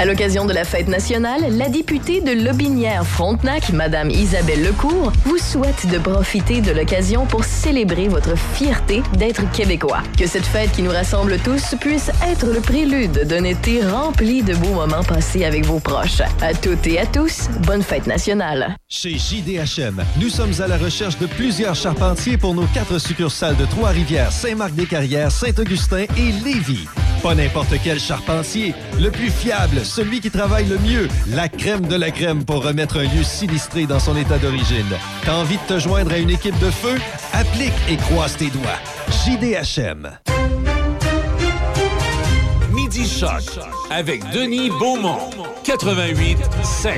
À 0.00 0.04
l'occasion 0.04 0.44
de 0.44 0.52
la 0.52 0.64
fête 0.64 0.88
nationale, 0.88 1.40
la 1.56 1.68
députée 1.68 2.20
de 2.20 2.32
Lobinière-Frontenac, 2.32 3.72
Madame 3.72 4.10
Isabelle 4.10 4.64
Lecourt, 4.64 5.12
vous 5.24 5.38
souhaite 5.38 5.86
de 5.88 5.98
profiter 5.98 6.60
de 6.60 6.72
l'occasion 6.72 7.26
pour 7.26 7.44
célébrer 7.44 8.08
votre 8.08 8.36
fierté 8.36 9.02
d'être 9.16 9.48
québécois. 9.52 10.02
Que 10.18 10.26
cette 10.26 10.46
fête 10.46 10.72
qui 10.72 10.82
nous 10.82 10.90
rassemble 10.90 11.38
tous 11.38 11.76
puisse 11.80 12.10
être 12.26 12.46
le 12.46 12.60
prélude 12.60 13.20
d'un 13.28 13.44
été 13.44 13.86
rempli 13.86 14.42
de 14.42 14.54
beaux 14.56 14.74
moments 14.74 15.04
passés 15.04 15.44
avec 15.44 15.64
vos 15.64 15.78
proches. 15.78 16.22
À 16.42 16.52
toutes 16.54 16.88
et 16.88 16.98
à 16.98 17.06
tous, 17.06 17.48
bonne 17.64 17.82
fête 17.82 18.08
nationale. 18.08 18.76
Chez 18.88 19.16
JDHM, 19.16 20.04
nous 20.20 20.28
sommes 20.28 20.60
à 20.60 20.66
la 20.66 20.76
recherche 20.76 21.18
de 21.18 21.26
plusieurs 21.26 21.76
charpentiers 21.76 22.36
pour 22.36 22.54
nos 22.54 22.66
quatre 22.66 22.98
succursales 22.98 23.56
de 23.56 23.64
Trois-Rivières, 23.64 24.32
Saint-Marc-des-Carrières, 24.32 25.30
Saint-Augustin 25.30 26.06
et 26.16 26.32
Lévis. 26.44 26.88
Pas 27.24 27.34
n'importe 27.34 27.76
quel 27.82 27.98
charpentier, 27.98 28.74
le 29.00 29.10
plus 29.10 29.30
fiable, 29.30 29.82
celui 29.82 30.20
qui 30.20 30.30
travaille 30.30 30.66
le 30.66 30.76
mieux, 30.76 31.08
la 31.28 31.48
crème 31.48 31.86
de 31.86 31.96
la 31.96 32.10
crème 32.10 32.44
pour 32.44 32.62
remettre 32.62 32.98
un 32.98 33.04
lieu 33.04 33.22
sinistré 33.22 33.86
dans 33.86 33.98
son 33.98 34.14
état 34.14 34.36
d'origine. 34.36 34.84
T'as 35.24 35.36
envie 35.36 35.56
de 35.56 35.74
te 35.74 35.78
joindre 35.78 36.12
à 36.12 36.18
une 36.18 36.28
équipe 36.28 36.58
de 36.58 36.70
feu? 36.70 36.98
Applique 37.32 37.72
et 37.88 37.96
croise 37.96 38.36
tes 38.36 38.50
doigts. 38.50 38.78
JDHM. 39.08 40.10
Avec 43.90 44.22
Denis 44.30 44.70
Beaumont. 44.78 45.28
88 45.64 46.38
5. 46.62 46.94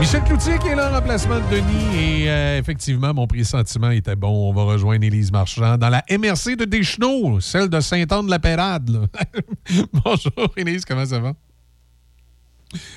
Michel 0.00 0.20
Cloutier 0.24 0.58
qui 0.58 0.66
est 0.66 0.74
là 0.74 0.90
en 0.90 0.94
remplacement 0.94 1.38
de 1.38 1.48
Denis. 1.48 1.96
Et 1.96 2.28
euh, 2.28 2.58
effectivement, 2.58 3.14
mon 3.14 3.28
pressentiment 3.28 3.90
était 3.90 4.16
bon. 4.16 4.50
On 4.50 4.52
va 4.52 4.64
rejoindre 4.64 5.04
Élise 5.04 5.30
Marchand 5.30 5.78
dans 5.78 5.90
la 5.90 6.04
MRC 6.10 6.56
de 6.56 6.64
Deschenaux, 6.64 7.38
celle 7.38 7.68
de 7.68 7.78
Saint-Anne-de-la-Pérade. 7.78 9.08
Bonjour 9.92 10.52
Élise, 10.56 10.84
comment 10.84 11.06
ça 11.06 11.20
va? 11.20 11.34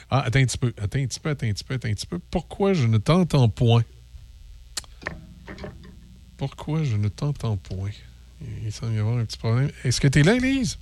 Ah, 0.10 0.22
attends 0.22 0.40
un 0.40 0.46
petit 0.46 0.58
peu, 0.58 0.74
attends 0.82 1.00
un 1.00 1.06
petit 1.06 1.20
peu, 1.20 1.30
attends 1.30 1.46
un 1.46 1.52
petit 1.52 1.64
peu, 1.64 1.76
attends 1.76 1.90
un 1.90 1.94
petit 1.94 2.08
peu. 2.08 2.18
Pourquoi 2.32 2.74
je 2.74 2.88
ne 2.88 2.98
t'entends 2.98 3.50
point? 3.50 3.84
Pourquoi 6.38 6.84
je 6.84 6.96
ne 6.96 7.10
t'entends 7.10 7.58
point? 7.58 7.92
Il 8.66 8.72
semble 8.72 8.96
y 8.96 8.98
avoir 8.98 9.20
un 9.20 9.26
petit 9.26 9.38
problème. 9.38 9.70
Est-ce 9.84 10.02
que 10.02 10.08
tu 10.08 10.22
es 10.22 10.24
là, 10.24 10.34
Élise? 10.34 10.80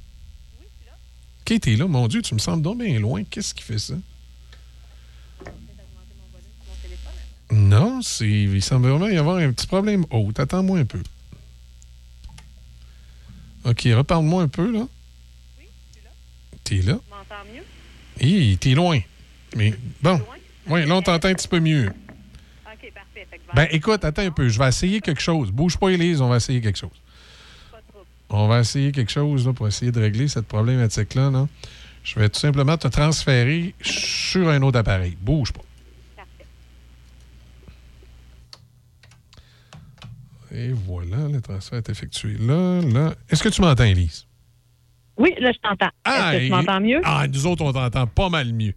Je 1.47 1.53
suis 1.53 1.57
là. 1.57 1.57
OK, 1.57 1.61
t'es 1.61 1.75
là. 1.75 1.87
Mon 1.87 2.07
Dieu, 2.07 2.21
tu 2.21 2.33
me 2.33 2.39
sembles 2.39 2.61
donc 2.61 2.79
bien 2.79 2.99
loin. 2.99 3.23
Qu'est-ce 3.23 3.53
qui 3.53 3.63
fait 3.63 3.79
ça? 3.79 3.95
Non, 7.51 8.01
c'est, 8.01 8.29
il 8.29 8.61
semble 8.61 8.87
vraiment 8.87 9.09
y 9.09 9.17
avoir 9.17 9.37
un 9.37 9.51
petit 9.51 9.67
problème. 9.67 10.05
Oh, 10.09 10.31
t'attends-moi 10.33 10.79
un 10.79 10.85
peu. 10.85 11.01
OK, 13.65 13.81
reparle-moi 13.83 14.43
un 14.43 14.47
peu, 14.47 14.71
là. 14.71 14.87
Oui, 15.59 15.65
suis 15.91 16.01
là. 16.01 16.09
T'es 16.63 16.75
là? 16.77 16.93
Tu 16.93 17.09
m'entends 17.09 17.53
mieux? 17.53 17.63
Hé, 18.19 18.57
t'es 18.57 18.73
loin. 18.73 18.99
Mais 19.55 19.73
bon. 20.01 20.21
Oui, 20.67 20.85
là, 20.85 20.95
on 20.95 21.01
t'entend 21.01 21.27
un 21.27 21.33
petit 21.33 21.47
peu 21.47 21.59
mieux. 21.59 21.87
OK, 21.87 22.93
parfait. 22.93 23.27
ben, 23.53 23.67
écoute, 23.71 24.05
attends 24.05 24.21
un 24.21 24.31
peu. 24.31 24.47
Je 24.47 24.57
vais 24.57 24.69
essayer 24.69 25.01
quelque 25.01 25.21
chose. 25.21 25.51
Bouge 25.51 25.77
pas, 25.77 25.89
Élise, 25.89 26.21
on 26.21 26.29
va 26.29 26.37
essayer 26.37 26.61
quelque 26.61 26.79
chose. 26.79 26.89
On 28.33 28.47
va 28.47 28.59
essayer 28.59 28.91
quelque 28.91 29.11
chose 29.11 29.45
là, 29.45 29.53
pour 29.53 29.67
essayer 29.67 29.91
de 29.91 29.99
régler 29.99 30.27
cette 30.27 30.47
problématique-là. 30.47 31.29
Là. 31.29 31.47
Je 32.03 32.19
vais 32.19 32.29
tout 32.29 32.39
simplement 32.39 32.77
te 32.77 32.87
transférer 32.87 33.75
sur 33.81 34.49
un 34.49 34.61
autre 34.61 34.79
appareil. 34.79 35.17
Bouge 35.19 35.51
pas. 35.51 35.61
Et 40.53 40.71
voilà, 40.73 41.29
le 41.29 41.39
transfert 41.39 41.77
est 41.77 41.89
effectué 41.89 42.35
là, 42.37 42.81
là. 42.81 43.15
Est-ce 43.29 43.41
que 43.41 43.47
tu 43.49 43.61
m'entends, 43.61 43.85
Elise? 43.85 44.27
Oui, 45.17 45.33
là, 45.39 45.51
je 45.53 45.59
t'entends. 45.59 45.91
Ah, 46.03 46.35
Est-ce 46.35 46.41
que 46.41 46.45
tu 46.47 46.51
m'entends 46.51 46.81
mieux? 46.81 47.01
Ah, 47.05 47.25
nous 47.27 47.45
autres, 47.45 47.63
on 47.63 47.71
t'entend 47.71 48.07
pas 48.07 48.29
mal 48.29 48.51
mieux. 48.51 48.73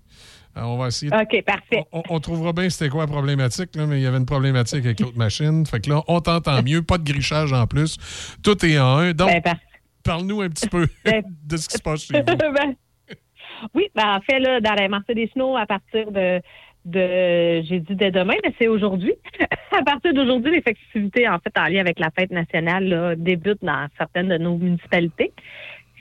Alors, 0.57 0.75
on 0.75 0.79
va 0.79 0.89
essayer. 0.89 1.11
OK, 1.13 1.43
parfait. 1.45 1.85
On, 1.93 2.21
trouvera 2.21 2.53
bien 2.53 2.69
c'était 2.71 2.89
quoi 2.89 3.03
la 3.03 3.07
problématique, 3.09 3.75
là, 3.75 3.87
mais 3.87 3.99
il 3.99 4.03
y 4.03 4.07
avait 4.07 4.19
une 4.19 4.27
problématique 4.27 4.85
avec 4.85 5.01
l'autre 5.01 5.19
machine. 5.19 5.67
Fait 5.67 5.81
que 5.81 5.91
là, 5.91 6.03
on 6.07 6.21
t'entend 6.21 6.63
mieux, 6.63 6.83
pas 6.83 6.99
de 6.99 7.05
grichage 7.05 7.53
en 7.53 7.67
plus. 7.67 7.97
Tout 8.43 8.65
est 8.65 8.79
en 8.79 8.99
un. 8.99 9.13
Donc, 9.13 9.31
ben, 9.43 9.55
parle-nous 10.05 10.43
un 10.43 10.49
petit 10.49 10.69
peu 10.69 10.87
ben, 11.05 11.23
de 11.45 11.57
ce 11.57 11.69
qui 11.69 11.77
se 11.77 11.83
passe 11.83 12.05
chez 12.05 12.21
vous. 12.21 12.25
Ben, 12.37 12.75
oui, 13.73 13.87
ben, 13.95 14.17
en 14.17 14.21
fait, 14.21 14.41
là, 14.41 14.61
dans 14.61 14.75
la 14.75 14.89
marché 14.89 15.15
des 15.15 15.29
Snows, 15.29 15.57
à 15.57 15.65
partir 15.65 16.11
de 16.11 16.41
de, 16.85 17.63
j'ai 17.63 17.81
dit 17.81 17.95
dès 17.95 18.11
demain, 18.11 18.35
mais 18.45 18.53
c'est 18.59 18.69
aujourd'hui. 18.69 19.15
à 19.79 19.83
partir 19.83 20.13
d'aujourd'hui, 20.13 20.53
les 20.53 20.63
festivités, 20.63 21.29
en 21.29 21.39
fait, 21.39 21.57
en 21.59 21.65
lien 21.65 21.81
avec 21.81 21.99
la 21.99 22.11
fête 22.11 22.31
nationale, 22.31 22.89
là, 22.89 23.17
débutent 23.17 23.65
dans 23.65 23.87
certaines 23.97 24.29
de 24.29 24.39
nos 24.39 24.59
municipalités. 24.59 25.33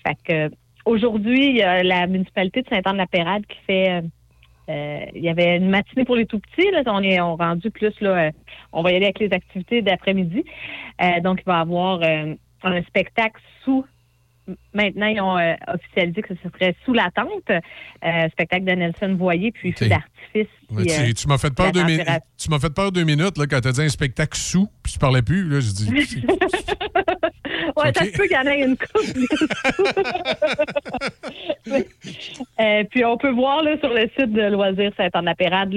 Fait 0.06 0.18
que, 0.26 0.56
aujourd'hui, 0.86 1.50
il 1.50 1.56
y 1.58 1.64
a 1.64 1.84
la 1.84 2.08
municipalité 2.08 2.62
de 2.64 2.68
Saint-Anne-de-la-Pérade 2.68 3.46
qui 3.46 3.58
fait, 3.66 4.04
euh, 4.70 5.06
il 5.14 5.24
y 5.24 5.30
avait 5.30 5.58
une 5.58 5.70
matinée 5.70 6.06
pour 6.06 6.16
les 6.16 6.26
tout 6.26 6.40
petits. 6.40 6.70
Là, 6.72 6.84
on 6.88 7.02
est 7.02 7.20
on 7.20 7.36
rendu 7.36 7.70
plus 7.70 7.94
là, 8.02 8.28
euh, 8.28 8.32
on 8.72 8.82
va 8.82 8.92
y 8.92 8.96
aller 8.96 9.06
avec 9.06 9.20
les 9.20 9.34
activités 9.34 9.82
d'après-midi. 9.82 10.46
Euh, 11.02 11.20
donc, 11.22 11.42
il 11.42 11.46
va 11.46 11.58
y 11.58 11.62
avoir 11.62 12.02
un 12.64 12.82
spectacle 12.84 13.42
sous 13.64 13.86
maintenant, 14.74 15.08
ils 15.08 15.22
ont 15.22 15.38
officialisé 15.74 16.22
que 16.22 16.34
ce 16.36 16.50
serait 16.50 16.76
sous 16.84 16.92
la 16.92 17.10
tente, 17.12 17.50
spectacle 18.32 18.66
de 18.66 18.74
Nelson 18.74 19.16
Voyer, 19.18 19.54
puis 19.54 19.72
feu 19.72 19.88
d'artifice. 19.88 21.14
Tu, 21.16 21.28
m'as 21.30 21.38
fait 21.38 21.54
peur 21.56 21.72
deux 21.72 21.86
minutes. 21.86 22.06
Tu 22.38 22.50
m'as 22.50 22.60
fait 22.60 22.74
peur 22.74 22.92
deux 22.92 23.06
minutes 23.06 23.38
là, 23.38 23.46
quand 23.48 23.62
tu 23.62 23.70
as 23.70 23.72
dit 23.72 23.82
un 23.82 23.90
spectacle 23.90 24.38
sous, 24.38 24.68
puis 24.84 24.92
tu 24.92 25.00
parlais 25.00 25.22
plus. 25.22 25.48
Là, 25.48 25.62
je 25.62 25.72
dis. 25.72 26.26
ouais, 27.78 27.94
ça 27.94 28.06
se 28.06 28.12
peut 28.12 28.28
qu'il 28.28 28.36
y 28.36 28.38
en 28.38 28.46
ait 28.46 28.62
une 28.62 28.78
coupe. 28.78 29.04
puis 32.90 33.06
on 33.06 33.18
peut 33.18 33.32
voir 33.32 33.64
là, 33.64 33.78
sur 33.80 33.94
le 33.94 34.10
site 34.18 34.34
de 34.34 34.44
Loisirs 34.50 34.92
Saint-Anne-Apérade 34.98 35.74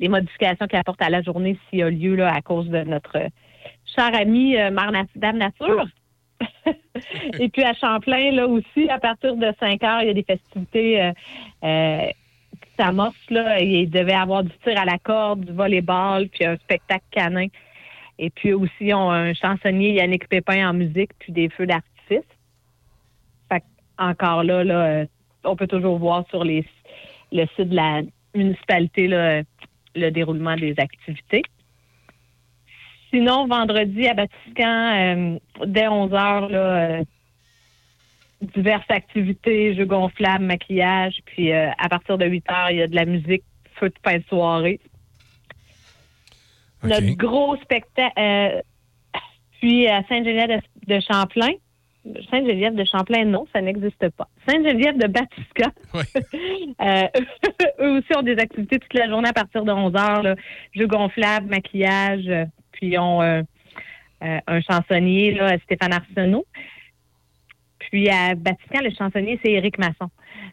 les 0.00 0.08
modifications 0.08 0.66
qu'il 0.66 0.78
apporte 0.78 1.02
à 1.02 1.10
la 1.10 1.22
journée 1.22 1.58
s'il 1.68 1.80
y 1.80 1.82
a 1.82 1.90
lieu 1.90 2.16
là, 2.16 2.34
à 2.34 2.40
cause 2.42 2.68
de 2.68 2.82
notre 2.82 3.18
cher 3.94 4.10
ami 4.14 4.56
Dame 5.16 5.38
Nature. 5.38 5.86
Et 7.38 7.48
puis 7.48 7.62
à 7.62 7.74
Champlain, 7.74 8.30
là 8.32 8.46
aussi, 8.46 8.88
à 8.88 8.98
partir 8.98 9.36
de 9.36 9.52
5 9.58 9.82
heures, 9.82 10.02
il 10.02 10.08
y 10.08 10.10
a 10.10 10.14
des 10.14 10.22
festivités 10.22 11.02
euh, 11.02 11.12
euh, 11.64 12.06
qui 12.52 12.70
s'amorcent. 12.78 13.30
Là. 13.30 13.60
Il 13.60 13.90
devait 13.90 14.12
y 14.12 14.14
avoir 14.14 14.44
du 14.44 14.52
tir 14.64 14.78
à 14.78 14.84
la 14.84 14.98
corde, 14.98 15.44
du 15.44 15.52
volleyball, 15.52 16.28
puis 16.28 16.44
un 16.44 16.56
spectacle 16.56 17.04
canin. 17.10 17.46
Et 18.18 18.30
puis 18.30 18.52
aussi, 18.52 18.72
ils 18.80 18.94
ont 18.94 19.10
un 19.10 19.34
chansonnier, 19.34 19.94
Yannick 19.94 20.28
Pépin, 20.28 20.68
en 20.68 20.72
musique, 20.72 21.10
puis 21.18 21.32
des 21.32 21.48
feux 21.50 21.66
d'artifice. 21.66 22.26
Fait 23.50 23.62
encore 23.98 24.42
là, 24.42 24.64
là, 24.64 24.86
euh, 24.86 25.06
on 25.44 25.56
peut 25.56 25.66
toujours 25.66 25.98
voir 25.98 26.24
sur 26.30 26.44
les, 26.44 26.64
le 27.32 27.46
site 27.56 27.68
de 27.68 27.76
la 27.76 28.02
municipalité 28.34 29.08
le 29.08 30.10
déroulement 30.10 30.56
des 30.56 30.74
activités. 30.78 31.42
Sinon, 33.10 33.46
vendredi 33.46 34.06
à 34.08 34.14
Batiscan, 34.14 34.66
euh, 34.66 35.38
dès 35.66 35.86
11 35.86 36.10
h 36.10 36.48
euh, 36.52 37.04
diverses 38.42 38.90
activités, 38.90 39.74
jeux 39.74 39.86
gonflables, 39.86 40.44
maquillage. 40.44 41.20
Puis 41.24 41.52
euh, 41.52 41.70
à 41.78 41.88
partir 41.88 42.18
de 42.18 42.26
8 42.26 42.44
h 42.46 42.66
il 42.72 42.76
y 42.78 42.82
a 42.82 42.86
de 42.88 42.94
la 42.94 43.04
musique, 43.04 43.44
feu 43.76 43.88
de 43.88 43.94
fin 44.04 44.18
de 44.18 44.24
soirée. 44.24 44.80
Notre 46.82 47.16
gros 47.16 47.56
spectacle. 47.56 48.62
puis 49.60 49.88
à 49.88 50.02
Sainte-Geneviève 50.08 50.60
de, 50.86 51.00
Champlain. 51.00 51.52
Sainte-Geneviève 52.30 52.74
de 52.74 52.84
Champlain, 52.84 53.24
non, 53.24 53.46
ça 53.52 53.60
n'existe 53.60 54.08
pas. 54.10 54.28
Sainte-Geneviève 54.46 54.96
de 54.96 55.08
Batiscan. 55.08 55.72
eux 57.80 57.98
aussi 57.98 58.16
ont 58.16 58.22
des 58.22 58.38
activités 58.38 58.78
toute 58.78 58.94
la 58.94 59.08
journée 59.08 59.28
à 59.28 59.32
partir 59.32 59.64
de 59.64 59.72
11 59.72 59.92
h 59.92 60.36
Jeux 60.74 60.86
gonflables, 60.86 61.48
maquillage 61.48 62.30
puis 62.76 62.88
ils 62.92 62.98
ont 62.98 63.22
euh, 63.22 63.42
euh, 64.22 64.38
un 64.46 64.60
chansonnier, 64.60 65.32
là, 65.32 65.58
Stéphane 65.64 65.92
Arsenault. 65.92 66.46
puis 67.78 68.08
à 68.08 68.34
Vatican, 68.34 68.80
le 68.82 68.90
chansonnier, 68.90 69.40
c'est 69.42 69.52
Éric 69.52 69.78
Masson. 69.78 70.10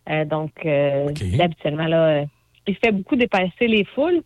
Euh, 0.10 0.26
donc, 0.26 0.52
euh, 0.66 1.10
habituellement, 1.40 1.88
là, 1.88 2.08
euh, 2.08 2.26
il 2.68 2.76
fait 2.76 2.92
beaucoup 2.92 3.16
dépasser 3.16 3.68
les 3.68 3.86
foules. 3.86 4.22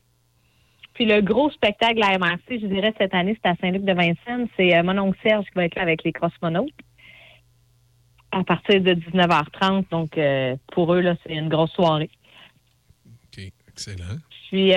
Puis 0.98 1.06
le 1.06 1.22
gros 1.22 1.52
spectacle 1.52 2.02
à 2.02 2.18
MRC, 2.18 2.60
je 2.60 2.66
dirais, 2.66 2.92
cette 2.98 3.14
année, 3.14 3.38
c'est 3.40 3.50
à 3.50 3.56
Saint-Luc-de-Vincennes. 3.62 4.48
C'est 4.58 4.82
mon 4.82 4.98
oncle 4.98 5.20
Serge 5.22 5.46
qui 5.46 5.54
va 5.54 5.66
être 5.66 5.76
là 5.76 5.84
avec 5.84 6.04
les 6.04 6.12
Crossmonautes 6.12 6.72
à 8.32 8.44
partir 8.44 8.82
de 8.82 8.96
19h30. 8.96 9.86
Donc, 9.92 10.20
pour 10.72 10.96
eux, 10.96 11.02
là, 11.02 11.16
c'est 11.24 11.34
une 11.34 11.50
grosse 11.50 11.72
soirée. 11.74 12.10
OK, 13.32 13.44
excellent. 13.68 14.18
Puis, 14.50 14.74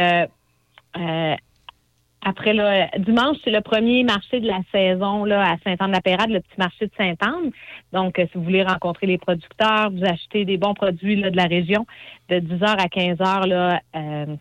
après, 2.22 2.52
là, 2.52 2.90
dimanche, 2.98 3.38
c'est 3.42 3.50
le 3.50 3.62
premier 3.62 4.04
marché 4.04 4.40
de 4.40 4.46
la 4.46 4.60
saison 4.72 5.24
là, 5.24 5.52
à 5.52 5.56
Saint-Anne-de-la-Pérade, 5.64 6.28
le 6.28 6.40
petit 6.40 6.58
marché 6.58 6.86
de 6.86 6.92
Saint-Anne. 6.96 7.50
Donc, 7.92 8.18
euh, 8.18 8.26
si 8.30 8.36
vous 8.36 8.44
voulez 8.44 8.62
rencontrer 8.62 9.06
les 9.06 9.16
producteurs, 9.16 9.90
vous 9.90 10.04
achetez 10.04 10.44
des 10.44 10.58
bons 10.58 10.74
produits 10.74 11.16
là, 11.16 11.30
de 11.30 11.36
la 11.36 11.46
région 11.46 11.86
de 12.28 12.36
10h 12.40 12.66
à 12.66 12.88
15h 12.88 13.46
là, 13.46 13.80
euh, 13.96 14.36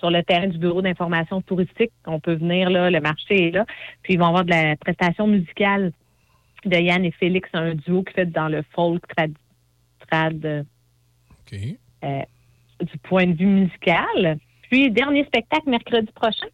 sur 0.00 0.10
le 0.10 0.22
terrain 0.24 0.48
du 0.48 0.58
bureau 0.58 0.82
d'information 0.82 1.40
touristique. 1.42 1.92
On 2.06 2.18
peut 2.18 2.34
venir, 2.34 2.68
là, 2.70 2.90
le 2.90 3.00
marché 3.00 3.48
est 3.48 3.50
là. 3.52 3.64
Puis, 4.02 4.14
ils 4.14 4.18
vont 4.18 4.26
avoir 4.26 4.44
de 4.44 4.50
la 4.50 4.76
prestation 4.76 5.26
musicale 5.28 5.92
de 6.64 6.76
Yann 6.76 7.04
et 7.04 7.12
Félix, 7.12 7.48
un 7.52 7.74
duo 7.74 8.02
qui 8.02 8.14
fait 8.14 8.26
dans 8.26 8.48
le 8.48 8.62
folk 8.74 9.06
trad, 9.06 9.32
trad 10.10 10.44
euh, 10.44 12.22
du 12.80 12.98
point 13.04 13.26
de 13.26 13.34
vue 13.34 13.46
musical. 13.46 14.38
Puis, 14.62 14.90
dernier 14.90 15.24
spectacle 15.26 15.70
mercredi 15.70 16.10
prochain. 16.12 16.48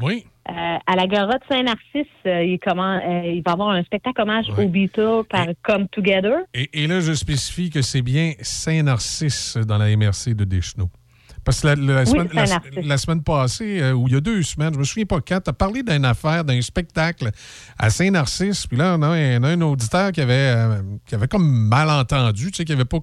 Oui. 0.00 0.26
Euh, 0.48 0.52
à 0.86 0.96
la 0.96 1.06
Garotte 1.06 1.42
Saint-Narcisse, 1.50 2.06
euh, 2.24 2.42
il, 2.42 2.58
euh, 2.66 3.22
il 3.24 3.42
va 3.42 3.50
y 3.50 3.52
avoir 3.52 3.70
un 3.70 3.82
spectacle 3.82 4.22
hommage 4.22 4.46
aux 4.56 4.66
Beatles 4.66 5.24
par 5.28 5.46
Come 5.62 5.88
Together. 5.88 6.38
Et, 6.54 6.84
et, 6.84 6.86
là, 6.86 7.00
je 7.00 7.12
spécifie 7.12 7.68
que 7.68 7.82
c'est 7.82 8.00
bien 8.00 8.32
Saint-Narcisse 8.40 9.58
dans 9.58 9.76
la 9.76 9.94
MRC 9.94 10.34
de 10.34 10.44
Deschenaux. 10.44 10.88
Parce 11.48 11.62
que 11.62 11.66
la, 12.82 12.98
semaine, 12.98 13.22
passée, 13.22 13.80
euh, 13.80 13.92
ou 13.94 14.06
il 14.06 14.12
y 14.12 14.16
a 14.18 14.20
deux 14.20 14.42
semaines, 14.42 14.74
je 14.74 14.78
me 14.78 14.84
souviens 14.84 15.06
pas 15.06 15.20
quand, 15.26 15.40
tu 15.40 15.48
as 15.48 15.54
parlé 15.54 15.82
d'une 15.82 16.04
affaire, 16.04 16.44
d'un 16.44 16.60
spectacle 16.60 17.30
à 17.78 17.88
Saint-Narcisse. 17.88 18.66
Puis 18.66 18.76
là, 18.76 18.96
on 18.98 19.02
a, 19.02 19.08
un, 19.08 19.60
auditeur 19.62 20.12
qui 20.12 20.20
avait, 20.20 20.34
euh, 20.34 20.82
qui 21.06 21.14
avait 21.14 21.26
comme 21.26 21.48
mal 21.48 21.88
entendu, 21.88 22.50
tu 22.50 22.58
sais, 22.58 22.64
qui 22.66 22.72
n'avait 22.72 22.84
pas 22.84 22.98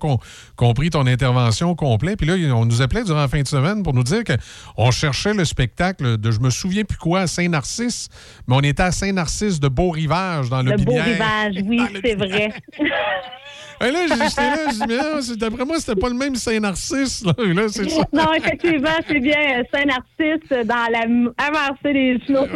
compris 0.56 0.92
ton 0.92 1.08
intervention 1.08 1.74
complète. 1.74 2.20
Puis 2.20 2.28
là, 2.28 2.36
on 2.56 2.66
nous 2.66 2.84
appelait 2.84 3.04
durant 3.04 3.22
la 3.22 3.28
fin 3.28 3.42
de 3.42 3.48
semaine 3.48 3.82
pour 3.82 3.96
nous 3.96 4.04
dire 4.04 4.22
qu'on 4.24 4.92
cherchait 4.92 5.34
le 5.34 5.44
spectacle 5.44 6.20
de 6.20 6.30
je 6.30 6.40
me 6.40 6.52
souviens 6.52 6.84
plus 6.84 7.00
quoi 7.00 7.22
à 7.22 7.28
Saint-Narcisse, 7.28 8.10
mais 8.48 8.56
on 8.56 8.62
était 8.62 8.84
à 8.84 8.92
Saint-Narcisse 8.92 9.60
de 9.60 9.70
Beau-Rivage 9.70 10.52
dans 10.52 10.62
le 10.62 10.74
Le 10.74 10.78
Beau-Rivage, 10.84 11.64
oui, 11.66 11.82
c'est 12.04 12.14
vrai. 12.14 12.54
Et 13.82 13.92
là, 13.92 14.06
j'étais 14.08 14.42
là, 14.42 15.20
je 15.20 15.34
dis, 15.34 15.38
d'après 15.38 15.66
moi, 15.66 15.80
c'était 15.80 16.00
pas 16.00 16.08
le 16.10 16.16
même 16.16 16.36
Saint-Narcisse. 16.36 17.26
Là. 17.26 17.34
Non, 17.38 18.32
effectivement, 18.36 18.98
c'est 19.08 19.20
bien 19.20 19.60
euh, 19.60 19.64
Saint-Narcisse 19.74 20.68
dans 20.68 20.92
la 20.92 21.08
MRC 21.08 21.94
des 21.94 22.20
Genoux. 22.20 22.48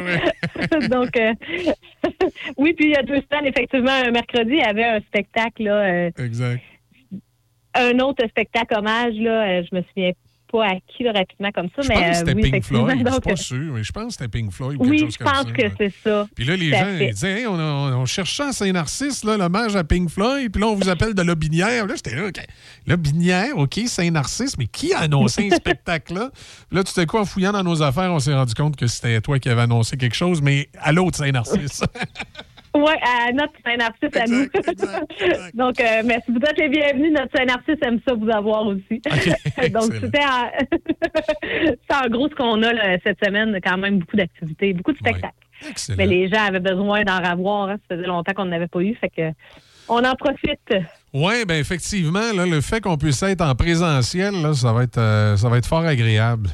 Donc, 0.90 1.18
euh, 1.18 1.34
oui, 2.58 2.74
puis 2.74 2.86
il 2.86 2.92
y 2.92 2.96
a 2.96 3.04
deux 3.04 3.22
semaines, 3.30 3.46
effectivement, 3.46 3.92
un 3.92 4.12
mercredi, 4.12 4.52
il 4.54 4.60
y 4.60 4.62
avait 4.62 4.86
un 4.86 5.00
spectacle. 5.02 5.64
Là, 5.64 5.76
euh, 5.76 6.12
exact. 6.18 6.62
Un 7.76 8.00
autre 8.00 8.28
spectacle 8.28 8.76
hommage, 8.76 9.14
là, 9.16 9.62
je 9.62 9.76
me 9.76 9.82
souviens 9.84 10.12
pas 10.52 10.66
à 10.66 10.76
qui 10.88 11.08
rapidement 11.08 11.52
comme 11.52 11.70
ça, 11.76 11.82
je 11.82 11.88
mais 11.88 11.96
pense 11.96 12.10
que 12.10 12.16
c'était 12.16 12.34
oui, 12.34 12.52
Pink 12.52 12.64
Floyd. 12.64 12.98
Je 13.06 13.12
suis 13.12 13.22
pas 13.22 13.36
sûr, 13.36 13.74
mais 13.74 13.84
je 13.84 13.92
pense 13.92 14.06
que 14.06 14.12
c'était 14.12 14.28
Pink 14.28 14.52
Floyd 14.52 14.80
ou 14.80 14.86
oui, 14.86 15.00
quelque 15.00 15.06
chose 15.06 15.18
comme 15.18 15.28
ça. 15.28 15.44
Oui, 15.44 15.54
je 15.56 15.64
pense 15.64 15.70
que 15.70 15.76
c'est 15.78 15.94
ça. 16.04 16.28
Puis 16.36 16.46
là, 16.46 16.56
les 16.56 16.70
gens 16.70 16.98
ils 17.00 17.14
disaient, 17.14 17.42
hey, 17.42 17.48
on, 17.48 17.54
on, 17.54 18.06
cherchait 18.06 18.44
à 18.44 18.52
Saint-Narcisse, 18.52 19.24
l'hommage 19.24 19.76
à 19.76 19.84
Pink 19.84 20.10
Floyd, 20.10 20.52
puis 20.52 20.62
là, 20.62 20.68
on 20.68 20.76
vous 20.76 20.90
appelle 20.90 21.14
de 21.14 21.22
Lobinière. 21.22 21.86
Là, 21.86 21.96
j'étais 21.96 22.16
là, 22.16 22.28
OK. 22.28 22.40
Lobinière, 22.88 23.58
OK, 23.58 23.80
Saint-Narcisse, 23.86 24.58
mais 24.58 24.68
qui 24.68 24.94
a 24.94 25.00
annoncé 25.00 25.50
un 25.52 25.56
spectacle-là? 25.56 26.32
Là, 26.72 26.84
tout 26.84 27.00
à 27.00 27.06
coup, 27.06 27.18
en 27.18 27.26
fouillant 27.26 27.52
dans 27.52 27.64
nos 27.64 27.82
affaires, 27.84 28.12
on 28.12 28.20
s'est 28.20 28.34
rendu 28.34 28.54
compte 28.54 28.76
que 28.76 28.88
c'était 28.88 29.22
toi 29.22 29.40
qui 29.40 29.50
avais 29.50 29.62
annoncé 29.62 29.98
quelque 29.98 30.16
chose, 30.16 30.42
mais 30.42 30.70
à 30.80 30.92
l'autre 30.92 31.18
Saint-Narcisse. 31.18 31.84
Oui, 32.76 32.92
à 33.02 33.32
notre 33.32 33.54
Saint-Narcisse 33.66 34.16
à 34.16 34.26
nous. 34.28 34.46
Donc, 35.54 35.80
euh, 35.80 36.02
mais 36.06 36.20
si 36.26 36.32
vous 36.32 36.40
êtes 36.40 36.58
les 36.60 36.70
bienvenus, 36.70 37.12
notre 37.12 37.36
Saint-Narcisse 37.36 37.78
aime 37.82 38.00
ça 38.08 38.14
vous 38.14 38.30
avoir 38.30 38.68
aussi. 38.68 39.02
Donc, 39.72 39.94
c'était 40.00 40.20
en... 41.94 42.10
gros 42.10 42.30
ce 42.30 42.36
qu'on 42.36 42.62
a 42.64 43.00
cette 43.04 43.24
semaine, 43.24 43.60
quand 43.64 43.78
même 43.78 44.00
beaucoup 44.00 44.18
d'activités, 44.18 44.74
beaucoup 44.74 44.92
de 44.92 44.98
spectacles. 44.98 45.34
Mais 45.98 46.06
les 46.06 46.30
gens 46.30 46.46
avaient 46.48 46.60
besoin 46.60 47.04
d'en 47.04 47.18
avoir. 47.18 47.70
Hein. 47.70 47.78
Ça 47.90 47.96
faisait 47.96 48.08
longtemps 48.08 48.34
qu'on 48.34 48.46
n'avait 48.46 48.68
pas 48.68 48.82
eu, 48.82 48.96
fait 48.96 49.10
que 49.10 49.32
on 49.90 50.04
en 50.04 50.16
profite. 50.16 50.74
Oui, 51.14 51.46
bien 51.46 51.58
effectivement, 51.58 52.32
là, 52.36 52.46
le 52.46 52.62
fait 52.62 52.80
qu'on 52.80 52.98
puisse 52.98 53.24
être 53.24 53.42
en 53.42 53.56
présentiel, 53.56 54.40
là, 54.42 54.54
ça, 54.54 54.72
va 54.72 54.84
être, 54.84 55.00
euh, 55.00 55.36
ça 55.36 55.50
va 55.50 55.58
être 55.58 55.66
fort 55.66 55.84
agréable. 55.84 56.50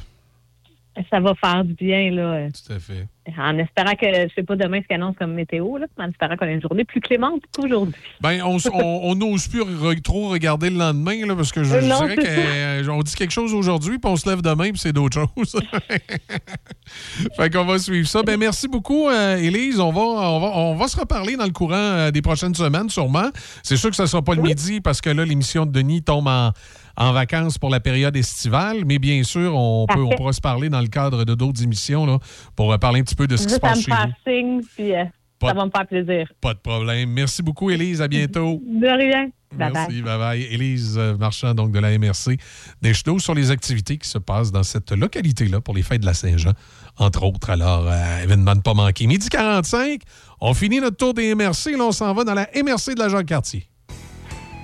Ça 1.10 1.20
va 1.20 1.34
faire 1.36 1.64
du 1.66 1.74
bien, 1.74 2.12
là. 2.12 2.48
Tout 2.50 2.74
à 2.74 2.80
fait. 2.80 3.08
En 3.38 3.58
espérant 3.58 3.96
que, 3.96 4.06
je 4.06 4.34
sais 4.36 4.44
pas 4.44 4.56
demain 4.56 4.82
ce 4.82 4.88
qu'annonce 4.88 5.16
comme 5.18 5.34
météo, 5.34 5.78
là, 5.78 5.88
en 5.98 6.10
espérant 6.10 6.38
qu'on 6.38 6.46
ait 6.46 6.54
une 6.54 6.62
journée 6.62 6.86
plus 6.86 7.02
clémente 7.02 7.42
qu'aujourd'hui. 7.54 7.96
Ben, 8.22 8.42
on 8.44 9.16
n'ose 9.16 9.48
plus 9.48 9.62
trop 10.04 10.30
regarder 10.30 10.70
le 10.70 10.78
lendemain, 10.78 11.26
là, 11.26 11.36
parce 11.36 11.52
que 11.52 11.64
je, 11.64 11.76
dirais 11.78 12.84
qu'on 12.86 13.02
dit 13.02 13.16
quelque 13.16 13.32
chose 13.32 13.54
aujourd'hui, 13.54 13.98
puis 13.98 14.12
on 14.12 14.16
se 14.16 14.30
lève 14.30 14.42
demain, 14.42 14.70
puis 14.70 14.78
c'est 14.78 14.94
d'autres 14.94 15.28
choses. 15.36 15.60
fait 17.36 17.50
qu'on 17.52 17.66
va 17.66 17.80
suivre 17.80 18.08
ça. 18.08 18.22
Ben, 18.22 18.38
merci 18.38 18.68
beaucoup, 18.68 19.10
euh, 19.10 19.38
Élise. 19.38 19.80
On 19.80 19.92
va, 19.92 20.02
on, 20.02 20.76
va, 20.76 20.88
se 20.88 20.98
reparler 20.98 21.36
dans 21.36 21.46
le 21.46 21.52
courant 21.52 21.74
euh, 21.76 22.12
des 22.12 22.22
prochaines 22.22 22.56
semaines, 22.56 22.90
sûrement. 22.90 23.30
C'est 23.64 23.78
sûr 23.78 23.90
que 23.90 23.96
ce 23.96 24.04
ne 24.04 24.08
sera 24.08 24.22
pas 24.22 24.36
le 24.36 24.44
midi, 24.44 24.82
parce 24.82 25.02
que 25.02 25.10
là, 25.10 25.26
l'émission 25.26 25.66
de 25.66 25.72
Denis 25.72 26.04
tombe 26.04 26.28
en 26.28 26.52
en 26.98 27.12
vacances 27.14 27.58
pour 27.58 27.70
la 27.70 27.80
période 27.80 28.16
estivale, 28.16 28.86
mais 28.86 29.00
bien 29.00 29.24
sûr, 29.24 29.56
on, 29.56 29.86
peut, 29.88 30.02
on 30.02 30.16
pourra 30.16 30.34
se 30.34 30.42
parler 30.42 30.70
dans 30.70 30.82
le 30.82 30.88
cadre 30.88 31.26
de 31.26 31.36
d'autres 31.36 31.64
émissions 31.64 32.06
là, 32.06 32.20
pour 32.56 32.78
parler 32.80 33.02
un 33.02 33.04
petit 33.04 33.16
peu 33.16 33.28
de 33.28 33.38
ce 33.38 33.48
qui 33.48 33.54
se 33.54 33.60
passe 33.60 33.82
chez 33.82 33.92
vous. 33.92 34.62
puis 34.76 34.96
euh, 34.96 35.04
ça 35.42 35.54
va 35.54 35.66
me 35.66 35.72
faire 35.72 35.88
plaisir. 35.88 36.32
Pas 36.42 36.54
de 36.54 36.60
problème. 36.60 37.10
Merci 37.12 37.44
beaucoup, 37.44 37.70
Élise. 37.70 38.02
À 38.02 38.08
bientôt. 38.08 38.62
De 38.68 38.88
rien. 38.88 39.30
Merci, 39.58 40.02
bye 40.02 40.18
bye. 40.18 40.42
Élise 40.42 40.98
euh, 40.98 41.16
Marchand, 41.16 41.54
donc 41.54 41.72
de 41.72 41.80
la 41.80 41.98
MRC 41.98 42.38
des 42.82 42.94
sur 42.94 43.34
les 43.34 43.52
activités 43.52 43.98
qui 43.98 44.10
se 44.10 44.18
passent 44.18 44.52
dans 44.52 44.64
cette 44.64 44.92
localité-là 44.92 45.62
pour 45.62 45.74
les 45.74 45.82
fêtes 45.82 46.02
de 46.02 46.06
la 46.06 46.14
Saint-Jean, 46.14 46.52
entre 46.98 47.24
autres. 47.24 47.50
Alors, 47.50 47.88
euh, 47.88 48.24
événement 48.24 48.56
de 48.56 48.62
pas 48.62 48.74
manquer. 48.74 49.08
Midi 49.08 49.30
45, 49.30 50.02
on 50.42 50.54
finit 50.54 50.82
notre 50.82 50.98
tour 50.98 51.14
des 51.14 51.34
MRC. 51.34 51.72
Là, 51.78 51.86
on 51.86 51.92
s'en 51.94 52.14
va 52.14 52.26
dans 52.26 52.34
la 52.34 52.50
MRC 52.54 52.96
de 52.96 53.00
la 53.00 53.08
Jacques-Cartier. 53.08 53.70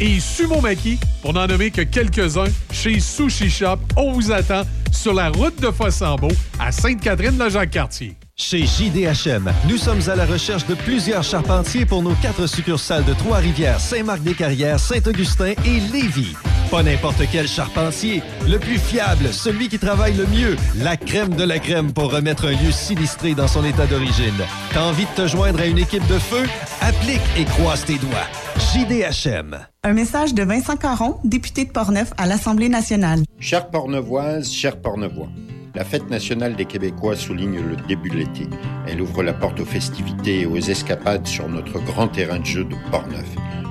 et 0.00 0.18
Sumo 0.18 0.60
Maki, 0.60 0.98
pour 1.22 1.32
n'en 1.32 1.46
nommer 1.46 1.70
que 1.70 1.82
quelques-uns, 1.82 2.50
chez 2.72 3.00
Sushi 3.00 3.50
Shop. 3.50 3.78
On 3.96 4.12
vous 4.12 4.32
attend 4.32 4.62
sur 4.90 5.14
la 5.14 5.28
route 5.28 5.60
de 5.60 5.70
Fossambeau 5.70 6.30
à 6.58 6.72
Sainte-Catherine-la-Jacques-Cartier. 6.72 8.16
Chez 8.36 8.64
JDHM, 8.64 9.52
nous 9.68 9.76
sommes 9.76 10.00
à 10.08 10.16
la 10.16 10.24
recherche 10.24 10.66
de 10.66 10.74
plusieurs 10.74 11.22
charpentiers 11.22 11.84
pour 11.84 12.02
nos 12.02 12.14
quatre 12.22 12.46
succursales 12.46 13.04
de 13.04 13.12
Trois-Rivières, 13.12 13.78
Saint-Marc-des-Carrières, 13.78 14.80
Saint-Augustin 14.80 15.52
et 15.66 15.80
Lévis. 15.92 16.34
Pas 16.70 16.82
n'importe 16.82 17.22
quel 17.30 17.46
charpentier, 17.46 18.22
le 18.48 18.58
plus 18.58 18.78
fiable, 18.78 19.32
celui 19.32 19.68
qui 19.68 19.78
travaille 19.78 20.14
le 20.14 20.26
mieux, 20.26 20.56
la 20.76 20.96
crème 20.96 21.34
de 21.34 21.44
la 21.44 21.58
crème 21.58 21.92
pour 21.92 22.12
remettre 22.12 22.46
un 22.46 22.52
lieu 22.52 22.72
sinistré 22.72 23.34
dans 23.34 23.48
son 23.48 23.64
état 23.64 23.86
d'origine. 23.86 24.40
T'as 24.72 24.84
envie 24.84 25.04
de 25.04 25.22
te 25.22 25.26
joindre 25.26 25.60
à 25.60 25.66
une 25.66 25.78
équipe 25.78 26.06
de 26.06 26.18
feu? 26.18 26.46
Applique 26.80 27.20
et 27.36 27.44
croise 27.44 27.84
tes 27.84 27.98
doigts. 27.98 28.26
JDHM. 28.72 29.69
Un 29.82 29.94
message 29.94 30.34
de 30.34 30.42
Vincent 30.42 30.76
Caron, 30.76 31.18
député 31.24 31.64
de 31.64 31.70
Portneuf 31.70 32.12
à 32.18 32.26
l'Assemblée 32.26 32.68
nationale. 32.68 33.20
Chère 33.38 33.70
Portneuvoise, 33.70 34.52
chers 34.52 34.78
Portneuvois. 34.78 35.30
La 35.74 35.86
fête 35.86 36.10
nationale 36.10 36.54
des 36.54 36.66
Québécois 36.66 37.16
souligne 37.16 37.62
le 37.62 37.76
début 37.88 38.10
de 38.10 38.16
l'été. 38.16 38.46
Elle 38.86 39.00
ouvre 39.00 39.22
la 39.22 39.32
porte 39.32 39.58
aux 39.58 39.64
festivités 39.64 40.40
et 40.40 40.46
aux 40.46 40.58
escapades 40.58 41.26
sur 41.26 41.48
notre 41.48 41.82
grand 41.82 42.08
terrain 42.08 42.40
de 42.40 42.44
jeu 42.44 42.64
de 42.64 42.76
Portneuf. 42.90 43.24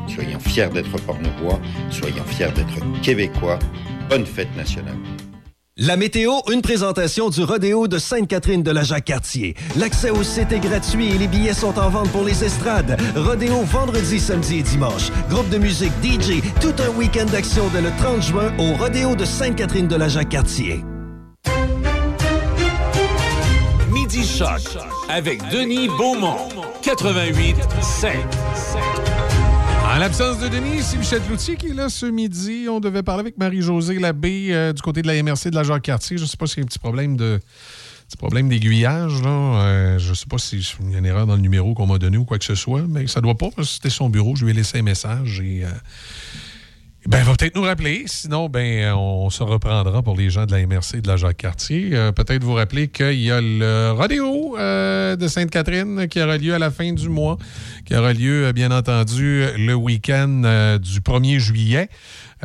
Soyons 0.07 0.39
fiers 0.39 0.69
d'être 0.69 0.99
Portneuvois, 1.05 1.59
soyons 1.91 2.23
fiers 2.23 2.53
d'être 2.55 3.01
Québécois. 3.03 3.59
Bonne 4.09 4.25
fête 4.25 4.55
nationale. 4.57 4.97
La 5.81 5.95
météo, 5.95 6.33
une 6.51 6.61
présentation 6.61 7.29
du 7.29 7.41
rodéo 7.41 7.87
de 7.87 7.99
Sainte-Catherine 7.99 8.61
de 8.61 8.71
la 8.71 8.83
Jacques-Cartier. 8.83 9.55
L'accès 9.77 10.09
au 10.09 10.23
site 10.23 10.51
est 10.51 10.59
gratuit 10.59 11.07
et 11.15 11.17
les 11.17 11.29
billets 11.29 11.53
sont 11.53 11.79
en 11.79 11.89
vente 11.89 12.11
pour 12.11 12.25
les 12.25 12.43
estrades. 12.43 12.99
Rodéo 13.15 13.61
vendredi, 13.61 14.19
samedi 14.19 14.57
et 14.57 14.61
dimanche. 14.61 15.09
Groupe 15.29 15.47
de 15.47 15.57
musique 15.57 15.93
DJ, 16.03 16.41
tout 16.59 16.73
un 16.83 16.89
week-end 16.97 17.27
d'action 17.27 17.63
dès 17.71 17.79
le 17.79 17.91
30 17.97 18.21
juin 18.21 18.51
au 18.57 18.73
rodéo 18.73 19.15
de 19.15 19.23
Sainte-Catherine 19.23 19.87
de 19.87 19.95
la 19.95 20.09
Jacques-Cartier. 20.09 20.83
Midi 23.89 24.27
Choc 24.27 24.77
avec 25.07 25.41
Denis 25.49 25.87
Beaumont. 25.97 26.49
88 26.81 27.55
5. 27.81 29.08
En 29.89 29.97
l'absence 29.97 30.37
de 30.37 30.47
Denis, 30.47 30.83
c'est 30.83 30.97
Michel 30.97 31.19
Cloutier 31.23 31.55
qui 31.55 31.69
est 31.69 31.73
là 31.73 31.89
ce 31.89 32.05
midi. 32.05 32.67
On 32.69 32.79
devait 32.79 33.01
parler 33.01 33.21
avec 33.21 33.39
Marie-Josée 33.39 33.97
Labbé 33.97 34.49
euh, 34.51 34.71
du 34.71 34.83
côté 34.83 35.01
de 35.01 35.07
la 35.07 35.21
MRC 35.23 35.49
de 35.49 35.55
la 35.55 35.63
Jacques-Cartier. 35.63 36.17
Je 36.17 36.21
ne 36.21 36.27
sais 36.27 36.37
pas 36.37 36.45
s'il 36.45 36.59
y 36.59 36.61
a 36.61 36.63
un 36.65 36.67
petit 36.67 36.77
problème 36.77 37.17
de 37.17 37.39
problème 38.19 38.49
d'aiguillage. 38.49 39.13
Euh, 39.25 39.97
je 39.97 40.11
ne 40.11 40.13
sais 40.13 40.27
pas 40.29 40.37
s'il 40.37 40.59
y 40.91 40.95
a 40.95 40.99
une 40.99 41.05
erreur 41.07 41.25
dans 41.25 41.35
le 41.35 41.41
numéro 41.41 41.73
qu'on 41.73 41.87
m'a 41.87 41.97
donné 41.97 42.17
ou 42.17 42.23
quoi 42.23 42.37
que 42.37 42.45
ce 42.45 42.53
soit, 42.53 42.83
mais 42.87 43.07
ça 43.07 43.19
doit 43.19 43.35
pas 43.35 43.49
parce 43.49 43.67
que 43.67 43.73
c'était 43.73 43.89
son 43.89 44.09
bureau. 44.09 44.35
Je 44.35 44.45
lui 44.45 44.51
ai 44.51 44.53
laissé 44.53 44.77
un 44.77 44.83
message 44.83 45.39
et 45.39 45.65
euh, 45.65 45.69
ben, 47.09 47.17
il 47.17 47.25
va 47.25 47.33
peut-être 47.33 47.55
nous 47.55 47.63
rappeler. 47.63 48.03
Sinon, 48.05 48.49
ben, 48.49 48.93
on 48.93 49.31
se 49.31 49.41
reprendra 49.41 50.03
pour 50.03 50.15
les 50.15 50.29
gens 50.29 50.45
de 50.45 50.51
la 50.51 50.63
MRC 50.67 50.97
et 50.97 51.01
de 51.01 51.07
la 51.07 51.17
Jacques-Cartier. 51.17 51.89
Euh, 51.93 52.11
peut-être 52.11 52.43
vous 52.43 52.53
rappeler 52.53 52.87
qu'il 52.87 53.19
y 53.19 53.31
a 53.31 53.41
le 53.41 53.89
rodéo 53.97 54.55
euh, 54.59 55.15
de 55.15 55.27
Sainte-Catherine 55.27 56.07
qui 56.07 56.21
aura 56.21 56.37
lieu 56.37 56.53
à 56.53 56.59
la 56.59 56.69
fin 56.69 56.93
du 56.93 57.09
mois, 57.09 57.39
qui 57.85 57.95
aura 57.95 58.13
lieu, 58.13 58.45
euh, 58.45 58.53
bien 58.53 58.69
entendu, 58.69 59.43
le 59.57 59.73
week-end 59.73 60.77
du 60.79 60.99
1er 60.99 61.39
juillet. 61.39 61.89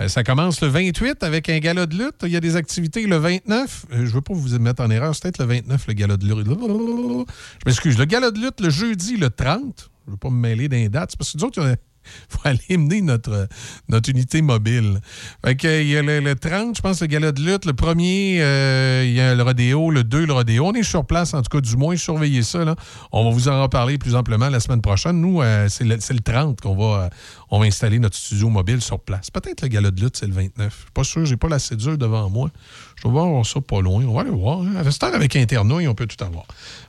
ça 0.07 0.25
commence 0.25 0.63
le 0.63 0.69
28 0.69 1.23
avec 1.25 1.51
un 1.51 1.59
gala 1.59 1.85
de 1.85 1.99
lutte. 1.99 2.23
Il 2.23 2.31
y 2.31 2.37
a 2.37 2.41
des 2.41 2.57
activités 2.57 3.07
le 3.07 3.17
29. 3.17 3.85
je 3.91 4.01
ne 4.01 4.07
veux 4.07 4.23
pas 4.23 4.33
vous 4.33 4.59
mettre 4.61 4.83
en 4.83 4.89
erreur. 4.89 5.15
C'est 5.15 5.25
peut-être 5.25 5.41
le 5.41 5.57
29, 5.57 5.89
le 5.89 5.93
gala 5.93 6.17
de 6.17 6.25
lutte. 6.25 6.47
Je 6.47 7.25
m'excuse. 7.67 7.99
Le 7.99 8.07
gala 8.07 8.31
de 8.31 8.39
lutte, 8.39 8.63
le 8.63 8.71
jeudi, 8.71 9.19
le 9.19 9.29
30. 9.29 9.91
Je 10.07 10.11
ne 10.11 10.13
veux 10.13 10.17
pas 10.17 10.31
me 10.31 10.41
mêler 10.41 10.69
d'un 10.69 10.87
date. 10.87 11.17
parce 11.19 11.33
que 11.33 11.39
nous 11.39 11.45
autres, 11.45 11.77
faut 12.29 12.41
aller 12.45 12.77
mener 12.77 13.01
notre, 13.01 13.49
notre 13.89 14.11
unité 14.11 14.43
mobile. 14.43 15.01
Fait 15.45 15.57
que, 15.57 15.83
il 15.83 15.89
y 15.89 15.97
a 15.97 16.03
le, 16.03 16.35
30, 16.35 16.77
je 16.77 16.83
pense, 16.83 17.01
le 17.01 17.07
gala 17.07 17.33
de 17.33 17.41
lutte. 17.41 17.65
Le 17.65 17.73
premier, 17.73 18.39
euh, 18.41 19.05
il 19.05 19.13
y 19.13 19.21
a 19.21 19.35
le 19.35 19.43
rodéo. 19.43 19.91
Le 19.91 20.05
2, 20.05 20.27
le 20.27 20.33
rodéo. 20.33 20.67
On 20.67 20.73
est 20.73 20.83
sur 20.83 21.05
place, 21.05 21.35
en 21.35 21.43
tout 21.43 21.51
cas, 21.51 21.61
du 21.61 21.77
moins, 21.77 21.97
surveiller 21.97 22.43
ça. 22.43 22.65
Là. 22.65 22.77
On 23.13 23.25
va 23.25 23.31
vous 23.31 23.49
en 23.49 23.63
reparler 23.63 23.99
plus 23.99 24.15
amplement 24.15 24.49
la 24.49 24.61
semaine 24.61 24.83
prochaine. 24.83 25.21
Nous, 25.21 25.43
euh, 25.43 25.69
c'est 25.69 25.85
le, 25.85 25.97
le, 25.97 26.21
30 26.21 26.61
qu'on 26.61 26.77
va, 26.77 27.11
on 27.51 27.61
va 27.61 27.67
installer 27.67 27.99
notre 27.99 28.17
studio 28.17 28.49
mobile 28.49 28.81
sur 28.81 28.99
place. 29.01 29.31
Peut-être 29.31 29.63
le 29.63 29.69
gala 29.69 29.91
de 29.91 30.01
lutte, 30.01 30.17
c'est 30.17 30.27
le 30.27 30.33
29. 30.33 30.73
Je 30.73 30.83
suis 30.83 30.91
pas 30.93 31.05
sûr, 31.05 31.27
j'ai 31.27 31.37
pas 31.37 31.49
la 31.49 31.59
cédule 31.59 31.97
devant 31.97 32.29
moi. 32.31 32.51
Je 32.97 33.09
vais 33.09 33.13
voir 33.13 33.45
ça 33.45 33.61
pas 33.61 33.81
loin. 33.81 34.05
On 34.05 34.15
va 34.15 34.23
aller 34.23 34.31
voir. 34.31 34.63
Hein. 34.63 35.13
avec 35.13 35.37
Internet, 35.37 35.89
on 35.89 35.95
peut 35.95 36.07
tout 36.07 36.23
avoir. 36.25 36.47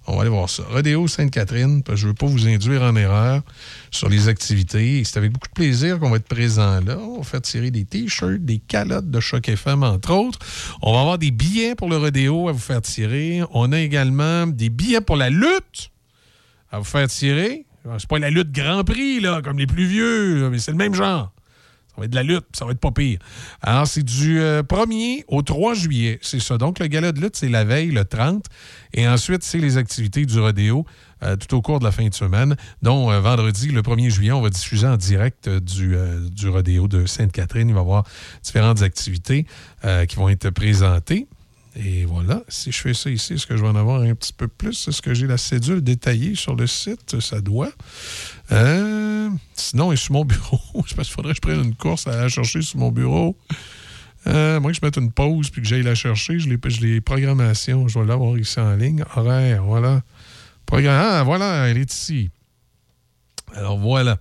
On 0.08 0.16
va 0.16 0.22
aller 0.22 0.30
voir 0.30 0.49
ça. 0.49 0.64
Rodéo 0.70 1.08
Sainte-Catherine, 1.08 1.82
je 1.93 2.08
veux 2.08 2.14
pas 2.14 2.26
vous 2.26 2.47
induire 2.47 2.84
en 2.84 2.95
erreur 2.95 3.41
sur 3.91 4.10
les 4.10 4.28
activités. 4.28 5.03
C'est 5.03 5.18
avec 5.18 5.32
beaucoup 5.32 5.47
de 5.47 5.53
plaisir 5.53 5.99
qu'on 5.99 6.10
va 6.10 6.18
être 6.18 6.28
présent 6.28 6.80
là. 6.82 6.97
On 6.97 7.18
va 7.18 7.24
faire 7.24 7.41
tirer 7.41 7.72
des 7.72 7.86
t-shirts, 7.86 8.43
des 8.43 8.60
calottes 8.60 9.10
de 9.10 9.20
Choc 9.20 9.49
FM, 9.49 9.84
entre 9.84 10.14
autres. 10.14 10.39
On 10.82 10.93
va 10.93 11.01
avoir 11.01 11.18
des 11.18 11.32
billets 11.32 11.76
pour 11.76 11.89
le 11.89 11.97
rodéo 11.97 12.49
à 12.49 12.51
vous 12.51 12.60
faire 12.60 12.82
tirer. 12.82 13.41
On 13.51 13.72
a 13.72 13.80
également 13.80 14.47
des 14.47 14.70
billets 14.70 15.01
pour 15.01 15.16
la 15.16 15.30
lutte 15.30 15.91
à 16.72 16.80
vous 16.80 16.86
faire 16.86 17.08
tirer. 17.08 17.64
C'est 17.97 18.09
pas 18.09 18.19
la 18.19 18.29
lutte 18.29 18.51
Grand 18.51 18.83
Prix, 18.83 19.19
là, 19.19 19.41
comme 19.43 19.59
les 19.59 19.67
plus 19.67 19.86
vieux, 19.86 20.49
mais 20.49 20.57
c'est 20.57 20.71
le 20.71 20.77
même 20.77 20.93
genre. 20.93 21.31
Ça 21.95 22.01
va 22.01 22.05
être 22.05 22.11
de 22.11 22.15
la 22.15 22.23
lutte, 22.23 22.45
ça 22.51 22.65
va 22.65 22.71
être 22.71 22.79
pas 22.79 22.91
pire. 22.91 23.19
Alors, 23.61 23.88
c'est 23.88 24.03
du 24.03 24.39
1er 24.39 25.19
euh, 25.19 25.23
au 25.29 25.41
3 25.41 25.75
juillet. 25.75 26.19
C'est 26.21 26.41
ça. 26.41 26.57
Donc, 26.57 26.79
le 26.79 26.88
gala 26.88 27.13
de 27.13 27.21
lutte, 27.21 27.38
c'est 27.38 27.47
la 27.47 27.63
veille, 27.63 27.91
le 27.91 28.03
30. 28.03 28.43
Et 28.93 29.07
ensuite, 29.07 29.43
c'est 29.43 29.59
les 29.59 29.77
activités 29.77 30.25
du 30.25 30.38
rodéo 30.38 30.86
euh, 31.23 31.38
tout 31.38 31.55
au 31.55 31.61
cours 31.61 31.79
de 31.79 31.86
la 31.86 31.93
fin 31.93 32.05
de 32.05 32.13
semaine, 32.13 32.57
dont 32.81 33.11
euh, 33.11 33.21
vendredi, 33.21 33.69
le 33.69 33.81
1er 33.81 34.09
juillet, 34.09 34.33
on 34.33 34.41
va 34.41 34.49
diffuser 34.49 34.88
en 34.88 34.97
direct 34.97 35.47
du, 35.47 35.95
du 36.31 36.49
rodéo 36.49 36.89
de 36.89 37.05
Sainte-Catherine. 37.05 37.69
Il 37.69 37.75
va 37.75 37.79
y 37.79 37.83
avoir 37.83 38.03
différentes 38.43 38.81
activités 38.81 39.45
qui 40.07 40.15
vont 40.17 40.27
être 40.27 40.49
présentées. 40.49 41.27
Et 41.76 42.05
voilà, 42.05 42.41
si 42.47 42.71
je 42.71 42.80
fais 42.80 42.93
ça 42.93 43.09
ici, 43.09 43.34
est-ce 43.34 43.45
que 43.45 43.57
je 43.57 43.61
vais 43.61 43.67
en 43.67 43.76
avoir 43.76 44.01
un 44.01 44.15
petit 44.15 44.32
peu 44.32 44.47
plus? 44.47 44.88
Est-ce 44.88 45.01
que 45.01 45.13
j'ai 45.13 45.28
la 45.28 45.38
cédule 45.38 45.82
détaillée 45.82 46.36
sur 46.36 46.55
le 46.55 46.67
site? 46.67 47.19
Ça 47.19 47.41
doit. 47.41 47.71
Euh, 48.51 49.30
sinon, 49.55 49.91
il 49.91 49.95
est 49.95 49.97
sur 49.97 50.13
mon 50.13 50.23
bureau? 50.23 50.59
je 50.86 50.95
pense 50.95 51.07
qu'il 51.07 51.15
faudrait 51.15 51.34
que 51.34 51.38
je 51.38 51.41
prenne 51.41 51.63
une 51.63 51.76
course 51.76 52.07
à 52.07 52.15
la 52.15 52.30
chercher 52.30 52.61
sur 52.61 52.80
mon 52.80 52.91
bureau. 52.91 53.38
Euh, 54.28 54.59
moi, 54.59 54.71
que 54.71 54.78
je 54.78 54.86
mette 54.86 54.97
une 54.97 55.11
pause 55.11 55.49
puis 55.49 55.61
que 55.61 55.67
j'aille 55.67 55.84
la 55.84 55.95
chercher. 55.95 56.39
Je 56.39 56.49
les, 56.49 57.01
programmations, 57.01 57.88
je 57.89 57.99
vais 57.99 58.05
l'avoir 58.05 58.38
ici 58.38 58.59
en 58.59 58.76
ligne. 58.76 59.03
Horaire, 59.15 59.63
voilà. 59.63 60.01
Programme, 60.65 61.07
ah, 61.11 61.23
voilà, 61.23 61.67
elle 61.67 61.78
est 61.78 61.93
ici. 61.93 62.30
Alors 63.56 63.78
voilà. 63.78 64.18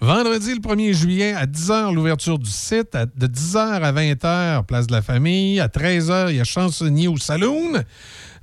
Vendredi, 0.00 0.54
le 0.54 0.60
1er 0.60 0.92
juillet, 0.92 1.32
à 1.32 1.46
10h, 1.46 1.92
l'ouverture 1.92 2.38
du 2.38 2.50
site. 2.50 2.96
de 3.16 3.26
10h 3.26 3.58
à 3.58 3.92
20h, 3.92 4.64
place 4.64 4.86
de 4.86 4.92
la 4.92 5.02
famille. 5.02 5.58
À 5.58 5.66
13h, 5.66 6.30
il 6.30 6.36
y 6.36 6.40
a 6.40 6.44
chansonnier 6.44 7.08
au 7.08 7.16
saloon. 7.16 7.82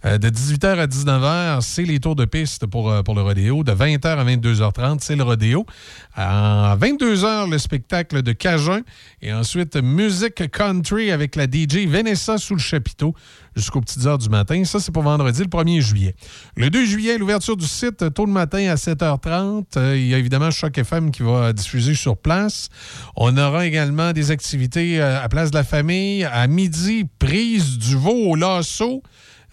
Euh, 0.06 0.18
de 0.18 0.30
18h 0.30 0.80
à 0.80 0.88
19h, 0.88 1.62
c'est 1.62 1.84
les 1.84 2.00
tours 2.00 2.16
de 2.16 2.26
piste 2.26 2.66
pour, 2.66 2.92
euh, 2.92 3.02
le 3.08 3.22
rodéo. 3.22 3.64
De 3.64 3.72
20h 3.72 4.06
à 4.06 4.24
22h30, 4.26 4.98
c'est 5.00 5.16
le 5.16 5.24
rodéo. 5.24 5.66
À 6.14 6.76
22h, 6.78 7.50
le 7.50 7.58
spectacle 7.58 8.22
de 8.22 8.34
Cajun. 8.34 8.82
Et 9.22 9.32
ensuite, 9.32 9.78
musique 9.78 10.52
country 10.52 11.12
avec 11.12 11.38
la 11.38 11.46
DJ 11.46 11.88
Vanessa 11.88 12.38
sous 12.38 12.56
le 12.56 12.60
chapiteau 12.60 13.16
jusqu'aux 13.56 13.80
petites 13.80 14.06
heures 14.06 14.18
du 14.18 14.28
matin. 14.28 14.66
Ça, 14.66 14.82
c'est 14.82 14.92
pour 14.92 15.04
vendredi, 15.04 15.40
le 15.40 15.48
1er 15.48 15.80
juillet. 15.80 16.16
Le 16.58 16.70
2 16.70 16.86
juillet, 16.86 17.18
l'ouverture 17.18 17.56
du 17.56 17.68
site, 17.68 18.14
tôt 18.14 18.26
le 18.26 18.32
matin 18.32 18.70
à 18.70 18.76
7h30. 18.76 19.78
Euh, 19.78 19.98
il 19.98 20.08
y 20.08 20.14
a 20.14 20.18
évidemment 20.18 20.52
Choc 20.52 20.78
FM 20.78 21.12
qui 21.12 21.24
va 21.24 21.54
diffuser 21.54 21.96
sur 21.96 22.18
place. 22.18 22.68
On 23.16 23.38
aura 23.38 23.66
également 23.66 24.12
des 24.12 24.32
activités 24.32 25.00
à 25.02 25.30
Place 25.30 25.52
de 25.52 25.56
la 25.56 25.64
Famille. 25.64 26.26
À 26.26 26.48
midi, 26.48 27.06
prise 27.20 27.78
du 27.78 27.96
veau 27.96 28.32
au 28.32 28.36
lasso. 28.36 29.02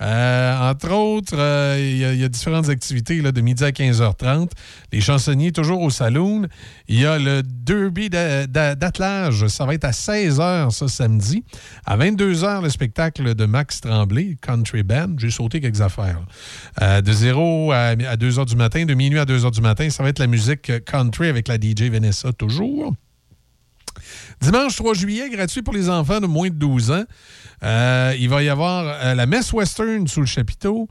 Euh, 0.02 0.70
entre 0.70 0.92
autres, 0.92 1.36
euh, 1.36 1.76
il 1.78 2.20
y, 2.20 2.24
a 2.24 2.28
différentes 2.28 2.68
activités 2.68 3.20
de 3.20 3.40
midi 3.40 3.62
à 3.64 3.70
15h30. 3.70 4.50
Les 4.92 5.00
chansonniers, 5.00 5.52
toujours 5.52 5.82
au 5.82 5.90
saloon. 5.90 6.46
Il 6.88 7.00
y 7.00 7.06
a 7.06 7.18
le 7.18 7.42
derby 7.42 8.08
d'attelage. 8.08 9.46
Ça 9.48 9.66
va 9.66 9.74
être 9.74 9.84
à 9.84 9.90
16h 9.90 10.70
ce 10.70 10.88
samedi. 10.88 11.44
À 11.84 11.98
22h, 11.98 12.62
le 12.62 12.70
spectacle 12.70 13.34
de 13.34 13.44
Max 13.44 13.82
Tremblay, 13.82 14.38
Country 14.40 14.82
Band. 14.82 15.16
J'ai 15.18 15.30
sauté 15.30 15.60
quelques 15.60 15.82
affaires. 15.82 16.20
Euh, 16.80 17.02
de 17.02 17.12
0 17.12 17.72
à, 17.72 17.94
2h 17.94 18.46
du 18.46 18.56
matin, 18.56 18.86
de 18.86 18.94
minuit 18.94 19.18
à 19.18 19.24
2h 19.26 19.50
du 19.50 19.60
matin, 19.60 19.90
ça 19.90 20.02
va 20.02 20.08
être 20.08 20.18
la 20.18 20.26
musique 20.26 20.72
country 20.84 21.28
avec 21.28 21.48
la 21.48 21.56
DJ 21.56 21.90
Vanessa, 21.90 22.32
toujours. 22.32 22.94
Dimanche 24.40 24.76
3 24.76 24.94
juillet, 24.94 25.28
gratuit 25.28 25.62
pour 25.62 25.74
les 25.74 25.90
enfants 25.90 26.20
de 26.20 26.26
moins 26.26 26.48
de 26.48 26.54
12 26.54 26.90
ans. 26.92 27.04
Euh, 27.62 28.14
il 28.18 28.28
va 28.28 28.42
y 28.42 28.48
avoir 28.48 28.86
euh, 28.86 29.14
la 29.14 29.26
messe 29.26 29.52
western 29.52 30.06
sous 30.06 30.20
le 30.20 30.26
chapiteau. 30.26 30.88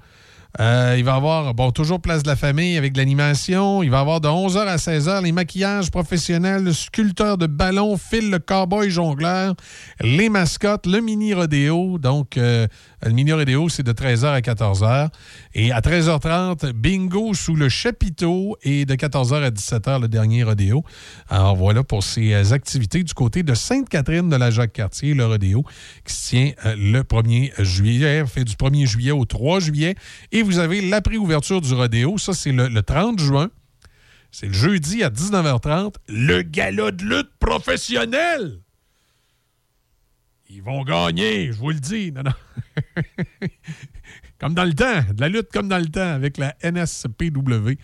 Euh, 0.59 0.95
il 0.97 1.03
va 1.03 1.13
y 1.13 1.15
avoir, 1.15 1.53
bon, 1.53 1.71
toujours 1.71 2.01
place 2.01 2.23
de 2.23 2.27
la 2.27 2.35
famille 2.35 2.75
avec 2.75 2.93
de 2.93 2.97
l'animation. 2.97 3.83
Il 3.83 3.91
va 3.91 3.97
y 3.97 4.01
avoir 4.01 4.19
de 4.19 4.27
11h 4.27 4.57
à 4.57 4.77
16h 4.77 5.23
les 5.23 5.31
maquillages 5.31 5.91
professionnels, 5.91 6.63
le 6.63 6.73
sculpteur 6.73 7.37
de 7.37 7.45
ballons, 7.45 7.97
Phil 7.97 8.31
le 8.31 8.39
cowboy 8.39 8.89
jongleur, 8.89 9.53
les 10.01 10.27
mascottes, 10.27 10.87
le 10.87 11.01
mini 11.01 11.35
rodéo. 11.35 11.99
Donc, 11.99 12.35
euh, 12.37 12.67
le 13.03 13.11
mini 13.11 13.31
rodéo, 13.31 13.69
c'est 13.69 13.83
de 13.83 13.93
13h 13.93 14.25
à 14.25 14.41
14h. 14.41 15.09
Et 15.53 15.71
à 15.71 15.81
13h30, 15.81 16.71
bingo 16.71 17.35
sous 17.35 17.55
le 17.55 17.69
chapiteau. 17.69 18.57
Et 18.63 18.85
de 18.85 18.95
14h 18.95 19.43
à 19.43 19.51
17h, 19.51 20.01
le 20.01 20.07
dernier 20.07 20.43
rodéo. 20.43 20.83
Alors, 21.29 21.55
voilà 21.55 21.83
pour 21.83 22.03
ces 22.03 22.33
euh, 22.33 22.53
activités 22.53 23.03
du 23.03 23.13
côté 23.13 23.43
de 23.43 23.53
Sainte-Catherine 23.53 24.29
de 24.29 24.35
la 24.35 24.49
Jacques-Cartier, 24.49 25.13
le 25.13 25.27
rodéo, 25.27 25.63
qui 26.05 26.13
se 26.13 26.29
tient 26.29 26.51
le 26.65 27.01
1er 27.01 27.51
juillet, 27.63 28.25
fait 28.25 28.43
du 28.43 28.55
1er 28.55 28.87
juillet 28.87 29.11
au 29.11 29.25
3 29.25 29.59
juillet. 29.59 29.95
Et 30.31 30.38
vous 30.41 30.59
avez 30.59 30.81
la 30.81 31.01
préouverture 31.01 31.61
du 31.61 31.73
rodéo. 31.73 32.17
Ça, 32.17 32.33
c'est 32.33 32.51
le, 32.51 32.81
30 32.81 33.19
juin. 33.19 33.49
C'est 34.31 34.47
le 34.47 34.53
jeudi 34.53 35.03
à 35.03 35.09
19h30. 35.09 35.95
Le 36.07 36.41
gala 36.41 36.91
de 36.91 37.03
lutte 37.03 37.31
professionnel. 37.39 38.59
Ils 40.49 40.63
vont 40.63 40.83
gagner, 40.83 41.51
je 41.51 41.57
vous 41.57 41.69
le 41.69 41.79
dis. 41.79 42.11
Non, 42.11 42.23
non. 42.23 42.33
comme 44.39 44.53
dans 44.53 44.63
le 44.63 44.73
temps, 44.73 45.03
de 45.13 45.21
la 45.21 45.29
lutte 45.29 45.49
comme 45.51 45.67
dans 45.67 45.77
le 45.77 45.87
temps 45.87 46.13
avec 46.13 46.37
la 46.37 46.55
NSPW. 46.63 47.77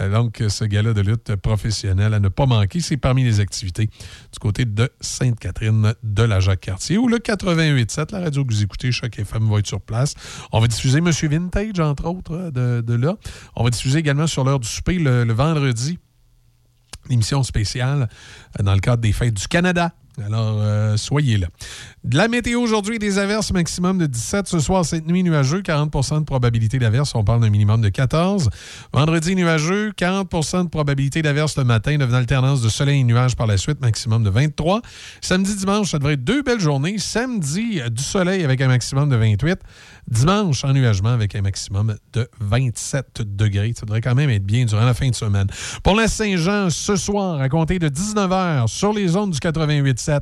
Euh, 0.00 0.10
donc, 0.10 0.42
ce 0.48 0.64
gala 0.64 0.92
de 0.92 1.00
lutte 1.00 1.36
professionnelle 1.36 2.14
à 2.14 2.20
ne 2.20 2.28
pas 2.28 2.46
manquer, 2.46 2.80
c'est 2.80 2.96
parmi 2.96 3.24
les 3.24 3.40
activités 3.40 3.86
du 3.86 4.38
côté 4.40 4.64
de 4.64 4.90
Sainte-Catherine 5.00 5.94
de 6.02 6.22
la 6.22 6.40
Jacques-Cartier 6.40 6.98
ou 6.98 7.08
le 7.08 7.18
88.7, 7.18 8.12
la 8.12 8.20
radio 8.20 8.44
que 8.44 8.52
vous 8.52 8.62
écoutez, 8.62 8.92
chaque 8.92 9.18
FM 9.18 9.48
va 9.48 9.58
être 9.58 9.66
sur 9.66 9.80
place. 9.80 10.14
On 10.52 10.60
va 10.60 10.68
diffuser 10.68 11.00
Monsieur 11.00 11.28
Vintage, 11.28 11.80
entre 11.80 12.06
autres, 12.06 12.50
de, 12.50 12.94
là. 12.94 13.16
On 13.56 13.64
va 13.64 13.70
diffuser 13.70 13.98
également 13.98 14.26
sur 14.26 14.44
l'heure 14.44 14.60
du 14.60 14.68
souper 14.68 14.98
le 14.98 15.32
vendredi 15.32 15.98
l'émission 17.08 17.42
spéciale 17.42 18.08
euh, 18.58 18.62
dans 18.62 18.74
le 18.74 18.80
cadre 18.80 19.02
des 19.02 19.12
fêtes 19.12 19.34
du 19.34 19.48
Canada. 19.48 19.92
Alors, 20.22 20.58
euh, 20.60 20.96
soyez 20.96 21.38
là. 21.38 21.48
De 22.04 22.16
la 22.16 22.28
météo 22.28 22.60
aujourd'hui, 22.60 22.98
des 22.98 23.18
averses 23.18 23.52
maximum 23.52 23.98
de 23.98 24.06
17. 24.06 24.46
Ce 24.46 24.60
soir, 24.60 24.84
cette 24.84 25.06
nuit 25.06 25.24
nuageux, 25.24 25.60
40% 25.60 26.20
de 26.20 26.24
probabilité 26.24 26.78
d'averse. 26.78 27.14
On 27.14 27.24
parle 27.24 27.40
d'un 27.40 27.50
minimum 27.50 27.80
de 27.80 27.88
14. 27.88 28.48
Vendredi, 28.92 29.34
nuageux, 29.34 29.92
40% 29.98 30.64
de 30.64 30.68
probabilité 30.68 31.22
d'averse 31.22 31.56
le 31.56 31.64
matin, 31.64 31.92
une 31.92 32.02
alternance 32.02 32.62
de 32.62 32.68
soleil 32.68 33.00
et 33.00 33.04
nuages 33.04 33.34
par 33.34 33.46
la 33.46 33.56
suite, 33.56 33.80
maximum 33.80 34.22
de 34.22 34.30
23. 34.30 34.82
Samedi, 35.20 35.56
dimanche, 35.56 35.90
ça 35.90 35.98
devrait 35.98 36.14
être 36.14 36.24
deux 36.24 36.42
belles 36.42 36.60
journées. 36.60 36.98
Samedi, 36.98 37.80
du 37.90 38.02
soleil 38.02 38.44
avec 38.44 38.60
un 38.60 38.68
maximum 38.68 39.08
de 39.08 39.16
28. 39.16 39.58
Dimanche, 40.08 40.64
ennuagement 40.64 41.10
avec 41.10 41.34
un 41.34 41.42
maximum 41.42 41.96
de 42.12 42.28
27 42.40 43.22
degrés. 43.22 43.72
Ça 43.74 43.86
devrait 43.86 44.00
quand 44.00 44.14
même 44.14 44.30
être 44.30 44.44
bien 44.44 44.64
durant 44.64 44.84
la 44.84 44.94
fin 44.94 45.08
de 45.08 45.14
semaine. 45.14 45.46
Pour 45.82 45.94
la 45.94 46.08
Saint-Jean, 46.08 46.70
ce 46.70 46.96
soir, 46.96 47.40
à 47.40 47.48
compter 47.48 47.78
de 47.78 47.88
19h, 47.88 48.66
sur 48.68 48.92
les 48.92 49.08
zones 49.08 49.30
du 49.30 49.38
88.7, 49.38 50.20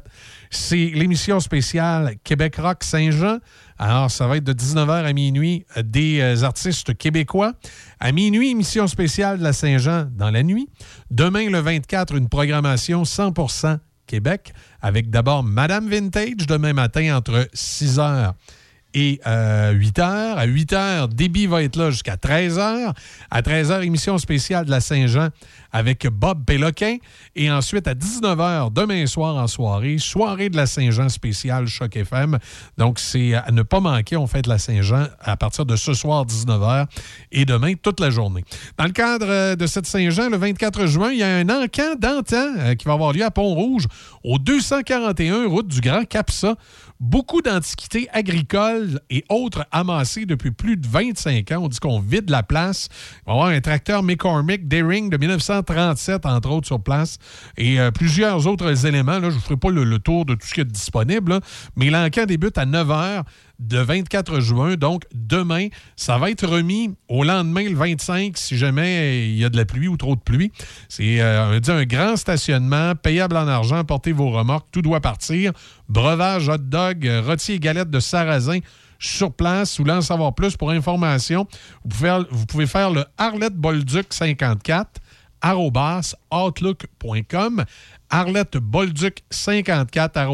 c'est 0.51 0.93
l'émission 0.95 1.41
spéciale 1.41 2.15
Québec 2.23 2.57
Rock 2.57 2.85
Saint-Jean. 2.85 3.39
Alors, 3.79 4.11
ça 4.11 4.27
va 4.27 4.37
être 4.37 4.45
de 4.45 4.53
19h 4.53 5.05
à 5.05 5.13
minuit 5.13 5.65
des 5.83 6.21
euh, 6.21 6.45
artistes 6.45 6.97
québécois. 6.97 7.55
À 7.99 8.13
minuit, 8.13 8.51
émission 8.51 8.87
spéciale 8.87 9.39
de 9.39 9.43
la 9.43 9.53
Saint-Jean 9.53 10.07
dans 10.17 10.31
la 10.31 10.43
nuit. 10.43 10.69
Demain, 11.11 11.51
le 11.51 11.59
24, 11.59 12.15
une 12.15 12.29
programmation 12.29 13.03
100% 13.03 13.79
Québec 14.07 14.53
avec 14.81 15.11
d'abord 15.11 15.43
Madame 15.43 15.89
Vintage 15.89 16.47
demain 16.47 16.73
matin 16.73 17.17
entre 17.17 17.49
6h 17.55 18.35
et 18.95 19.21
8 19.25 19.27
euh, 19.27 19.73
h. 19.73 20.35
À 20.37 20.45
8 20.45 20.73
h, 20.73 21.09
Débit 21.09 21.47
va 21.47 21.63
être 21.63 21.77
là 21.77 21.91
jusqu'à 21.91 22.17
13 22.17 22.59
h. 22.59 22.93
À 23.31 23.43
13 23.43 23.71
h, 23.71 23.85
émission 23.85 24.19
spéciale 24.19 24.67
de 24.67 24.71
la 24.71 24.81
Saint-Jean 24.81 25.29
avec 25.73 26.07
Bob 26.07 26.45
Péloquin. 26.45 26.99
Et 27.35 27.51
ensuite, 27.51 27.89
à 27.89 27.95
19 27.95 28.39
h, 28.39 28.73
demain 28.73 29.07
soir 29.07 29.37
en 29.37 29.47
soirée, 29.47 29.99
soirée 29.99 30.51
de 30.51 30.57
la 30.57 30.67
Saint-Jean 30.67 31.09
spéciale 31.09 31.67
Choc 31.67 31.97
FM. 31.97 32.39
Donc, 32.77 32.99
c'est 32.99 33.35
à 33.35 33.51
ne 33.51 33.63
pas 33.63 33.81
manquer. 33.81 34.17
On 34.17 34.27
fait 34.27 34.43
de 34.43 34.49
la 34.49 34.59
Saint-Jean 34.59 35.07
à 35.21 35.37
partir 35.37 35.65
de 35.65 35.77
ce 35.77 35.95
soir, 35.95 36.27
19 36.27 36.61
h, 36.61 36.87
et 37.33 37.45
demain, 37.45 37.75
toute 37.81 38.01
la 38.01 38.11
journée. 38.11 38.45
Dans 38.77 38.85
le 38.85 38.93
cadre 38.93 39.27
euh, 39.29 39.57
de 39.57 39.67
cette 39.67 39.87
Saint-Jean, 39.87 40.29
le 40.29 40.37
24 40.37 40.87
juin, 40.87 41.11
il 41.13 41.19
y 41.19 41.23
a 41.23 41.37
un 41.37 41.49
encan 41.49 41.95
d'antan 41.99 42.55
euh, 42.59 42.75
qui 42.75 42.85
va 42.87 42.93
avoir 42.93 43.13
lieu 43.13 43.25
à 43.25 43.31
Pont-Rouge, 43.31 43.87
au 44.23 44.39
241 44.39 45.49
route 45.49 45.69
du 45.69 45.81
Grand 45.81 46.05
Capsa 46.05 46.57
beaucoup 47.03 47.43
d'antiquités 47.43 48.09
agricoles 48.13 49.01
et 49.11 49.25
autres 49.29 49.67
amassées 49.73 50.25
depuis 50.25 50.53
plus 50.53 50.77
de 50.77 50.87
25 50.87 51.51
ans. 51.51 51.63
On 51.65 51.69
dit 51.69 51.81
qu'on 51.81 51.99
vide 51.99 52.31
la 52.31 52.45
place. 52.45 52.89
On 53.27 53.33
va 53.33 53.41
avoir 53.41 53.57
un 53.57 53.61
tracteur 53.61 54.05
McCormick 54.05 54.69
Daring 54.69 55.11
de 55.11 55.17
1937, 55.17 56.25
entre 56.25 56.51
autres, 56.51 56.69
sur 56.69 56.81
place, 56.81 57.19
et 57.59 57.81
euh, 57.81 57.91
plusieurs 57.91 58.47
autres 58.47 58.87
éléments. 58.87 59.19
Là, 59.19 59.23
je 59.23 59.27
ne 59.27 59.31
vous 59.33 59.41
ferai 59.41 59.57
pas 59.57 59.71
le, 59.71 59.99
tour 59.99 60.25
de 60.25 60.35
tout 60.35 60.47
ce 60.47 60.55
qui 60.55 60.61
est 60.61 60.65
disponible, 60.65 61.41
mais 61.77 61.91
l'encan 61.91 62.25
débute 62.25 62.57
à 62.57 62.67
9 62.67 62.89
h 62.89 63.23
de 63.63 63.79
24 63.79 64.41
juin. 64.41 64.75
Donc, 64.75 65.05
demain, 65.15 65.69
ça 65.97 66.19
va 66.19 66.31
être 66.31 66.47
remis 66.47 66.95
au 67.09 67.25
lendemain, 67.25 67.69
le 67.69 67.77
25, 67.77 68.37
si 68.37 68.57
jamais 68.57 69.29
il 69.29 69.37
y 69.37 69.45
a 69.45 69.49
de 69.49 69.57
la 69.57 69.65
pluie 69.65 69.89
ou 69.89 69.97
trop 69.97 70.17
de 70.17 70.21
pluie. 70.21 70.53
C'est 70.89 71.21
euh, 71.21 71.61
un 71.67 71.85
grand 71.85 72.17
stationnement, 72.17 72.95
payable 72.95 73.37
en 73.37 73.49
argent, 73.49 73.85
portez 73.85 74.13
vos 74.13 74.31
remorques, 74.31 74.69
tout 74.73 74.83
doit 74.83 75.01
partir. 75.01 75.53
Breuvage, 75.89 76.49
hot 76.49 76.59
dog, 76.59 77.09
rôti 77.25 77.53
et 77.53 77.59
galette 77.59 77.91
de 77.91 78.01
sarrasin 78.01 78.59
sur 78.99 79.33
place. 79.33 79.79
Voulez 79.79 79.93
en 79.93 80.01
savoir 80.01 80.35
plus 80.35 80.57
pour 80.57 80.71
information, 80.71 81.47
vous 81.85 81.91
pouvez 81.91 82.09
faire, 82.09 82.27
vous 82.31 82.47
pouvez 82.47 82.67
faire 82.67 82.91
le 82.91 83.05
Arlette 83.19 83.57
Bolduc 83.57 84.13
54 84.13 85.01
outlook.com 85.45 87.65
Arlette 88.11 88.59
Bolduc 88.59 89.23
54 89.31 90.31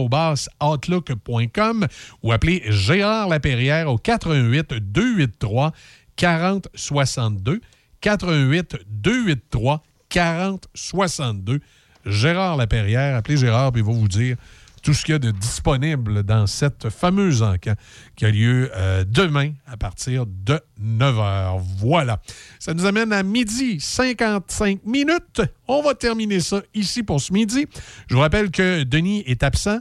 outlook.com 0.60 1.86
ou 2.22 2.32
appelez 2.32 2.62
Gérard 2.68 3.28
Laperrière 3.28 3.90
au 3.90 3.98
88 3.98 4.74
283 4.74 5.72
40 6.16 6.68
62 6.74 7.60
88 8.00 8.76
283 8.88 9.82
40 10.08 10.68
62 10.74 11.60
Gérard 12.06 12.56
Laperrière, 12.56 13.16
appelez 13.16 13.36
Gérard 13.36 13.72
puis 13.72 13.82
il 13.82 13.86
va 13.86 13.92
vous 13.92 14.08
dire 14.08 14.36
tout 14.82 14.94
ce 14.94 15.04
qu'il 15.04 15.12
y 15.12 15.16
a 15.16 15.18
de 15.18 15.30
disponible 15.30 16.22
dans 16.22 16.46
cette 16.46 16.88
fameuse 16.90 17.42
enquête 17.42 17.78
qui 18.16 18.24
a 18.24 18.30
lieu 18.30 18.70
euh, 18.74 19.04
demain 19.06 19.52
à 19.66 19.76
partir 19.76 20.26
de 20.26 20.60
9 20.80 21.16
h. 21.16 21.60
Voilà. 21.78 22.20
Ça 22.58 22.74
nous 22.74 22.86
amène 22.86 23.12
à 23.12 23.22
midi 23.22 23.80
55 23.80 24.84
minutes. 24.84 25.42
On 25.66 25.82
va 25.82 25.94
terminer 25.94 26.40
ça 26.40 26.62
ici 26.74 27.02
pour 27.02 27.20
ce 27.20 27.32
midi. 27.32 27.66
Je 28.08 28.14
vous 28.14 28.20
rappelle 28.20 28.50
que 28.50 28.82
Denis 28.84 29.22
est 29.26 29.42
absent. 29.42 29.78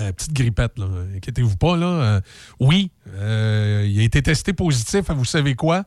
Euh, 0.00 0.12
petite 0.12 0.32
grippette, 0.32 0.78
là. 0.78 0.86
Inquiétez-vous 1.16 1.56
pas, 1.56 1.76
là. 1.76 1.86
Euh, 1.86 2.20
oui, 2.60 2.90
il 3.06 4.00
a 4.00 4.02
été 4.02 4.22
testé 4.22 4.52
positif 4.52 5.10
vous 5.10 5.24
savez 5.24 5.54
quoi? 5.54 5.84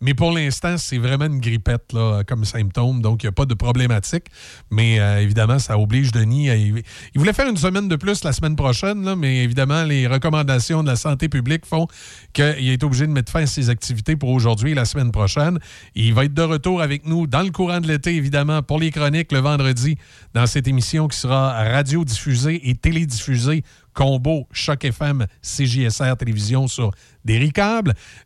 Mais 0.00 0.14
pour 0.14 0.32
l'instant, 0.32 0.76
c'est 0.76 0.98
vraiment 0.98 1.26
une 1.26 1.40
grippette 1.40 1.92
là, 1.92 2.22
comme 2.26 2.44
symptôme, 2.44 3.00
donc 3.00 3.22
il 3.22 3.26
n'y 3.26 3.28
a 3.28 3.32
pas 3.32 3.46
de 3.46 3.54
problématique. 3.54 4.26
Mais 4.70 5.00
euh, 5.00 5.20
évidemment, 5.20 5.58
ça 5.58 5.78
oblige 5.78 6.12
Denis 6.12 6.50
à. 6.50 6.56
Il 6.56 6.82
voulait 7.16 7.32
faire 7.32 7.48
une 7.48 7.56
semaine 7.56 7.88
de 7.88 7.96
plus 7.96 8.24
la 8.24 8.32
semaine 8.32 8.56
prochaine, 8.56 9.04
là, 9.04 9.16
mais 9.16 9.44
évidemment, 9.44 9.84
les 9.84 10.06
recommandations 10.06 10.82
de 10.82 10.88
la 10.88 10.96
santé 10.96 11.28
publique 11.28 11.64
font 11.64 11.86
qu'il 12.32 12.68
est 12.68 12.82
obligé 12.84 13.06
de 13.06 13.12
mettre 13.12 13.32
fin 13.32 13.42
à 13.42 13.46
ses 13.46 13.70
activités 13.70 14.16
pour 14.16 14.30
aujourd'hui 14.30 14.72
et 14.72 14.74
la 14.74 14.84
semaine 14.84 15.12
prochaine. 15.12 15.58
Il 15.94 16.14
va 16.14 16.24
être 16.24 16.34
de 16.34 16.42
retour 16.42 16.82
avec 16.82 17.06
nous 17.06 17.26
dans 17.26 17.42
le 17.42 17.50
courant 17.50 17.80
de 17.80 17.88
l'été, 17.88 18.14
évidemment, 18.14 18.62
pour 18.62 18.78
les 18.78 18.90
chroniques 18.90 19.32
le 19.32 19.40
vendredi, 19.40 19.96
dans 20.34 20.46
cette 20.46 20.68
émission 20.68 21.08
qui 21.08 21.18
sera 21.18 21.52
radio-diffusée 21.52 22.68
et 22.68 22.74
télédiffusée 22.74 23.62
combo 23.96 24.46
Choc 24.52 24.84
FM, 24.84 25.26
CJSR 25.42 26.16
Télévision 26.18 26.68
sur 26.68 26.92
des 27.24 27.50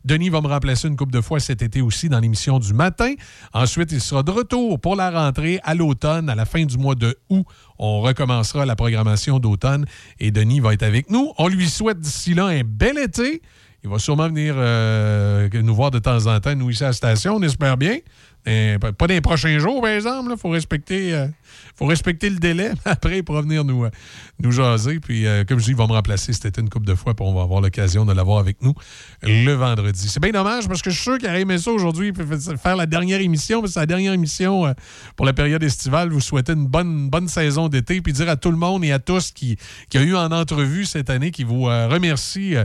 Denis 0.05 0.29
va 0.29 0.41
me 0.41 0.47
remplacer 0.47 0.87
une 0.87 0.97
couple 0.97 1.13
de 1.13 1.21
fois 1.21 1.39
cet 1.39 1.61
été 1.61 1.81
aussi 1.81 2.09
dans 2.09 2.19
l'émission 2.19 2.59
du 2.59 2.73
matin. 2.73 3.13
Ensuite, 3.53 3.91
il 3.93 4.01
sera 4.01 4.21
de 4.21 4.29
retour 4.29 4.79
pour 4.79 4.95
la 4.95 5.09
rentrée 5.09 5.59
à 5.63 5.73
l'automne, 5.73 6.29
à 6.29 6.35
la 6.35 6.45
fin 6.45 6.65
du 6.65 6.77
mois 6.77 6.95
de 6.95 7.17
août. 7.29 7.45
On 7.79 8.01
recommencera 8.01 8.65
la 8.65 8.75
programmation 8.75 9.39
d'automne 9.39 9.85
et 10.19 10.29
Denis 10.29 10.59
va 10.59 10.73
être 10.73 10.83
avec 10.83 11.09
nous. 11.09 11.31
On 11.37 11.47
lui 11.47 11.69
souhaite 11.69 11.99
d'ici 11.99 12.33
là 12.33 12.47
un 12.47 12.61
bel 12.63 12.99
été. 12.99 13.41
Il 13.83 13.89
va 13.89 13.97
sûrement 13.97 14.27
venir 14.27 14.53
euh, 14.57 15.49
nous 15.53 15.73
voir 15.73 15.89
de 15.89 15.97
temps 15.97 16.27
en 16.27 16.39
temps, 16.39 16.53
nous 16.53 16.69
ici 16.69 16.83
à 16.83 16.87
la 16.87 16.93
station, 16.93 17.37
on 17.37 17.41
espère 17.41 17.77
bien. 17.77 17.97
pas 18.43 19.07
dans 19.07 19.07
les 19.07 19.21
prochains 19.21 19.57
jours, 19.57 19.81
par 19.81 19.91
exemple. 19.91 20.31
Il 20.31 20.37
faut 20.37 20.49
respecter 20.49 21.15
euh, 21.15 21.27
faut 21.75 21.85
respecter 21.85 22.29
le 22.29 22.37
délai. 22.37 22.71
Après, 22.85 23.17
il 23.17 23.23
pourra 23.23 23.41
venir 23.41 23.63
nous, 23.63 23.85
euh, 23.85 23.89
nous 24.39 24.51
jaser. 24.51 24.99
Puis, 24.99 25.25
euh, 25.25 25.43
comme 25.45 25.59
je 25.59 25.65
dis, 25.65 25.71
il 25.71 25.77
va 25.77 25.87
me 25.87 25.93
remplacer 25.93 26.33
cet 26.33 26.45
été 26.45 26.61
une 26.61 26.69
couple 26.69 26.85
de 26.85 26.95
fois. 26.95 27.13
Puis, 27.13 27.25
on 27.25 27.33
va 27.33 27.41
avoir 27.41 27.61
l'occasion 27.61 28.05
de 28.05 28.13
l'avoir 28.13 28.39
avec 28.39 28.61
nous 28.61 28.73
le 29.23 29.53
vendredi. 29.53 30.07
C'est 30.07 30.21
bien 30.21 30.31
dommage 30.31 30.67
parce 30.67 30.81
que 30.81 30.89
je 30.89 30.95
suis 30.95 31.03
sûr 31.03 31.17
qu'il 31.17 31.27
aurait 31.27 31.41
aimé 31.41 31.57
ça 31.57 31.71
aujourd'hui. 31.71 32.13
Faire 32.61 32.75
la 32.75 32.85
dernière 32.85 33.21
émission. 33.21 33.65
C'est 33.65 33.79
la 33.79 33.85
dernière 33.85 34.13
émission 34.13 34.65
euh, 34.65 34.73
pour 35.15 35.25
la 35.25 35.33
période 35.33 35.63
estivale. 35.63 36.09
Vous 36.09 36.21
souhaitez 36.21 36.53
une 36.53 36.67
bonne, 36.67 37.09
bonne 37.09 37.27
saison 37.27 37.67
d'été. 37.67 38.01
Puis, 38.01 38.13
dire 38.13 38.29
à 38.29 38.35
tout 38.35 38.51
le 38.51 38.57
monde 38.57 38.83
et 38.83 38.91
à 38.91 38.99
tous 38.99 39.31
qui, 39.31 39.57
qui 39.89 39.97
a 39.97 40.01
eu 40.01 40.15
en 40.15 40.31
entrevue 40.31 40.85
cette 40.85 41.09
année, 41.09 41.31
qui 41.31 41.43
vous 41.43 41.63
remercie 41.63 42.55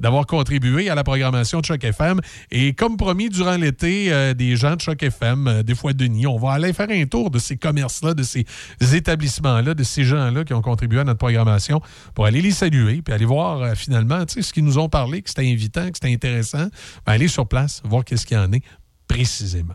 d'avoir 0.00 0.26
contribué 0.26 0.88
à 0.88 0.94
la 0.94 1.04
programmation 1.04 1.60
de 1.60 1.64
Choc 1.64 1.82
FM. 1.82 2.20
Et 2.50 2.74
comme 2.74 2.96
promis, 2.96 3.28
durant 3.28 3.56
l'été, 3.56 4.34
des 4.34 4.56
gens 4.56 4.76
de 4.76 4.80
Choc 4.80 5.02
FM, 5.02 5.62
des 5.62 5.74
fois 5.74 5.92
Denis, 5.92 6.26
on 6.26 6.38
va 6.38 6.52
aller 6.52 6.72
faire 6.72 6.90
un 6.90 7.04
tour 7.06 7.30
de 7.30 7.38
ces 7.38 7.56
commerces-là, 7.56 8.14
de 8.14 8.22
ces 8.22 8.35
établissements-là, 8.80 9.74
de 9.74 9.82
ces 9.84 10.04
gens-là 10.04 10.44
qui 10.44 10.54
ont 10.54 10.62
contribué 10.62 11.00
à 11.00 11.04
notre 11.04 11.18
programmation 11.18 11.80
pour 12.14 12.26
aller 12.26 12.42
les 12.42 12.50
saluer, 12.50 13.02
puis 13.02 13.14
aller 13.14 13.24
voir 13.24 13.62
euh, 13.62 13.74
finalement 13.74 14.24
ce 14.26 14.52
qu'ils 14.52 14.64
nous 14.64 14.78
ont 14.78 14.88
parlé, 14.88 15.22
que 15.22 15.28
c'était 15.28 15.50
invitant, 15.50 15.86
que 15.90 15.94
c'était 15.94 16.12
intéressant. 16.12 16.66
Ben, 17.06 17.12
aller 17.12 17.28
sur 17.28 17.46
place, 17.46 17.80
voir 17.84 18.04
qu'est-ce 18.04 18.26
qu'il 18.26 18.36
y 18.36 18.40
en 18.40 18.52
est 18.52 18.62
précisément. 19.08 19.74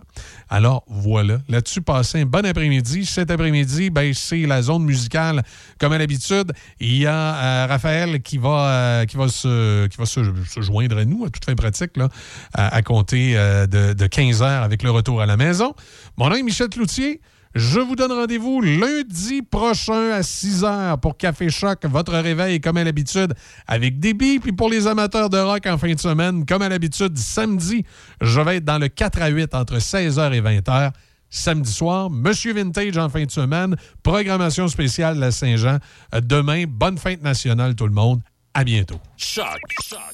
Alors 0.50 0.84
voilà, 0.88 1.40
là-dessus, 1.48 1.82
passez 1.82 2.20
un 2.22 2.26
bon 2.26 2.46
après-midi. 2.46 3.06
Cet 3.06 3.32
après-midi, 3.32 3.90
ben, 3.90 4.14
c'est 4.14 4.46
la 4.46 4.62
zone 4.62 4.84
musicale 4.84 5.42
comme 5.80 5.94
à 5.94 5.98
l'habitude. 5.98 6.52
Il 6.82 6.98
y 6.98 7.06
a 7.06 7.14
euh, 7.14 7.68
Raphaël 7.68 8.22
qui 8.22 8.38
va, 8.38 8.68
euh, 8.68 9.06
qui 9.06 9.16
va, 9.16 9.30
se, 9.30 9.88
qui 9.88 9.98
va 9.98 10.06
se, 10.06 10.22
joindre 10.62 10.98
à 10.98 11.06
nous 11.06 11.24
à 11.24 11.30
toute 11.30 11.46
fin 11.46 11.56
pratique 11.56 11.96
là, 11.96 12.10
à, 12.54 12.82
compter 12.82 13.36
de, 13.36 13.94
de 13.94 14.08
15 14.08 14.42
heures 14.42 14.64
avec 14.64 14.84
le 14.84 14.92
retour 14.92 15.22
à 15.22 15.26
la 15.26 15.38
maison. 15.38 15.74
Mon 16.18 16.30
nom 16.30 16.36
est 16.36 16.44
Michel 16.44 16.68
Cloutier. 16.68 17.22
Je 17.54 17.80
vous 17.80 17.98
donne 17.98 18.14
rendez-vous 18.14 18.62
lundi 18.62 19.42
prochain 19.42 20.12
à 20.12 20.24
6 20.24 20.64
h 20.64 20.98
pour 21.00 21.18
Café 21.18 21.50
Choc, 21.50 21.86
votre 21.86 22.14
réveil 22.14 22.62
comme 22.62 22.78
à 22.78 22.84
l'habitude 22.84 23.34
avec 23.68 24.00
des. 24.00 24.14
Puis 24.14 24.40
pour 24.40 24.70
les 24.70 24.88
amateurs 24.88 25.30
de 25.30 25.38
rock 25.38 25.66
en 25.66 25.78
fin 25.78 25.94
de 25.94 26.00
semaine, 26.00 26.46
comme 26.46 26.62
à 26.62 26.70
l'habitude, 26.70 27.18
samedi, 27.18 27.84
je 28.22 28.40
vais 28.40 28.58
être 28.58 28.66
dans 28.66 28.78
le 28.78 28.88
4 28.88 29.22
à 29.22 29.28
8 29.28 29.54
entre 29.54 29.78
16h 29.78 30.34
et 30.34 30.42
20h. 30.42 30.92
Samedi 31.30 31.72
soir, 31.72 32.10
Monsieur 32.10 32.54
Vintage 32.54 32.98
en 32.98 33.10
fin 33.10 33.24
de 33.24 33.32
semaine, 33.32 33.76
programmation 34.04 34.68
spéciale 34.68 35.16
de 35.16 35.22
la 35.22 35.32
Saint-Jean. 35.32 35.78
Demain, 36.14 36.66
bonne 36.68 36.98
fête 36.98 37.22
nationale 37.22 37.76
tout 37.76 37.88
le 37.88 37.94
monde. 37.94 38.22
À 38.54 38.64
bientôt. 38.64 39.00
Choc. 39.18 39.46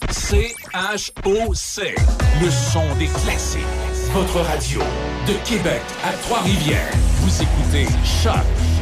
C-H-O-C. 0.10 1.96
Le 2.42 2.52
son 2.52 2.96
des 2.98 3.08
classiques. 3.08 3.97
Votre 4.18 4.42
radio 4.42 4.80
de 5.28 5.34
Québec 5.48 5.84
à 6.04 6.12
Trois-Rivières. 6.24 6.92
Vous 7.22 7.40
écoutez 7.40 7.86
Choc 8.04 8.34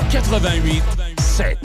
88 0.10 0.82
7. 1.20 1.58